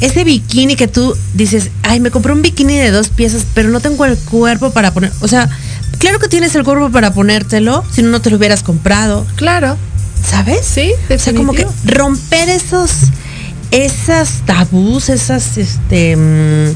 Ese 0.00 0.24
bikini 0.24 0.76
que 0.76 0.88
tú 0.88 1.14
dices, 1.34 1.70
ay, 1.82 2.00
me 2.00 2.10
compré 2.10 2.32
un 2.32 2.42
bikini 2.42 2.76
de 2.78 2.90
dos 2.90 3.08
piezas, 3.10 3.44
pero 3.54 3.68
no 3.68 3.80
tengo 3.80 4.04
el 4.06 4.16
cuerpo 4.16 4.70
para 4.70 4.92
poner. 4.92 5.12
O 5.20 5.28
sea, 5.28 5.48
claro 5.98 6.18
que 6.18 6.28
tienes 6.28 6.54
el 6.54 6.64
cuerpo 6.64 6.90
para 6.90 7.12
ponértelo, 7.12 7.84
si 7.92 8.02
no, 8.02 8.08
no 8.08 8.20
te 8.20 8.30
lo 8.30 8.36
hubieras 8.36 8.62
comprado. 8.62 9.26
Claro. 9.36 9.76
¿Sabes? 10.28 10.64
Sí, 10.64 10.90
O 11.14 11.18
sea, 11.18 11.34
como 11.34 11.52
que 11.52 11.64
definitivo. 11.66 11.98
romper 11.98 12.48
esos, 12.48 12.90
esas 13.70 14.42
tabús, 14.46 15.10
esas, 15.10 15.58
este, 15.58 16.16
mm, 16.16 16.74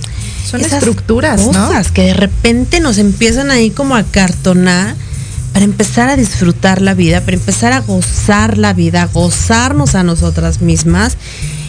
Son 0.49 0.63
esas 0.63 0.79
estructuras, 0.79 1.47
¿no? 1.47 1.67
cosas 1.67 1.93
que 1.93 2.05
de 2.05 2.15
repente 2.15 2.81
nos 2.81 2.97
empiezan 2.97 3.51
ahí 3.51 3.69
como 3.69 3.95
a 3.95 4.03
cartonar 4.03 4.97
para 5.53 5.63
empezar 5.67 6.09
a 6.09 6.17
disfrutar 6.17 6.81
la 6.81 6.95
vida, 6.95 7.21
para 7.21 7.37
empezar 7.37 7.75
a 7.75 7.81
gozar 7.81 8.57
la 8.57 8.73
vida, 8.73 9.03
a 9.03 9.07
gozarnos 9.07 9.95
a 9.95 10.03
nosotras 10.05 10.63
mismas 10.63 11.19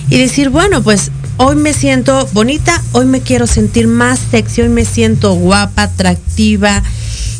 y 0.10 0.18
decir, 0.18 0.48
bueno, 0.48 0.82
pues 0.82 1.12
hoy 1.36 1.58
me 1.58 1.74
siento 1.74 2.26
bonita, 2.32 2.82
hoy 2.94 3.06
me 3.06 3.20
quiero 3.20 3.48
sentir 3.48 3.90
más 3.90 4.18
sexy, 4.32 4.62
hoy 4.62 4.70
me 4.70 4.86
siento 4.86 5.34
guapa, 5.34 5.84
atractiva. 5.84 6.82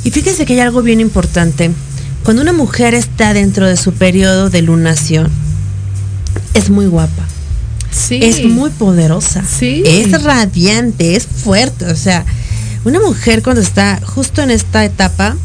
Y 0.04 0.12
fíjense 0.12 0.46
que 0.46 0.56
hay 0.56 0.60
algo 0.60 0.82
bien 0.82 1.00
importante. 1.00 1.72
Cuando 2.26 2.42
una 2.42 2.52
mujer 2.52 2.96
está 2.96 3.34
dentro 3.34 3.66
de 3.66 3.78
su 3.78 3.94
periodo 3.94 4.50
de 4.50 4.62
lunación, 4.62 5.30
es 6.54 6.70
muy 6.70 6.88
guapa 6.88 7.26
Sí. 7.92 8.20
es 8.22 8.44
muy 8.46 8.70
poderosa. 8.72 9.44
Sí. 9.44 9.84
Es 9.86 10.22
radiante, 10.24 11.16
es 11.16 11.26
fuerte. 11.26 11.86
O 11.86 11.96
sea, 11.96 12.26
una 12.86 13.00
mujer 13.00 13.42
cuando 13.44 13.62
está 13.62 14.00
justo 14.06 14.42
en 14.42 14.52
esta 14.52 14.86
etapa 14.86 15.36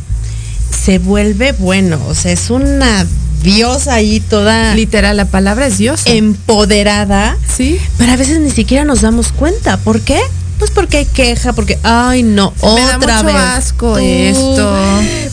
se 0.85 0.99
vuelve 0.99 1.53
bueno. 1.53 2.01
O 2.09 2.15
sea, 2.15 2.33
es 2.33 2.51
una 2.51 3.07
diosa 3.43 3.95
ahí 3.95 4.21
toda 4.21 4.75
Literal, 4.75 5.17
la 5.17 5.27
palabra 5.27 5.67
es 5.67 5.79
Dios. 5.79 6.03
empoderada. 6.07 7.37
sí. 7.57 7.79
Pero 7.99 8.13
a 8.13 8.17
veces 8.17 8.41
ni 8.41 8.51
siquiera 8.51 8.85
nos 8.85 9.01
damos 9.01 9.33
cuenta. 9.33 9.77
¿Por 9.79 10.01
qué? 10.01 10.19
Pues 10.59 10.71
porque 10.71 10.99
hay 10.99 11.05
queja, 11.07 11.53
porque, 11.53 11.79
ay 11.83 12.23
no, 12.23 12.53
Me 12.63 12.81
da 12.81 12.97
otra 12.97 13.23
mucho 13.23 13.27
vez. 13.27 13.37
asco 13.37 13.93
tú. 13.95 13.99
esto. 13.99 14.77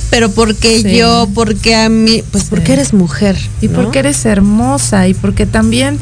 Pero 0.09 0.31
porque 0.31 0.81
Sí. 0.81 0.95
yo, 0.95 1.29
porque 1.33 1.75
a 1.75 1.89
mí, 1.89 2.23
pues 2.31 2.45
porque 2.45 2.73
eres 2.73 2.93
mujer. 2.93 3.37
Y 3.61 3.67
¿no? 3.67 3.75
porque 3.75 3.99
eres 3.99 4.25
hermosa 4.25 5.07
y 5.07 5.13
porque 5.13 5.45
también 5.45 5.99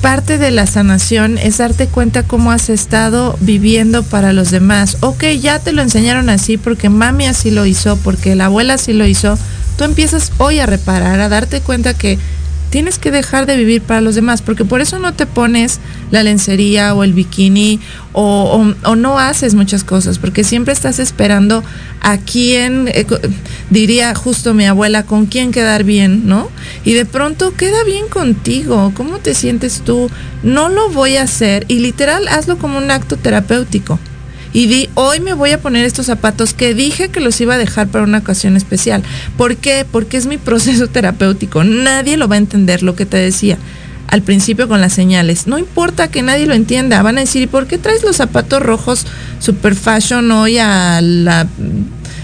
parte 0.00 0.38
de 0.38 0.50
la 0.50 0.66
sanación 0.66 1.38
es 1.38 1.58
darte 1.58 1.86
cuenta 1.86 2.22
cómo 2.22 2.52
has 2.52 2.68
estado 2.70 3.36
viviendo 3.40 4.02
para 4.02 4.32
los 4.32 4.50
demás. 4.50 4.96
Ok, 5.00 5.24
ya 5.40 5.58
te 5.58 5.72
lo 5.72 5.82
enseñaron 5.82 6.28
así 6.28 6.56
porque 6.56 6.88
mami 6.88 7.26
así 7.26 7.50
lo 7.50 7.66
hizo, 7.66 7.96
porque 7.98 8.34
la 8.34 8.46
abuela 8.46 8.74
así 8.74 8.92
lo 8.92 9.06
hizo. 9.06 9.38
Tú 9.76 9.84
empiezas 9.84 10.32
hoy 10.38 10.60
a 10.60 10.66
reparar, 10.66 11.20
a 11.20 11.28
darte 11.28 11.60
cuenta 11.60 11.94
que 11.94 12.18
tienes 12.74 12.98
que 12.98 13.12
dejar 13.12 13.46
de 13.46 13.56
vivir 13.56 13.82
para 13.82 14.00
los 14.00 14.16
demás, 14.16 14.42
porque 14.42 14.64
por 14.64 14.80
eso 14.80 14.98
no 14.98 15.14
te 15.14 15.26
pones 15.26 15.78
la 16.10 16.24
lencería 16.24 16.92
o 16.92 17.04
el 17.04 17.12
bikini 17.12 17.78
o, 18.12 18.24
o- 18.82 18.90
o 18.90 18.96
no 18.96 19.20
haces 19.20 19.54
muchas 19.54 19.84
cosas, 19.84 20.18
porque 20.18 20.42
siempre 20.42 20.72
estás 20.72 20.98
esperando 20.98 21.62
a 22.00 22.18
quién, 22.18 22.88
eh, 22.88 23.06
diría 23.70 24.12
justo 24.16 24.54
mi 24.54 24.66
abuela, 24.66 25.04
con 25.04 25.26
quién 25.26 25.52
quedar 25.52 25.84
bien, 25.84 26.26
¿no? 26.26 26.48
Y 26.84 26.94
de 26.94 27.04
pronto 27.06 27.54
queda 27.54 27.84
bien 27.84 28.08
contigo, 28.08 28.90
¿cómo 28.96 29.18
te 29.20 29.34
sientes 29.34 29.82
tú? 29.84 30.10
No 30.42 30.68
lo 30.68 30.88
voy 30.90 31.16
a 31.16 31.22
hacer 31.22 31.66
y 31.68 31.78
literal 31.78 32.26
hazlo 32.26 32.58
como 32.58 32.78
un 32.78 32.90
acto 32.90 33.16
terapéutico. 33.16 34.00
Y 34.54 34.68
di, 34.68 34.88
hoy 34.94 35.20
me 35.20 35.34
voy 35.34 35.50
a 35.50 35.60
poner 35.60 35.84
estos 35.84 36.06
zapatos 36.06 36.54
que 36.54 36.74
dije 36.74 37.10
que 37.10 37.20
los 37.20 37.38
iba 37.40 37.54
a 37.54 37.58
dejar 37.58 37.88
para 37.88 38.04
una 38.04 38.18
ocasión 38.18 38.56
especial. 38.56 39.02
¿Por 39.36 39.56
qué? 39.56 39.84
Porque 39.90 40.16
es 40.16 40.24
mi 40.24 40.38
proceso 40.38 40.86
terapéutico. 40.86 41.64
Nadie 41.64 42.16
lo 42.16 42.28
va 42.28 42.36
a 42.36 42.38
entender 42.38 42.82
lo 42.82 42.94
que 42.94 43.04
te 43.04 43.18
decía 43.18 43.58
al 44.06 44.22
principio 44.22 44.68
con 44.68 44.80
las 44.80 44.92
señales. 44.92 45.48
No 45.48 45.58
importa 45.58 46.08
que 46.08 46.22
nadie 46.22 46.46
lo 46.46 46.54
entienda. 46.54 47.02
Van 47.02 47.18
a 47.18 47.22
decir, 47.22 47.42
¿y 47.42 47.46
por 47.48 47.66
qué 47.66 47.78
traes 47.78 48.04
los 48.04 48.16
zapatos 48.16 48.62
rojos 48.62 49.06
super 49.40 49.74
fashion 49.74 50.30
hoy 50.30 50.58
a 50.58 51.00
la 51.02 51.48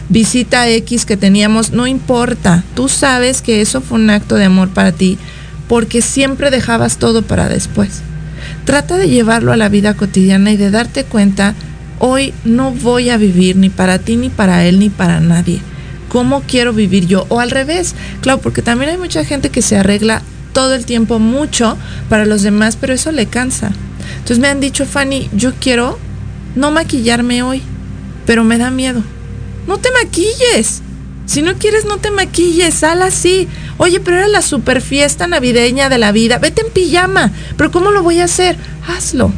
visita 0.09 0.69
X 0.69 1.05
que 1.05 1.17
teníamos? 1.17 1.73
No 1.73 1.89
importa. 1.89 2.63
Tú 2.77 2.89
sabes 2.89 3.43
que 3.43 3.61
eso 3.61 3.81
fue 3.81 3.99
un 3.99 4.09
acto 4.09 4.37
de 4.37 4.45
amor 4.45 4.69
para 4.69 4.93
ti 4.93 5.19
porque 5.67 6.03
siempre 6.03 6.51
dejabas 6.51 6.99
todo 6.99 7.23
para 7.23 7.49
después. 7.49 8.03
Trata 8.65 8.97
de 8.97 9.09
llevarlo 9.09 9.53
a 9.53 9.57
la 9.57 9.69
vida 9.69 9.95
cotidiana 9.95 10.51
y 10.53 10.57
de 10.57 10.71
darte 10.71 11.05
cuenta, 11.05 11.55
hoy 12.01 12.35
no 12.45 12.73
voy 12.73 13.11
a 13.11 13.17
vivir 13.17 13.55
ni 13.55 13.71
para 13.71 14.01
ti, 14.01 14.17
ni 14.17 14.31
para 14.31 14.67
él, 14.67 14.81
ni 14.81 14.91
para 14.91 15.21
nadie. 15.21 15.61
¿Cómo 16.09 16.43
quiero 16.43 16.73
vivir 16.73 17.07
yo? 17.07 17.27
O 17.29 17.39
al 17.39 17.53
revés, 17.53 17.95
claro, 18.21 18.41
porque 18.41 18.63
también 18.63 18.91
hay 18.91 18.99
mucha 18.99 19.25
gente 19.25 19.51
que 19.51 19.63
se 19.63 19.77
arregla 19.77 20.23
todo 20.53 20.75
el 20.75 20.85
tiempo 20.85 21.21
mucho 21.21 21.77
para 22.09 22.27
los 22.27 22.43
demás, 22.43 22.77
pero 22.81 22.95
eso 22.95 23.13
le 23.13 23.27
cansa. 23.27 23.71
Entonces 24.15 24.41
me 24.41 24.49
han 24.49 24.59
dicho, 24.59 24.87
Fanny, 24.87 25.29
yo 25.33 25.53
quiero 25.61 25.99
no 26.57 26.73
maquillarme 26.73 27.45
hoy, 27.45 27.63
pero 28.27 28.43
me 28.43 28.59
da 28.59 28.71
miedo. 28.71 29.05
No 29.69 29.79
te 29.79 29.91
maquilles. 29.93 30.83
Si 31.27 31.43
no 31.43 31.55
quieres, 31.55 31.85
no 31.85 31.99
te 31.99 32.11
maquilles, 32.11 32.75
sal 32.75 33.03
así. 33.03 33.47
Oye, 33.77 34.01
pero 34.01 34.17
era 34.17 34.27
la 34.27 34.43
super 34.43 34.81
fiesta 34.81 35.29
navideña 35.29 35.89
de 35.89 35.99
la 35.99 36.11
vida. 36.11 36.39
Vete 36.39 36.63
en 36.67 36.73
pijama. 36.73 37.31
Pero 37.57 37.71
¿cómo 37.71 37.93
lo 37.93 38.03
voy 38.03 38.19
a 38.19 38.25
hacer? 38.25 38.57
Hazlo. 38.89 39.33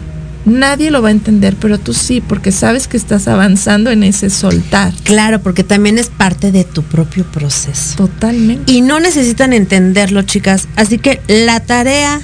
Nadie 0.45 0.91
lo 0.91 1.03
va 1.03 1.09
a 1.09 1.13
entender, 1.13 1.57
pero 1.61 1.79
tú 1.79 1.93
sí, 1.93 2.21
porque 2.21 2.51
sabes 2.51 2.89
que 2.89 2.97
estás 2.97 3.29
avanzando 3.29 3.91
en 3.91 4.03
ese 4.03 4.29
soltar. 4.29 4.93
Claro, 5.05 5.41
porque 5.41 5.63
también 5.63 5.99
es 5.99 6.09
parte 6.09 6.51
de 6.51 6.65
tu 6.65 6.83
propio 6.83 7.25
proceso. 7.25 7.97
Totalmente. 7.97 8.73
Y 8.73 8.81
no 8.81 8.99
necesitan 8.99 9.53
entenderlo, 9.53 10.23
chicas. 10.23 10.67
Así 10.75 10.99
que 10.99 11.21
la 11.29 11.61
tarea 11.61 12.21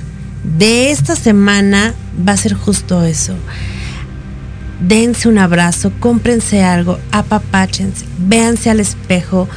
de 0.59 0.91
esta 0.91 1.15
semana 1.15 1.95
va 2.27 2.33
a 2.33 2.37
ser 2.37 2.55
justo 2.55 3.05
eso. 3.05 3.35
Dense 4.81 5.29
un 5.29 5.39
abrazo, 5.39 5.93
cómprense 5.99 6.63
algo, 6.63 6.99
apapáchense, 7.11 8.05
véanse 8.19 8.71
al 8.71 8.79
espejo, 8.79 9.49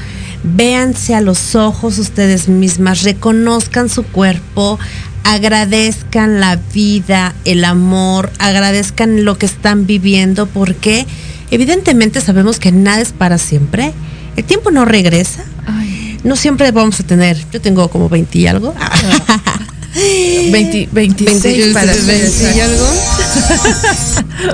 véanse 0.44 1.14
a 1.14 1.22
los 1.22 1.56
ojos 1.56 2.00
ustedes 2.00 2.48
mismas, 2.48 3.04
reconozcan 3.04 3.88
su 3.88 4.04
cuerpo, 4.04 4.80
agradezcan 5.24 6.40
la 6.40 6.56
vida, 6.56 7.36
el 7.46 7.64
amor, 7.64 8.32
agradezcan 8.40 9.24
lo 9.24 9.38
que 9.38 9.46
están 9.46 9.86
viviendo, 9.86 10.48
porque 10.48 11.06
evidentemente 11.52 12.22
sabemos 12.22 12.60
que 12.60 12.72
nada 12.72 13.02
es 13.02 13.14
para 13.14 13.38
siempre. 13.38 13.94
El 14.36 14.46
tiempo 14.46 14.72
no 14.72 14.86
regresa, 14.86 15.44
Ay, 15.66 16.20
no 16.24 16.36
siempre 16.36 16.72
vamos 16.72 17.00
a 17.00 17.04
tener, 17.04 17.38
yo 17.52 17.62
tengo 17.62 17.90
como 17.90 18.10
20 18.10 18.38
y 18.38 18.48
algo. 18.48 18.74
20 19.94 20.90
26 20.92 21.74
para 21.74 21.94
ser 21.94 22.04
20 22.04 22.56
y 22.56 22.60
algo. 22.62 22.88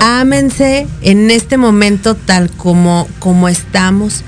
Ámense 0.00 0.86
en 1.02 1.30
este 1.30 1.56
momento 1.56 2.16
tal 2.16 2.50
como, 2.50 3.08
como 3.20 3.48
estamos, 3.48 4.22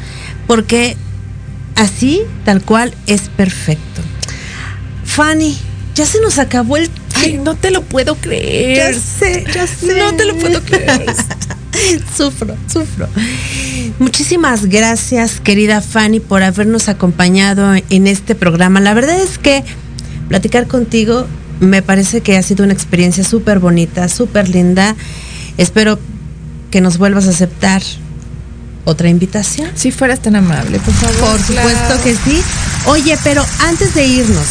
porque 0.47 0.97
así, 1.75 2.23
tal 2.45 2.63
cual, 2.63 2.95
es 3.07 3.23
perfecto. 3.23 4.03
Fanny, 5.05 5.59
ya 6.01 6.07
se 6.07 6.19
nos 6.23 6.39
acabó 6.39 6.79
el 6.79 6.91
Ay, 7.15 7.37
no 7.37 7.55
te 7.55 7.71
lo 7.71 7.83
puedo 7.83 8.15
Ya 8.15 8.21
creer. 8.23 8.95
sé, 8.99 9.45
ya 9.55 9.67
sé. 9.67 9.99
No 9.99 10.15
te 10.17 10.25
lo 10.25 10.35
puedo 10.39 10.63
creer. 10.63 11.05
sufro, 12.17 12.57
sufro. 12.73 13.07
Muchísimas 13.99 14.65
gracias, 14.67 15.41
querida 15.41 15.83
Fanny, 15.83 16.21
por 16.21 16.43
habernos 16.43 16.89
acompañado 16.89 17.75
en 17.91 18.07
este 18.07 18.35
programa. 18.35 18.81
La 18.81 18.95
verdad 18.95 19.21
es 19.21 19.37
que 19.37 19.63
platicar 20.29 20.67
contigo 20.67 21.27
me 21.61 21.83
parece 21.83 22.23
que 22.23 22.39
ha 22.39 22.43
sido 22.43 22.65
una 22.65 22.73
experiencia 22.73 23.23
súper 23.23 23.59
bonita, 23.59 24.09
súper 24.09 24.49
linda. 24.49 24.97
Espero 25.59 25.99
que 26.71 26.81
nos 26.81 26.97
vuelvas 26.97 27.27
a 27.27 27.31
aceptar 27.31 27.83
otra 28.87 29.11
invitación. 29.11 29.69
Si 29.75 29.91
fueras 29.91 30.21
tan 30.23 30.37
amable, 30.37 30.79
por 30.79 30.95
favor. 30.95 31.33
Por 31.33 31.39
supuesto 31.43 31.79
Claro. 31.87 32.03
que 32.03 32.15
sí. 32.15 32.41
Oye, 32.87 33.19
pero 33.23 33.45
antes 33.61 33.93
de 33.95 34.07
irnos, 34.07 34.47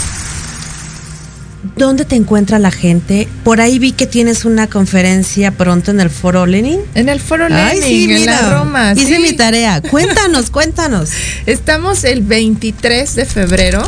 ¿dónde 1.76 2.06
te 2.06 2.16
encuentra 2.16 2.60
la 2.60 2.72
gente? 2.72 3.28
Por 3.44 3.62
ahí 3.62 3.80
vi 3.80 3.92
que 3.92 4.08
tienes 4.08 4.46
una 4.46 4.68
conferencia 4.68 5.52
pronto 5.52 5.92
en 5.92 6.00
el 6.00 6.10
Foro 6.10 6.46
Lenin. 6.46 6.80
En 6.96 7.10
el 7.10 7.20
Foro 7.20 7.50
Lenin, 7.50 8.12
en 8.12 8.26
la 8.26 8.42
Roma. 8.50 8.94
Hice 8.94 9.20
mi 9.20 9.34
tarea. 9.34 9.82
Cuéntanos, 9.82 10.50
cuéntanos. 10.52 11.10
Estamos 11.46 12.04
el 12.04 12.22
23 12.22 13.16
de 13.16 13.26
febrero 13.26 13.82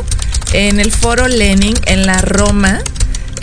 en 0.53 0.79
el 0.79 0.91
Foro 0.91 1.27
Lenin, 1.27 1.73
en 1.85 2.05
la 2.05 2.21
Roma. 2.21 2.81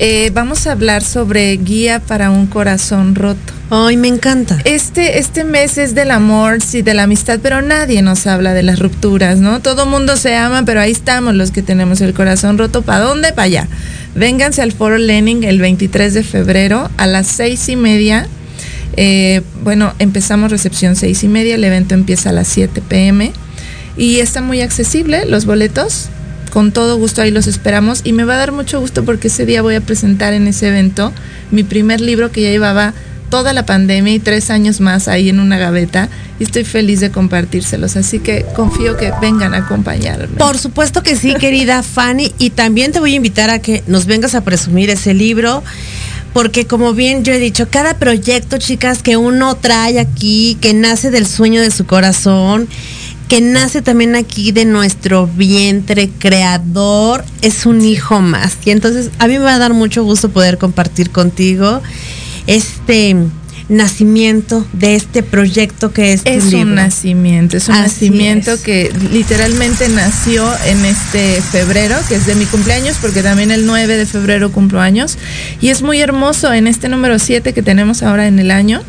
Eh, 0.01 0.31
vamos 0.33 0.67
a 0.69 0.73
hablar 0.73 1.03
sobre 1.03 1.57
guía 1.57 2.01
para 2.01 2.31
un 2.31 2.47
corazón 2.47 3.17
roto. 3.17 3.53
Ay, 3.71 3.97
me 3.97 4.09
encanta. 4.09 4.57
Este, 4.65 5.19
este 5.19 5.45
mes 5.45 5.77
es 5.77 5.95
del 5.95 6.11
amor, 6.11 6.63
sí, 6.63 6.83
de 6.83 6.95
la 6.95 7.03
amistad, 7.03 7.41
pero 7.43 7.61
nadie 7.61 8.01
nos 8.01 8.27
habla 8.27 8.55
de 8.55 8.63
las 8.63 8.79
rupturas, 8.79 9.39
¿no? 9.39 9.61
Todo 9.61 9.87
mundo 9.87 10.17
se 10.17 10.37
ama, 10.37 10.63
pero 10.65 10.81
ahí 10.81 10.93
estamos 10.93 11.35
los 11.35 11.51
que 11.51 11.63
tenemos 11.63 12.01
el 12.01 12.15
corazón 12.15 12.57
roto. 12.57 12.83
¿Para 12.83 13.01
dónde? 13.01 13.33
Para 13.33 13.43
allá. 13.43 13.69
Vénganse 14.19 14.63
al 14.63 14.73
Foro 14.73 14.99
Lenin 14.99 15.45
el 15.45 15.61
23 15.61 16.13
de 16.13 16.25
febrero 16.25 16.91
a 16.97 17.07
las 17.07 17.29
seis 17.29 17.69
y 17.69 17.77
media. 17.77 18.27
Eh, 18.97 19.43
bueno, 19.63 19.95
empezamos 20.01 20.51
recepción 20.51 20.97
seis 20.97 21.23
y 21.23 21.29
media, 21.29 21.55
el 21.55 21.63
evento 21.63 21.95
empieza 21.95 22.31
a 22.31 22.33
las 22.33 22.49
7 22.49 22.83
pm 22.89 23.33
y 23.97 24.19
está 24.19 24.41
muy 24.41 24.61
accesible 24.61 25.25
los 25.27 25.47
boletos. 25.47 26.09
Con 26.51 26.73
todo 26.73 26.97
gusto 26.97 27.23
ahí 27.23 27.31
los 27.31 27.47
esperamos 27.47 28.01
y 28.03 28.13
me 28.13 28.25
va 28.25 28.35
a 28.35 28.39
dar 28.39 28.51
mucho 28.51 28.81
gusto 28.81 29.05
porque 29.05 29.29
ese 29.29 29.47
día 29.47 29.63
voy 29.63 29.77
a 29.77 29.83
presentar 29.83 30.33
en 30.33 30.49
ese 30.49 30.67
evento 30.67 31.13
mi 31.53 31.63
primer 31.63 32.01
libro 32.01 32.33
que 32.33 32.43
ya 32.43 32.51
llevaba 32.51 32.95
toda 33.31 33.53
la 33.53 33.67
pandemia 33.67 34.15
y 34.15 34.19
tres 34.19 34.51
años 34.51 34.81
más 34.81 35.09
ahí 35.09 35.29
en 35.29 35.41
una 35.41 35.59
gaveta 35.59 36.09
y 36.39 36.45
estoy 36.45 36.65
feliz 36.65 37.01
de 37.01 37.11
compartírselos. 37.11 37.97
Así 37.97 38.19
que 38.19 38.45
confío 38.55 38.97
que 38.97 39.13
vengan 39.21 39.55
a 39.55 39.59
acompañarme. 39.59 40.37
Por 40.39 40.59
supuesto 40.59 41.03
que 41.03 41.17
sí, 41.17 41.35
querida 41.35 41.83
Fanny. 41.83 42.33
Y 42.39 42.51
también 42.51 42.93
te 42.93 43.01
voy 43.01 43.13
a 43.13 43.17
invitar 43.17 43.51
a 43.51 43.59
que 43.59 43.83
nos 43.87 44.07
vengas 44.07 44.35
a 44.35 44.43
presumir 44.43 44.91
ese 44.91 45.15
libro. 45.15 45.63
Porque 46.33 46.67
como 46.67 46.93
bien 46.93 47.25
yo 47.25 47.33
he 47.33 47.39
dicho, 47.39 47.69
cada 47.71 47.95
proyecto, 47.95 48.59
chicas, 48.59 49.03
que 49.03 49.17
uno 49.17 49.57
trae 49.57 49.99
aquí, 49.99 50.59
que 50.61 50.75
nace 50.75 51.11
del 51.11 51.27
sueño 51.27 51.61
de 51.61 51.71
su 51.71 51.87
corazón, 51.87 52.69
que 53.29 53.41
nace 53.41 53.83
también 53.83 54.15
aquí 54.15 54.53
de 54.53 54.65
nuestro 54.65 55.27
vientre 55.27 56.11
creador, 56.19 57.25
es 57.43 57.67
un 57.67 57.85
hijo 57.85 58.21
más. 58.21 58.57
Y 58.65 58.71
entonces 58.71 59.11
a 59.19 59.27
mí 59.27 59.35
me 59.35 59.45
va 59.45 59.55
a 59.55 59.59
dar 59.59 59.75
mucho 59.75 60.05
gusto 60.05 60.31
poder 60.31 60.59
compartir 60.59 61.11
contigo 61.11 61.83
este 62.49 63.15
nacimiento 63.69 64.67
de 64.73 64.95
este 64.95 65.23
proyecto 65.23 65.93
que 65.93 66.15
es 66.15 66.23
es 66.25 66.55
un 66.55 66.75
nacimiento 66.75 67.59
es 67.59 67.69
un 67.69 67.75
nacimiento 67.75 68.61
que 68.63 68.91
literalmente 69.13 69.91
nació 69.91 70.51
en 70.65 70.87
este 70.87 71.43
febrero 71.43 71.95
que 72.09 72.15
es 72.15 72.25
de 72.25 72.35
mi 72.35 72.47
cumpleaños 72.47 72.97
porque 72.99 73.23
también 73.23 73.51
el 73.51 73.67
9 73.67 73.99
de 73.99 74.07
febrero 74.07 74.51
cumplo 74.51 74.81
años 74.81 75.19
y 75.61 75.69
es 75.69 75.83
muy 75.83 76.01
hermoso 76.01 76.51
en 76.55 76.67
este 76.67 76.89
número 76.89 77.19
7 77.19 77.53
que 77.53 77.63
tenemos 77.63 78.03
ahora 78.03 78.27
en 78.27 78.39
el 78.39 78.51
año 78.51 78.83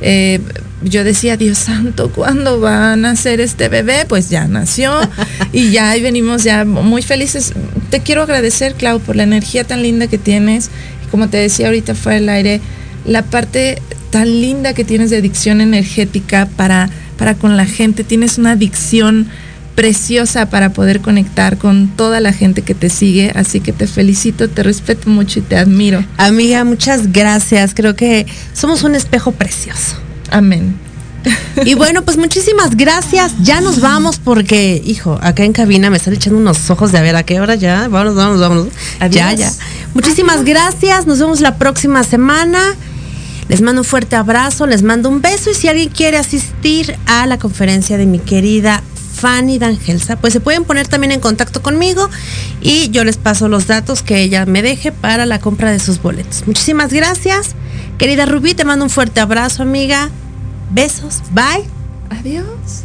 eh, 0.00 0.40
yo 0.82 1.04
decía, 1.04 1.36
Dios 1.36 1.58
santo, 1.58 2.10
¿cuándo 2.10 2.58
va 2.58 2.92
a 2.92 2.96
nacer 2.96 3.40
este 3.40 3.68
bebé? 3.68 4.06
Pues 4.08 4.30
ya 4.30 4.48
nació 4.48 4.98
y 5.52 5.70
ya 5.70 5.90
ahí 5.90 6.00
venimos 6.00 6.42
ya 6.42 6.64
muy 6.64 7.02
felices. 7.02 7.52
Te 7.90 8.00
quiero 8.00 8.22
agradecer, 8.22 8.74
Clau, 8.74 8.98
por 8.98 9.16
la 9.16 9.24
energía 9.24 9.64
tan 9.64 9.82
linda 9.82 10.06
que 10.06 10.16
tienes. 10.16 10.70
Como 11.10 11.28
te 11.28 11.36
decía 11.36 11.66
ahorita 11.66 11.94
fuera 11.94 12.18
del 12.18 12.28
aire, 12.30 12.60
la 13.04 13.22
parte 13.22 13.80
tan 14.10 14.28
linda 14.40 14.74
que 14.74 14.84
tienes 14.84 15.10
de 15.10 15.18
adicción 15.18 15.60
energética 15.60 16.48
para, 16.56 16.90
para 17.16 17.34
con 17.34 17.56
la 17.56 17.66
gente. 17.66 18.04
Tienes 18.04 18.38
una 18.38 18.52
adicción 18.52 19.28
preciosa 19.74 20.50
para 20.50 20.72
poder 20.72 21.00
conectar 21.00 21.56
con 21.56 21.88
toda 21.88 22.20
la 22.20 22.32
gente 22.32 22.62
que 22.62 22.74
te 22.74 22.90
sigue. 22.90 23.32
Así 23.34 23.60
que 23.60 23.72
te 23.72 23.86
felicito, 23.86 24.48
te 24.50 24.62
respeto 24.62 25.08
mucho 25.08 25.38
y 25.38 25.42
te 25.42 25.56
admiro. 25.56 26.04
Amiga, 26.16 26.64
muchas 26.64 27.12
gracias. 27.12 27.72
Creo 27.74 27.94
que 27.96 28.26
somos 28.52 28.82
un 28.82 28.94
espejo 28.94 29.32
precioso. 29.32 29.96
Amén. 30.30 30.76
Y 31.64 31.74
bueno, 31.74 32.02
pues 32.02 32.16
muchísimas 32.16 32.76
gracias. 32.76 33.32
Ya 33.42 33.60
nos 33.60 33.80
vamos 33.80 34.18
porque, 34.18 34.80
hijo, 34.84 35.18
acá 35.22 35.44
en 35.44 35.52
cabina 35.52 35.90
me 35.90 35.98
están 35.98 36.14
echando 36.14 36.38
unos 36.38 36.70
ojos 36.70 36.92
de 36.92 36.98
a 36.98 37.02
ver 37.02 37.16
a 37.16 37.22
qué 37.22 37.40
hora 37.40 37.54
ya. 37.54 37.88
Vámonos, 37.88 38.14
vámonos, 38.14 38.40
vámonos. 38.40 38.66
Ya, 39.10 39.32
ya. 39.32 39.52
Muchísimas 39.94 40.44
gracias. 40.44 41.06
Nos 41.06 41.18
vemos 41.18 41.40
la 41.40 41.56
próxima 41.56 42.04
semana. 42.04 42.60
Les 43.50 43.62
mando 43.62 43.80
un 43.80 43.84
fuerte 43.84 44.14
abrazo, 44.14 44.68
les 44.68 44.84
mando 44.84 45.08
un 45.08 45.22
beso 45.22 45.50
y 45.50 45.54
si 45.54 45.66
alguien 45.66 45.88
quiere 45.88 46.16
asistir 46.18 46.96
a 47.06 47.26
la 47.26 47.36
conferencia 47.36 47.98
de 47.98 48.06
mi 48.06 48.20
querida 48.20 48.80
Fanny 49.16 49.58
D'Angelsa, 49.58 50.14
pues 50.14 50.32
se 50.32 50.38
pueden 50.38 50.62
poner 50.62 50.86
también 50.86 51.10
en 51.10 51.18
contacto 51.18 51.60
conmigo 51.60 52.08
y 52.60 52.90
yo 52.90 53.02
les 53.02 53.16
paso 53.16 53.48
los 53.48 53.66
datos 53.66 54.02
que 54.02 54.22
ella 54.22 54.46
me 54.46 54.62
deje 54.62 54.92
para 54.92 55.26
la 55.26 55.40
compra 55.40 55.72
de 55.72 55.80
sus 55.80 56.00
boletos. 56.00 56.44
Muchísimas 56.46 56.92
gracias. 56.92 57.56
Querida 57.98 58.24
Rubí, 58.24 58.54
te 58.54 58.64
mando 58.64 58.84
un 58.84 58.90
fuerte 58.90 59.18
abrazo, 59.18 59.64
amiga. 59.64 60.10
Besos. 60.70 61.20
Bye. 61.32 61.64
Adiós. 62.08 62.84